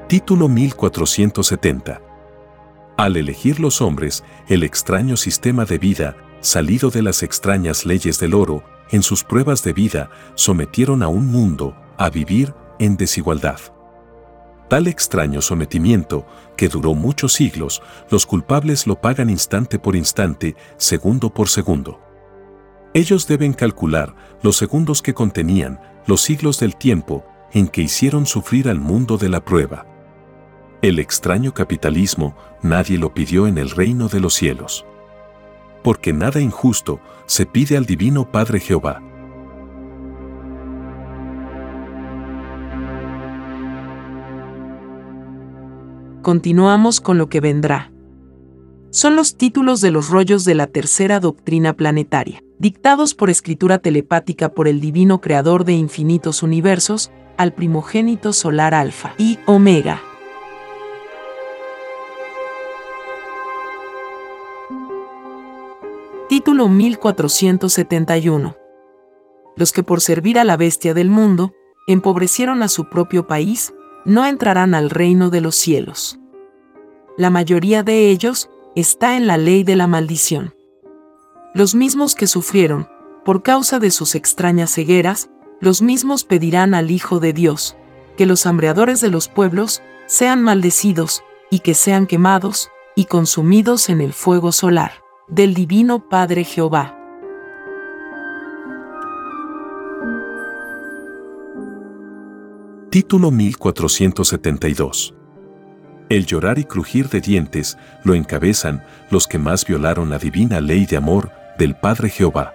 Título 0.07 0.49
1470. 0.49 2.01
Al 2.97 3.15
elegir 3.15 3.59
los 3.59 3.79
hombres 3.79 4.23
el 4.47 4.63
extraño 4.63 5.17
sistema 5.17 5.65
de 5.65 5.77
vida 5.77 6.17
salido 6.41 6.89
de 6.89 7.03
las 7.03 7.21
extrañas 7.21 7.85
leyes 7.85 8.19
del 8.19 8.33
oro, 8.33 8.63
en 8.89 9.03
sus 9.03 9.23
pruebas 9.23 9.63
de 9.63 9.73
vida 9.73 10.09
sometieron 10.33 11.03
a 11.03 11.09
un 11.09 11.27
mundo 11.27 11.75
a 11.97 12.09
vivir 12.09 12.55
en 12.79 12.97
desigualdad. 12.97 13.72
Tal 14.69 14.87
extraño 14.87 15.41
sometimiento, 15.41 16.25
que 16.57 16.69
duró 16.69 16.93
muchos 16.93 17.33
siglos, 17.33 17.81
los 18.09 18.25
culpables 18.25 18.87
lo 18.87 18.99
pagan 18.99 19.29
instante 19.29 19.79
por 19.79 19.95
instante, 19.95 20.55
segundo 20.77 21.33
por 21.33 21.49
segundo. 21.49 21.99
Ellos 22.93 23.27
deben 23.27 23.53
calcular 23.53 24.15
los 24.41 24.57
segundos 24.57 25.01
que 25.01 25.13
contenían 25.13 25.79
los 26.05 26.21
siglos 26.21 26.59
del 26.59 26.75
tiempo 26.75 27.25
en 27.51 27.67
que 27.67 27.81
hicieron 27.81 28.25
sufrir 28.25 28.69
al 28.69 28.79
mundo 28.79 29.17
de 29.17 29.29
la 29.29 29.43
prueba. 29.43 29.85
El 30.81 30.99
extraño 30.99 31.53
capitalismo 31.53 32.35
nadie 32.61 32.97
lo 32.97 33.13
pidió 33.13 33.47
en 33.47 33.57
el 33.57 33.69
reino 33.69 34.09
de 34.09 34.19
los 34.19 34.33
cielos. 34.33 34.85
Porque 35.83 36.13
nada 36.13 36.41
injusto 36.41 36.99
se 37.25 37.45
pide 37.45 37.77
al 37.77 37.85
Divino 37.85 38.31
Padre 38.31 38.59
Jehová. 38.59 39.01
Continuamos 46.23 46.99
con 47.01 47.19
lo 47.19 47.29
que 47.29 47.39
vendrá. 47.39 47.91
Son 48.89 49.15
los 49.15 49.37
títulos 49.37 49.81
de 49.81 49.91
los 49.91 50.09
rollos 50.09 50.45
de 50.45 50.55
la 50.55 50.65
tercera 50.65 51.19
doctrina 51.19 51.73
planetaria, 51.73 52.41
dictados 52.57 53.13
por 53.13 53.29
escritura 53.29 53.77
telepática 53.77 54.49
por 54.49 54.67
el 54.67 54.79
divino 54.79 55.21
creador 55.21 55.65
de 55.65 55.73
infinitos 55.73 56.41
universos, 56.41 57.11
al 57.37 57.53
primogénito 57.53 58.33
solar 58.33 58.73
Alfa 58.73 59.13
y 59.17 59.37
Omega. 59.45 60.01
Título 66.29 66.69
1471. 66.69 68.55
Los 69.55 69.71
que 69.71 69.83
por 69.83 70.01
servir 70.01 70.39
a 70.39 70.43
la 70.43 70.57
bestia 70.57 70.93
del 70.93 71.09
mundo, 71.09 71.53
empobrecieron 71.87 72.63
a 72.63 72.69
su 72.69 72.89
propio 72.89 73.27
país, 73.27 73.73
no 74.05 74.25
entrarán 74.25 74.75
al 74.75 74.89
reino 74.89 75.29
de 75.29 75.41
los 75.41 75.55
cielos. 75.55 76.19
La 77.17 77.29
mayoría 77.29 77.83
de 77.83 78.09
ellos 78.09 78.49
está 78.75 79.17
en 79.17 79.27
la 79.27 79.37
ley 79.37 79.63
de 79.63 79.75
la 79.75 79.87
maldición. 79.87 80.55
Los 81.53 81.75
mismos 81.75 82.15
que 82.15 82.27
sufrieron, 82.27 82.89
por 83.23 83.43
causa 83.43 83.79
de 83.79 83.91
sus 83.91 84.15
extrañas 84.15 84.73
cegueras, 84.73 85.29
los 85.59 85.81
mismos 85.81 86.23
pedirán 86.23 86.73
al 86.73 86.91
Hijo 86.91 87.19
de 87.19 87.33
Dios, 87.33 87.77
que 88.17 88.25
los 88.25 88.45
hambreadores 88.45 88.99
de 89.01 89.09
los 89.09 89.27
pueblos 89.27 89.81
sean 90.07 90.41
maldecidos, 90.41 91.23
y 91.53 91.59
que 91.59 91.75
sean 91.75 92.07
quemados 92.07 92.71
y 92.95 93.05
consumidos 93.05 93.89
en 93.89 94.01
el 94.01 94.11
fuego 94.11 94.51
solar, 94.51 95.03
del 95.27 95.53
Divino 95.53 96.09
Padre 96.09 96.43
Jehová. 96.43 96.97
Título 102.93 103.31
1472. 103.31 105.15
El 106.09 106.27
llorar 106.27 106.59
y 106.59 106.63
crujir 106.63 107.09
de 107.09 107.21
dientes 107.21 107.75
lo 108.03 108.13
encabezan 108.13 108.85
los 109.09 109.25
que 109.25 109.39
más 109.39 109.65
violaron 109.65 110.11
la 110.11 110.19
divina 110.19 110.61
ley 110.61 110.85
de 110.85 110.97
amor 110.97 111.31
del 111.57 111.75
Padre 111.75 112.09
Jehová. 112.09 112.53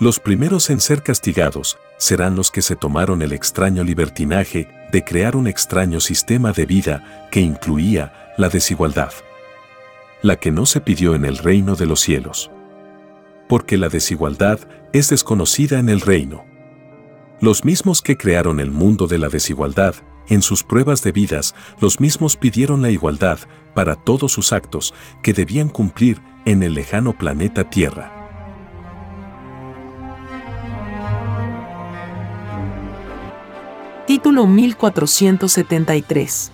Los 0.00 0.18
primeros 0.18 0.70
en 0.70 0.80
ser 0.80 1.02
castigados 1.02 1.76
serán 1.98 2.36
los 2.36 2.50
que 2.50 2.62
se 2.62 2.74
tomaron 2.74 3.20
el 3.20 3.34
extraño 3.34 3.84
libertinaje 3.84 4.66
de 4.90 5.04
crear 5.04 5.36
un 5.36 5.46
extraño 5.46 6.00
sistema 6.00 6.52
de 6.52 6.64
vida 6.64 7.28
que 7.30 7.40
incluía 7.40 8.32
la 8.38 8.48
desigualdad, 8.48 9.12
la 10.22 10.36
que 10.36 10.52
no 10.52 10.64
se 10.64 10.80
pidió 10.80 11.14
en 11.14 11.26
el 11.26 11.36
reino 11.36 11.76
de 11.76 11.84
los 11.84 12.00
cielos. 12.00 12.50
Porque 13.46 13.76
la 13.76 13.90
desigualdad 13.90 14.60
es 14.94 15.10
desconocida 15.10 15.78
en 15.80 15.90
el 15.90 16.00
reino. 16.00 16.53
Los 17.40 17.64
mismos 17.64 18.00
que 18.00 18.16
crearon 18.16 18.60
el 18.60 18.70
mundo 18.70 19.08
de 19.08 19.18
la 19.18 19.28
desigualdad, 19.28 19.96
en 20.28 20.40
sus 20.40 20.62
pruebas 20.62 21.02
de 21.02 21.10
vidas, 21.12 21.54
los 21.80 22.00
mismos 22.00 22.36
pidieron 22.36 22.80
la 22.80 22.90
igualdad 22.90 23.40
para 23.74 23.96
todos 23.96 24.30
sus 24.32 24.52
actos 24.52 24.94
que 25.22 25.32
debían 25.32 25.68
cumplir 25.68 26.22
en 26.44 26.62
el 26.62 26.74
lejano 26.74 27.12
planeta 27.12 27.68
Tierra. 27.68 28.12
Título 34.06 34.46
1473. 34.46 36.52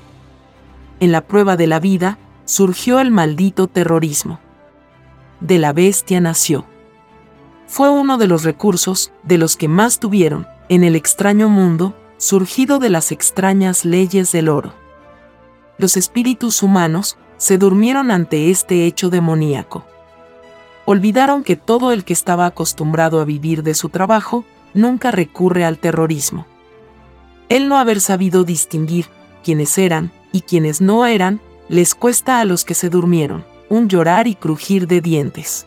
En 1.00 1.12
la 1.12 1.20
prueba 1.20 1.58
de 1.58 1.66
la 1.66 1.78
vida, 1.78 2.16
surgió 2.46 3.00
el 3.00 3.10
maldito 3.10 3.66
terrorismo. 3.66 4.40
De 5.40 5.58
la 5.58 5.74
bestia 5.74 6.20
nació. 6.20 6.64
Fue 7.66 7.90
uno 7.90 8.16
de 8.18 8.28
los 8.28 8.44
recursos 8.44 9.12
de 9.22 9.36
los 9.36 9.56
que 9.56 9.68
más 9.68 10.00
tuvieron 10.00 10.46
en 10.70 10.84
el 10.84 10.96
extraño 10.96 11.50
mundo, 11.50 11.94
surgido 12.16 12.78
de 12.78 12.88
las 12.88 13.12
extrañas 13.12 13.84
leyes 13.84 14.32
del 14.32 14.48
oro. 14.48 14.72
Los 15.76 15.98
espíritus 15.98 16.62
humanos 16.62 17.18
se 17.36 17.58
durmieron 17.58 18.10
ante 18.10 18.50
este 18.50 18.86
hecho 18.86 19.10
demoníaco. 19.10 19.84
Olvidaron 20.86 21.42
que 21.44 21.56
todo 21.56 21.92
el 21.92 22.04
que 22.04 22.12
estaba 22.12 22.46
acostumbrado 22.46 23.20
a 23.20 23.24
vivir 23.24 23.62
de 23.62 23.74
su 23.74 23.88
trabajo 23.88 24.44
nunca 24.72 25.10
recurre 25.10 25.64
al 25.64 25.78
terrorismo. 25.78 26.46
El 27.48 27.68
no 27.68 27.76
haber 27.76 28.00
sabido 28.00 28.44
distinguir 28.44 29.06
quiénes 29.42 29.76
eran 29.76 30.12
y 30.32 30.42
quienes 30.42 30.80
no 30.80 31.04
eran, 31.04 31.40
les 31.68 31.96
cuesta 31.96 32.40
a 32.40 32.44
los 32.44 32.64
que 32.64 32.74
se 32.74 32.88
durmieron 32.88 33.44
un 33.68 33.88
llorar 33.88 34.28
y 34.28 34.34
crujir 34.36 34.86
de 34.86 35.00
dientes. 35.00 35.66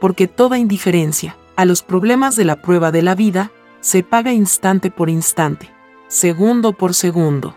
porque 0.00 0.26
toda 0.26 0.58
indiferencia 0.58 1.36
a 1.54 1.64
los 1.64 1.84
problemas 1.84 2.34
de 2.34 2.44
la 2.44 2.56
prueba 2.56 2.90
de 2.90 3.02
la 3.02 3.14
vida 3.14 3.52
se 3.82 4.02
paga 4.04 4.32
instante 4.32 4.90
por 4.90 5.10
instante, 5.10 5.68
segundo 6.06 6.72
por 6.72 6.94
segundo. 6.94 7.56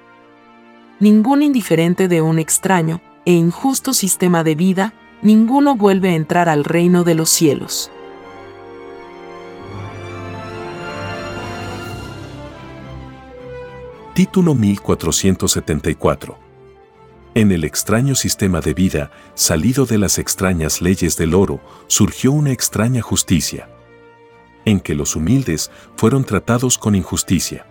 Ningún 0.99 1.43
indiferente 1.43 2.07
de 2.07 2.21
un 2.21 2.39
extraño 2.39 2.99
e 3.25 3.33
injusto 3.33 3.93
sistema 3.93 4.43
de 4.43 4.55
vida, 4.55 4.93
ninguno 5.21 5.75
vuelve 5.75 6.09
a 6.09 6.15
entrar 6.15 6.49
al 6.49 6.63
reino 6.63 7.03
de 7.03 7.13
los 7.13 7.29
cielos. 7.29 7.91
Título 14.15 14.55
1474 14.55 16.39
En 17.35 17.51
el 17.51 17.63
extraño 17.65 18.15
sistema 18.15 18.61
de 18.61 18.73
vida, 18.73 19.11
salido 19.35 19.85
de 19.85 19.99
las 19.99 20.17
extrañas 20.17 20.81
leyes 20.81 21.17
del 21.17 21.35
oro, 21.35 21.59
surgió 21.87 22.31
una 22.31 22.51
extraña 22.51 23.01
justicia, 23.01 23.69
en 24.65 24.79
que 24.79 24.95
los 24.95 25.15
humildes 25.15 25.71
fueron 25.95 26.23
tratados 26.23 26.77
con 26.77 26.95
injusticia. 26.95 27.65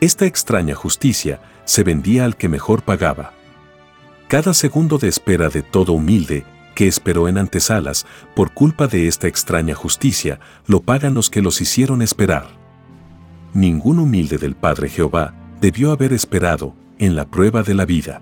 Esta 0.00 0.26
extraña 0.26 0.74
justicia 0.74 1.40
se 1.64 1.82
vendía 1.82 2.24
al 2.24 2.36
que 2.36 2.48
mejor 2.48 2.82
pagaba. 2.82 3.32
Cada 4.28 4.54
segundo 4.54 4.98
de 4.98 5.08
espera 5.08 5.48
de 5.48 5.62
todo 5.62 5.92
humilde, 5.92 6.44
que 6.74 6.86
esperó 6.86 7.28
en 7.28 7.38
antesalas, 7.38 8.06
por 8.34 8.52
culpa 8.52 8.86
de 8.86 9.08
esta 9.08 9.28
extraña 9.28 9.74
justicia, 9.74 10.40
lo 10.66 10.80
pagan 10.80 11.14
los 11.14 11.30
que 11.30 11.40
los 11.40 11.60
hicieron 11.60 12.02
esperar. 12.02 12.48
Ningún 13.54 13.98
humilde 13.98 14.38
del 14.38 14.56
Padre 14.56 14.88
Jehová 14.88 15.34
debió 15.60 15.92
haber 15.92 16.12
esperado 16.12 16.74
en 16.98 17.14
la 17.14 17.30
prueba 17.30 17.62
de 17.62 17.74
la 17.74 17.86
vida. 17.86 18.20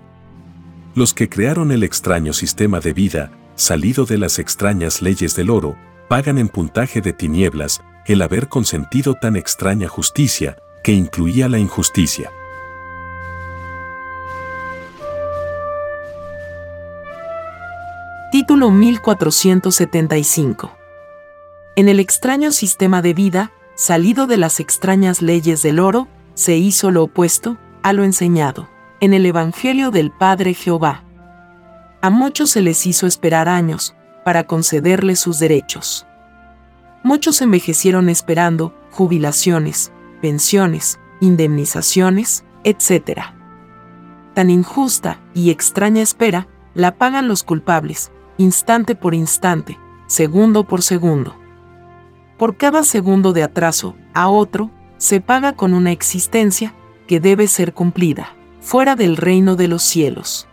Los 0.95 1.13
que 1.13 1.27
crearon 1.27 1.71
el 1.71 1.83
extraño 1.83 2.33
sistema 2.33 2.79
de 2.79 2.93
vida, 2.93 3.31
salido 3.55 4.05
de 4.05 4.17
las 4.17 4.39
extrañas 4.39 5.01
leyes 5.01 5.35
del 5.35 5.49
oro, 5.49 5.75
pagan 6.13 6.37
en 6.37 6.47
puntaje 6.47 7.01
de 7.01 7.11
tinieblas 7.11 7.81
el 8.05 8.21
haber 8.21 8.47
consentido 8.47 9.15
tan 9.15 9.35
extraña 9.35 9.87
justicia 9.87 10.59
que 10.83 10.91
incluía 10.91 11.49
la 11.49 11.57
injusticia. 11.57 12.29
Título 18.31 18.69
1475 18.69 20.77
En 21.75 21.89
el 21.89 21.99
extraño 21.99 22.51
sistema 22.51 23.01
de 23.01 23.15
vida, 23.15 23.51
salido 23.73 24.27
de 24.27 24.37
las 24.37 24.59
extrañas 24.59 25.23
leyes 25.23 25.63
del 25.63 25.79
oro, 25.79 26.07
se 26.35 26.55
hizo 26.55 26.91
lo 26.91 27.05
opuesto 27.05 27.57
a 27.81 27.91
lo 27.91 28.03
enseñado 28.03 28.69
en 28.99 29.15
el 29.15 29.25
Evangelio 29.25 29.89
del 29.89 30.11
Padre 30.11 30.53
Jehová. 30.53 31.03
A 32.03 32.11
muchos 32.11 32.51
se 32.51 32.61
les 32.61 32.85
hizo 32.85 33.07
esperar 33.07 33.49
años 33.49 33.95
para 34.23 34.45
concederles 34.45 35.19
sus 35.19 35.39
derechos. 35.39 36.05
Muchos 37.03 37.41
envejecieron 37.41 38.09
esperando 38.09 38.73
jubilaciones, 38.91 39.91
pensiones, 40.21 40.99
indemnizaciones, 41.19 42.45
etc. 42.63 43.21
Tan 44.33 44.49
injusta 44.49 45.19
y 45.33 45.49
extraña 45.49 46.01
espera 46.01 46.47
la 46.73 46.95
pagan 46.95 47.27
los 47.27 47.43
culpables, 47.43 48.11
instante 48.37 48.95
por 48.95 49.13
instante, 49.13 49.77
segundo 50.07 50.63
por 50.63 50.81
segundo. 50.81 51.35
Por 52.37 52.57
cada 52.57 52.83
segundo 52.83 53.33
de 53.33 53.43
atraso 53.43 53.95
a 54.13 54.27
otro, 54.27 54.71
se 54.97 55.21
paga 55.21 55.53
con 55.53 55.73
una 55.73 55.91
existencia 55.91 56.73
que 57.07 57.19
debe 57.19 57.47
ser 57.47 57.73
cumplida, 57.73 58.35
fuera 58.61 58.95
del 58.95 59.17
reino 59.17 59.55
de 59.55 59.67
los 59.67 59.83
cielos. 59.83 60.47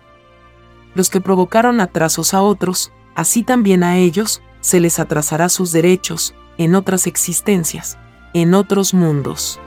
Los 0.94 1.08
que 1.08 1.20
provocaron 1.20 1.80
atrasos 1.80 2.34
a 2.34 2.42
otros, 2.42 2.92
así 3.20 3.42
también 3.42 3.84
a 3.84 3.98
ellos, 3.98 4.40
se 4.60 4.80
les 4.80 4.98
atrasará 4.98 5.50
sus 5.50 5.72
derechos, 5.72 6.34
en 6.56 6.74
otras 6.74 7.06
existencias, 7.06 7.98
en 8.32 8.54
otros 8.54 8.94
mundos. 8.94 9.60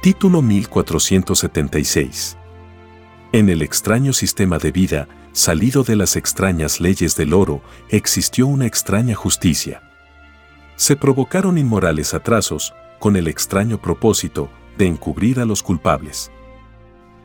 Título 0.00 0.42
1476 0.42 2.38
En 3.32 3.48
el 3.48 3.62
extraño 3.62 4.12
sistema 4.12 4.58
de 4.58 4.70
vida, 4.70 5.08
salido 5.32 5.82
de 5.82 5.96
las 5.96 6.14
extrañas 6.14 6.80
leyes 6.80 7.16
del 7.16 7.34
oro, 7.34 7.62
existió 7.88 8.46
una 8.46 8.66
extraña 8.66 9.16
justicia. 9.16 9.82
Se 10.76 10.94
provocaron 10.94 11.58
inmorales 11.58 12.14
atrasos, 12.14 12.72
con 13.00 13.16
el 13.16 13.26
extraño 13.26 13.82
propósito 13.82 14.50
de 14.78 14.86
encubrir 14.86 15.40
a 15.40 15.44
los 15.44 15.64
culpables. 15.64 16.30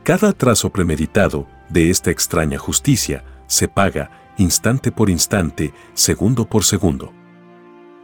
Cada 0.04 0.30
atraso 0.30 0.70
premeditado 0.70 1.46
de 1.68 1.90
esta 1.90 2.10
extraña 2.10 2.58
justicia 2.58 3.24
se 3.46 3.68
paga, 3.68 4.34
instante 4.36 4.90
por 4.90 5.08
instante, 5.08 5.72
segundo 5.94 6.44
por 6.44 6.64
segundo. 6.64 7.12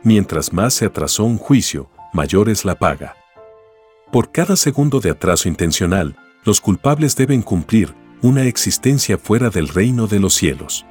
Mientras 0.05 0.53
más 0.53 0.74
se 0.74 0.86
atrasó 0.86 1.24
un 1.24 1.38
juicio, 1.38 1.90
mayor 2.12 2.51
es 2.51 2.64
la 2.64 2.76
paga. 2.76 3.16
Por 4.12 4.30
cada 4.30 4.55
segundo 4.55 5.01
de 5.01 5.11
atraso 5.11 5.49
intencional, 5.49 6.16
los 6.44 6.61
culpables 6.61 7.16
deben 7.16 7.42
cumplir 7.42 7.96
una 8.22 8.44
existencia 8.44 9.18
fuera 9.18 9.51
del 9.51 9.66
reino 9.66 10.07
de 10.07 10.20
los 10.20 10.34
cielos. 10.34 10.86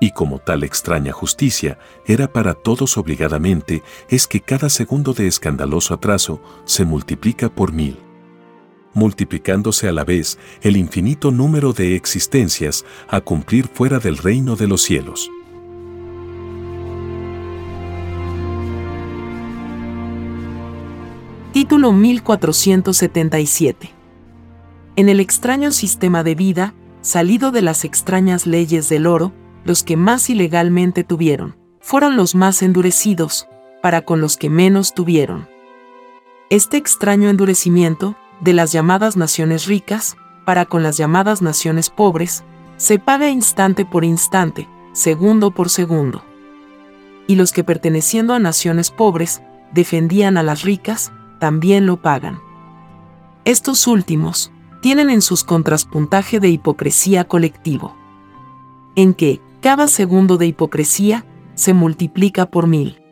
Y 0.00 0.10
como 0.10 0.40
tal 0.40 0.64
extraña 0.64 1.12
justicia 1.12 1.78
era 2.06 2.32
para 2.32 2.54
todos 2.54 2.98
obligadamente, 2.98 3.84
es 4.08 4.26
que 4.26 4.40
cada 4.40 4.68
segundo 4.68 5.12
de 5.12 5.28
escandaloso 5.28 5.94
atraso 5.94 6.42
se 6.64 6.84
multiplica 6.84 7.48
por 7.48 7.72
mil. 7.72 8.07
Multiplicándose 8.98 9.88
a 9.88 9.92
la 9.92 10.04
vez 10.04 10.38
el 10.60 10.76
infinito 10.76 11.30
número 11.30 11.72
de 11.72 11.94
existencias 11.94 12.84
a 13.08 13.20
cumplir 13.20 13.68
fuera 13.68 14.00
del 14.00 14.18
reino 14.18 14.56
de 14.56 14.66
los 14.66 14.82
cielos. 14.82 15.30
Título 21.52 21.92
1477 21.92 23.98
en 24.98 25.08
el 25.08 25.20
extraño 25.20 25.70
sistema 25.70 26.24
de 26.24 26.34
vida, 26.34 26.74
salido 27.02 27.52
de 27.52 27.62
las 27.62 27.84
extrañas 27.84 28.48
leyes 28.48 28.88
del 28.88 29.06
oro, 29.06 29.32
los 29.64 29.84
que 29.84 29.96
más 29.96 30.28
ilegalmente 30.28 31.04
tuvieron, 31.04 31.56
fueron 31.78 32.16
los 32.16 32.34
más 32.34 32.62
endurecidos, 32.62 33.46
para 33.80 34.02
con 34.02 34.20
los 34.20 34.36
que 34.36 34.50
menos 34.50 34.94
tuvieron. 34.94 35.48
Este 36.50 36.78
extraño 36.78 37.28
endurecimiento, 37.28 38.16
de 38.40 38.52
las 38.52 38.72
llamadas 38.72 39.16
naciones 39.16 39.66
ricas, 39.66 40.16
para 40.44 40.66
con 40.66 40.82
las 40.82 40.96
llamadas 40.96 41.42
naciones 41.42 41.90
pobres, 41.90 42.44
se 42.76 42.98
paga 42.98 43.28
instante 43.28 43.84
por 43.84 44.04
instante, 44.04 44.68
segundo 44.92 45.50
por 45.50 45.68
segundo. 45.68 46.22
Y 47.26 47.34
los 47.34 47.52
que 47.52 47.64
perteneciendo 47.64 48.34
a 48.34 48.38
naciones 48.38 48.90
pobres, 48.90 49.42
defendían 49.72 50.36
a 50.38 50.42
las 50.42 50.62
ricas, 50.62 51.12
también 51.38 51.86
lo 51.86 52.00
pagan. 52.00 52.40
Estos 53.44 53.86
últimos, 53.86 54.52
tienen 54.80 55.10
en 55.10 55.22
sus 55.22 55.44
contras 55.44 55.84
puntaje 55.84 56.40
de 56.40 56.48
hipocresía 56.48 57.24
colectivo, 57.24 57.96
en 58.94 59.14
que 59.14 59.40
cada 59.60 59.88
segundo 59.88 60.36
de 60.36 60.46
hipocresía 60.46 61.26
se 61.54 61.74
multiplica 61.74 62.46
por 62.46 62.66
mil. 62.66 63.02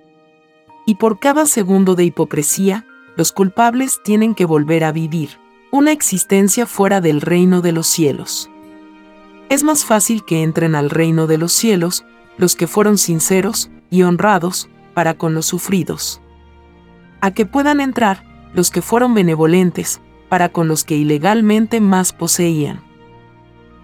Y 0.87 0.95
por 0.95 1.19
cada 1.19 1.47
segundo 1.47 1.97
de 1.97 2.05
hipocresía, 2.05 2.87
los 3.17 3.33
culpables 3.33 4.01
tienen 4.05 4.35
que 4.35 4.45
volver 4.45 4.85
a 4.85 4.93
vivir 4.93 5.39
una 5.71 5.93
existencia 5.93 6.65
fuera 6.67 7.01
del 7.01 7.21
reino 7.21 7.61
de 7.61 7.73
los 7.73 7.87
cielos. 7.87 8.51
Es 9.49 9.63
más 9.63 9.85
fácil 9.85 10.25
que 10.25 10.43
entren 10.43 10.75
al 10.75 10.91
reino 10.91 11.27
de 11.27 11.39
los 11.39 11.53
cielos 11.53 12.05
los 12.39 12.57
que 12.57 12.67
fueron 12.67 12.99
sinceros 12.99 13.71
y 13.91 14.03
honrados 14.03 14.69
para 14.95 15.15
con 15.15 15.35
los 15.35 15.47
sufridos. 15.47 16.21
A 17.21 17.31
que 17.31 17.47
puedan 17.47 17.81
entrar 17.81 18.25
los 18.55 18.71
que 18.71 18.83
fueron 18.83 19.15
benevolentes 19.15 20.01
para 20.29 20.49
con 20.49 20.67
los 20.67 20.85
que 20.85 20.97
ilegalmente 20.97 21.81
más 21.81 22.13
poseían. 22.13 22.83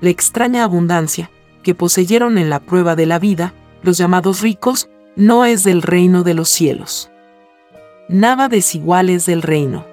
La 0.01 0.11
extraña 0.11 0.65
abundancia 0.65 1.31
que 1.63 1.75
poseyeron 1.75 2.39
en 2.39 2.51
la 2.51 2.61
prueba 2.61 2.97
de 2.97 3.07
la 3.07 3.19
vida, 3.19 3.55
los 3.83 3.99
llamados 3.99 4.41
ricos, 4.41 4.89
no 5.15 5.45
es 5.45 5.63
del 5.63 5.83
reino 5.83 6.25
de 6.25 6.35
los 6.35 6.49
cielos. 6.49 7.12
Nada 8.09 8.49
desigual 8.49 9.11
es 9.11 9.27
del 9.27 9.43
reino. 9.43 9.87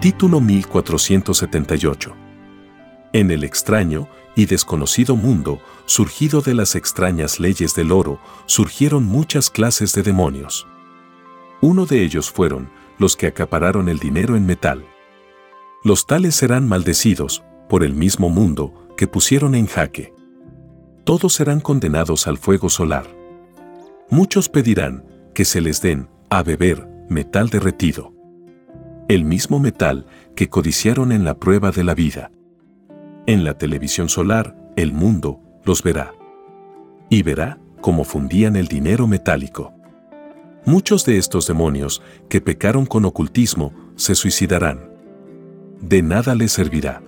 Título 0.00 0.40
1478 0.40 2.14
En 3.12 3.30
el 3.30 3.44
extraño 3.44 4.08
y 4.34 4.46
desconocido 4.46 5.14
mundo, 5.14 5.60
surgido 5.84 6.40
de 6.40 6.54
las 6.54 6.74
extrañas 6.74 7.38
leyes 7.38 7.74
del 7.74 7.92
oro, 7.92 8.18
surgieron 8.46 9.04
muchas 9.04 9.50
clases 9.50 9.92
de 9.92 10.02
demonios. 10.02 10.66
Uno 11.60 11.84
de 11.84 12.02
ellos 12.02 12.30
fueron 12.30 12.70
los 12.98 13.16
que 13.16 13.26
acapararon 13.26 13.90
el 13.90 13.98
dinero 13.98 14.36
en 14.36 14.46
metal. 14.46 14.86
Los 15.84 16.06
tales 16.06 16.34
serán 16.34 16.66
maldecidos 16.66 17.44
por 17.68 17.84
el 17.84 17.94
mismo 17.94 18.30
mundo 18.30 18.72
que 18.96 19.06
pusieron 19.06 19.54
en 19.54 19.66
jaque. 19.66 20.15
Todos 21.06 21.34
serán 21.34 21.60
condenados 21.60 22.26
al 22.26 22.36
fuego 22.36 22.68
solar. 22.68 23.06
Muchos 24.10 24.48
pedirán 24.48 25.04
que 25.34 25.44
se 25.44 25.60
les 25.60 25.80
den 25.80 26.08
a 26.30 26.42
beber 26.42 26.84
metal 27.08 27.48
derretido. 27.48 28.12
el 29.08 29.24
mismo 29.24 29.60
metal 29.60 30.04
que 30.34 30.48
codiciaron 30.48 31.12
en 31.12 31.24
la 31.24 31.38
prueba 31.38 31.70
de 31.70 31.84
la 31.84 31.94
vida. 31.94 32.32
En 33.26 33.44
la 33.44 33.56
televisión 33.56 34.08
solar, 34.08 34.56
el 34.74 34.92
mundo 34.92 35.40
los 35.64 35.84
verá. 35.84 36.12
Y 37.08 37.22
verá 37.22 37.60
cómo 37.80 38.02
fundían 38.02 38.56
el 38.56 38.66
dinero 38.66 39.06
metálico. 39.06 39.72
Muchos 40.64 41.04
de 41.06 41.18
estos 41.18 41.46
demonios 41.46 42.02
que 42.28 42.40
pecaron 42.40 42.84
con 42.84 43.04
ocultismo 43.04 43.72
se 43.94 44.16
suicidarán. 44.16 44.90
De 45.80 46.02
nada 46.02 46.34
les 46.34 46.50
servirá. 46.50 47.00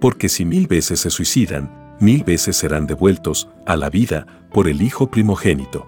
Porque 0.00 0.28
si 0.28 0.44
mil 0.44 0.68
veces 0.68 1.00
se 1.00 1.10
suicidan, 1.10 1.79
mil 2.00 2.24
veces 2.24 2.56
serán 2.56 2.86
devueltos 2.86 3.48
a 3.66 3.76
la 3.76 3.90
vida 3.90 4.26
por 4.52 4.68
el 4.68 4.82
Hijo 4.82 5.10
primogénito. 5.10 5.86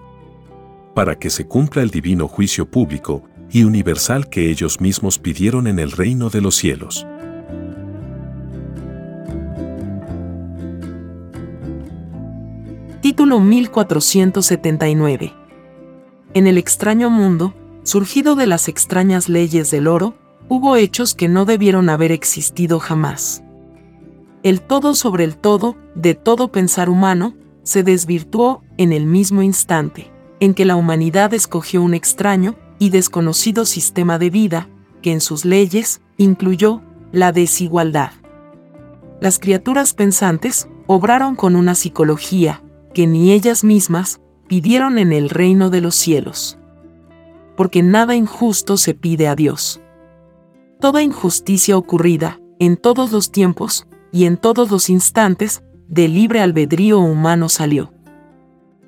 Para 0.93 1.17
que 1.17 1.29
se 1.29 1.47
cumpla 1.47 1.81
el 1.81 1.89
divino 1.89 2.27
juicio 2.27 2.69
público 2.69 3.23
y 3.51 3.63
universal 3.63 4.29
que 4.29 4.49
ellos 4.49 4.79
mismos 4.79 5.19
pidieron 5.19 5.67
en 5.67 5.79
el 5.79 5.91
reino 5.91 6.29
de 6.29 6.41
los 6.41 6.55
cielos. 6.55 7.05
Título 13.01 13.39
1479 13.41 15.33
En 16.33 16.47
el 16.47 16.57
extraño 16.57 17.09
mundo, 17.09 17.53
surgido 17.83 18.35
de 18.35 18.47
las 18.47 18.69
extrañas 18.69 19.27
leyes 19.27 19.71
del 19.71 19.87
oro, 19.87 20.15
hubo 20.47 20.77
hechos 20.77 21.13
que 21.13 21.27
no 21.27 21.45
debieron 21.45 21.89
haber 21.89 22.11
existido 22.11 22.79
jamás. 22.79 23.43
El 24.43 24.61
todo 24.61 24.93
sobre 24.93 25.23
el 25.23 25.37
todo, 25.37 25.77
de 25.95 26.15
todo 26.15 26.51
pensar 26.51 26.89
humano, 26.89 27.35
se 27.63 27.83
desvirtuó 27.83 28.61
en 28.77 28.91
el 28.91 29.05
mismo 29.05 29.41
instante 29.41 30.13
en 30.43 30.53
que 30.53 30.65
la 30.65 30.75
humanidad 30.75 31.33
escogió 31.33 31.81
un 31.81 31.93
extraño, 31.93 32.55
y 32.77 32.89
desconocido 32.89 33.63
sistema 33.63 34.19
de 34.19 34.29
vida, 34.29 34.67
que 35.01 35.13
en 35.13 35.21
sus 35.21 35.45
leyes 35.45 36.01
incluyó 36.17 36.81
la 37.13 37.31
desigualdad. 37.31 38.11
Las 39.21 39.39
criaturas 39.39 39.93
pensantes 39.93 40.67
obraron 40.85 41.37
con 41.37 41.55
una 41.55 41.75
psicología 41.75 42.61
que 42.93 43.07
ni 43.07 43.31
ellas 43.31 43.63
mismas 43.63 44.19
pidieron 44.49 44.97
en 44.97 45.13
el 45.13 45.29
reino 45.29 45.69
de 45.69 45.79
los 45.79 45.95
cielos. 45.95 46.57
Porque 47.55 47.81
nada 47.81 48.15
injusto 48.15 48.75
se 48.75 48.93
pide 48.93 49.29
a 49.29 49.35
Dios. 49.35 49.79
Toda 50.81 51.03
injusticia 51.03 51.77
ocurrida, 51.77 52.41
en 52.59 52.75
todos 52.75 53.13
los 53.13 53.31
tiempos 53.31 53.87
y 54.13 54.25
en 54.25 54.37
todos 54.37 54.71
los 54.71 54.89
instantes, 54.89 55.63
de 55.89 56.07
libre 56.07 56.39
albedrío 56.39 56.99
humano 56.99 57.49
salió. 57.49 57.91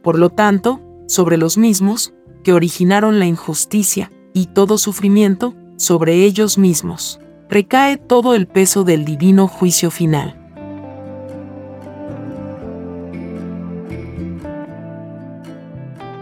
Por 0.04 0.20
lo 0.20 0.30
tanto, 0.30 0.80
sobre 1.08 1.36
los 1.38 1.58
mismos, 1.58 2.14
que 2.44 2.54
originaron 2.54 3.20
la 3.20 3.26
injusticia, 3.26 4.12
y 4.34 4.46
todo 4.46 4.78
sufrimiento, 4.78 5.56
sobre 5.78 6.24
ellos 6.24 6.58
mismos. 6.58 7.20
Recae 7.50 7.98
todo 7.98 8.36
el 8.36 8.48
peso 8.48 8.84
del 8.84 9.04
divino 9.04 9.48
juicio 9.48 9.90
final. 9.90 10.40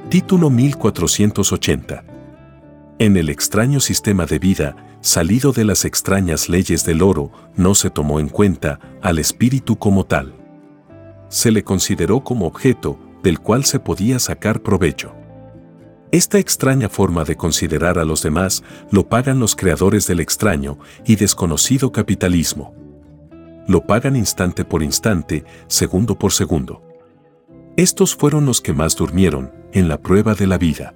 Título 0.09 0.49
1480. 0.49 2.05
En 2.99 3.17
el 3.17 3.29
extraño 3.29 3.79
sistema 3.79 4.25
de 4.25 4.39
vida, 4.39 4.75
salido 5.03 5.51
de 5.51 5.65
las 5.65 5.83
extrañas 5.83 6.47
leyes 6.47 6.85
del 6.85 7.01
oro, 7.01 7.29
no 7.57 7.75
se 7.75 7.89
tomó 7.89 8.21
en 8.21 8.29
cuenta 8.29 8.79
al 9.01 9.19
espíritu 9.19 9.77
como 9.77 10.05
tal. 10.05 10.33
Se 11.27 11.51
le 11.51 11.63
consideró 11.63 12.23
como 12.23 12.47
objeto 12.47 12.97
del 13.21 13.39
cual 13.39 13.65
se 13.65 13.79
podía 13.79 14.17
sacar 14.17 14.61
provecho. 14.61 15.13
Esta 16.11 16.39
extraña 16.39 16.87
forma 16.87 17.25
de 17.25 17.35
considerar 17.35 17.99
a 17.99 18.05
los 18.05 18.23
demás 18.23 18.63
lo 18.91 19.09
pagan 19.09 19.39
los 19.39 19.57
creadores 19.57 20.07
del 20.07 20.21
extraño 20.21 20.79
y 21.05 21.17
desconocido 21.17 21.91
capitalismo. 21.91 22.73
Lo 23.67 23.85
pagan 23.85 24.15
instante 24.15 24.63
por 24.63 24.83
instante, 24.83 25.43
segundo 25.67 26.17
por 26.17 26.31
segundo. 26.31 26.81
Estos 27.75 28.15
fueron 28.15 28.45
los 28.45 28.61
que 28.61 28.71
más 28.71 28.95
durmieron 28.95 29.51
en 29.73 29.89
la 29.89 29.97
prueba 29.97 30.33
de 30.33 30.47
la 30.47 30.57
vida. 30.57 30.93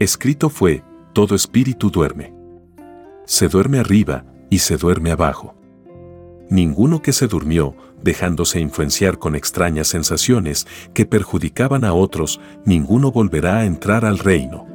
Escrito 0.00 0.48
fue, 0.48 0.82
todo 1.12 1.36
espíritu 1.36 1.90
duerme. 1.90 2.33
Se 3.26 3.48
duerme 3.48 3.78
arriba 3.78 4.24
y 4.50 4.58
se 4.58 4.76
duerme 4.76 5.10
abajo. 5.10 5.54
Ninguno 6.50 7.00
que 7.00 7.12
se 7.12 7.26
durmió 7.26 7.74
dejándose 8.02 8.60
influenciar 8.60 9.18
con 9.18 9.34
extrañas 9.34 9.88
sensaciones 9.88 10.66
que 10.92 11.06
perjudicaban 11.06 11.84
a 11.84 11.94
otros, 11.94 12.38
ninguno 12.66 13.10
volverá 13.10 13.58
a 13.58 13.64
entrar 13.64 14.04
al 14.04 14.18
reino. 14.18 14.66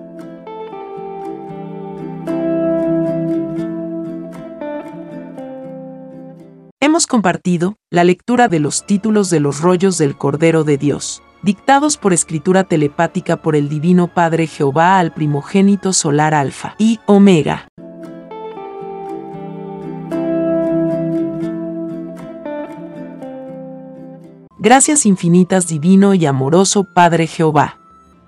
Hemos 6.82 7.06
compartido 7.06 7.78
la 7.92 8.04
lectura 8.04 8.48
de 8.48 8.60
los 8.60 8.88
títulos 8.88 9.30
de 9.30 9.40
los 9.40 9.62
rollos 9.62 10.00
del 10.00 10.18
Cordero 10.18 10.64
de 10.64 10.78
Dios, 10.80 11.22
dictados 11.44 11.98
por 11.98 12.14
escritura 12.14 12.64
telepática 12.64 13.38
por 13.38 13.56
el 13.56 13.70
Divino 13.70 14.08
Padre 14.12 14.48
Jehová 14.48 14.98
al 14.98 15.14
primogénito 15.14 15.94
solar 15.94 16.34
Alfa 16.34 16.74
y 16.80 17.00
Omega. 17.06 17.68
Gracias 24.62 25.06
infinitas 25.06 25.68
divino 25.68 26.14
y 26.14 26.26
amoroso 26.26 26.84
Padre 26.84 27.28
Jehová. 27.28 27.80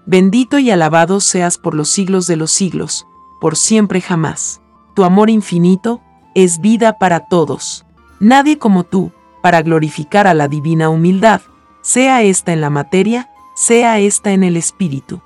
Bendito 0.06 0.60
y 0.60 0.72
alabado 0.72 1.20
seas 1.20 1.58
por 1.58 1.76
los 1.76 1.90
siglos 1.90 2.26
de 2.26 2.38
los 2.38 2.52
siglos, 2.52 3.06
por 3.42 3.58
siempre 3.58 4.00
jamás. 4.00 4.62
Tu 4.96 5.04
amor 5.04 5.30
infinito 5.30 6.00
es 6.34 6.62
vida 6.62 6.98
para 6.98 7.28
todos. 7.28 7.86
Nadie 8.22 8.58
como 8.58 8.86
tú, 8.86 9.12
para 9.42 9.62
glorificar 9.62 10.26
a 10.26 10.34
la 10.34 10.48
divina 10.48 10.88
humildad, 10.90 11.42
sea 11.82 12.22
esta 12.22 12.54
en 12.54 12.62
la 12.62 12.70
materia, 12.70 13.30
sea 13.54 14.00
esta 14.00 14.32
en 14.32 14.46
el 14.46 14.56
espíritu. 14.56 15.22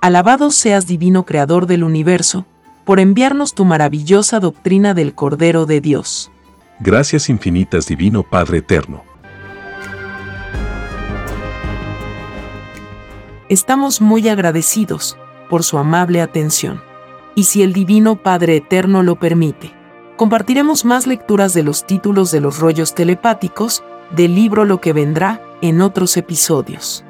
Alabado 0.00 0.50
seas 0.50 0.88
divino 0.88 1.24
Creador 1.24 1.66
del 1.66 1.84
universo, 1.84 2.46
por 2.84 2.98
enviarnos 2.98 3.54
tu 3.54 3.64
maravillosa 3.64 4.40
doctrina 4.40 4.92
del 4.92 5.14
Cordero 5.14 5.66
de 5.66 5.80
Dios. 5.80 6.32
Gracias 6.80 7.28
infinitas 7.28 7.86
divino 7.86 8.24
Padre 8.24 8.58
Eterno. 8.58 9.07
Estamos 13.48 14.02
muy 14.02 14.28
agradecidos 14.28 15.16
por 15.48 15.64
su 15.64 15.78
amable 15.78 16.20
atención. 16.20 16.82
Y 17.34 17.44
si 17.44 17.62
el 17.62 17.72
Divino 17.72 18.16
Padre 18.16 18.56
Eterno 18.56 19.02
lo 19.02 19.18
permite, 19.18 19.72
compartiremos 20.18 20.84
más 20.84 21.06
lecturas 21.06 21.54
de 21.54 21.62
los 21.62 21.86
títulos 21.86 22.30
de 22.30 22.42
los 22.42 22.58
rollos 22.58 22.94
telepáticos 22.94 23.82
del 24.10 24.34
libro 24.34 24.66
Lo 24.66 24.82
que 24.82 24.92
vendrá 24.92 25.40
en 25.62 25.80
otros 25.80 26.18
episodios. 26.18 27.06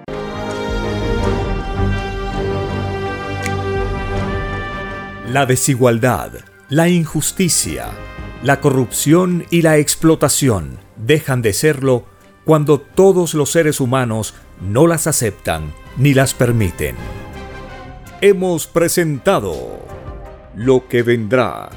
La 5.26 5.44
desigualdad, 5.44 6.30
la 6.68 6.88
injusticia, 6.88 7.88
la 8.44 8.60
corrupción 8.60 9.44
y 9.50 9.62
la 9.62 9.78
explotación 9.78 10.78
dejan 10.96 11.42
de 11.42 11.52
serlo 11.52 12.04
cuando 12.44 12.78
todos 12.80 13.34
los 13.34 13.50
seres 13.50 13.80
humanos 13.80 14.34
no 14.60 14.86
las 14.86 15.08
aceptan 15.08 15.72
ni 15.98 16.14
las 16.14 16.32
permiten. 16.32 16.94
Hemos 18.20 18.66
presentado 18.66 19.86
Lo 20.54 20.88
que 20.88 21.02
vendrá. 21.02 21.68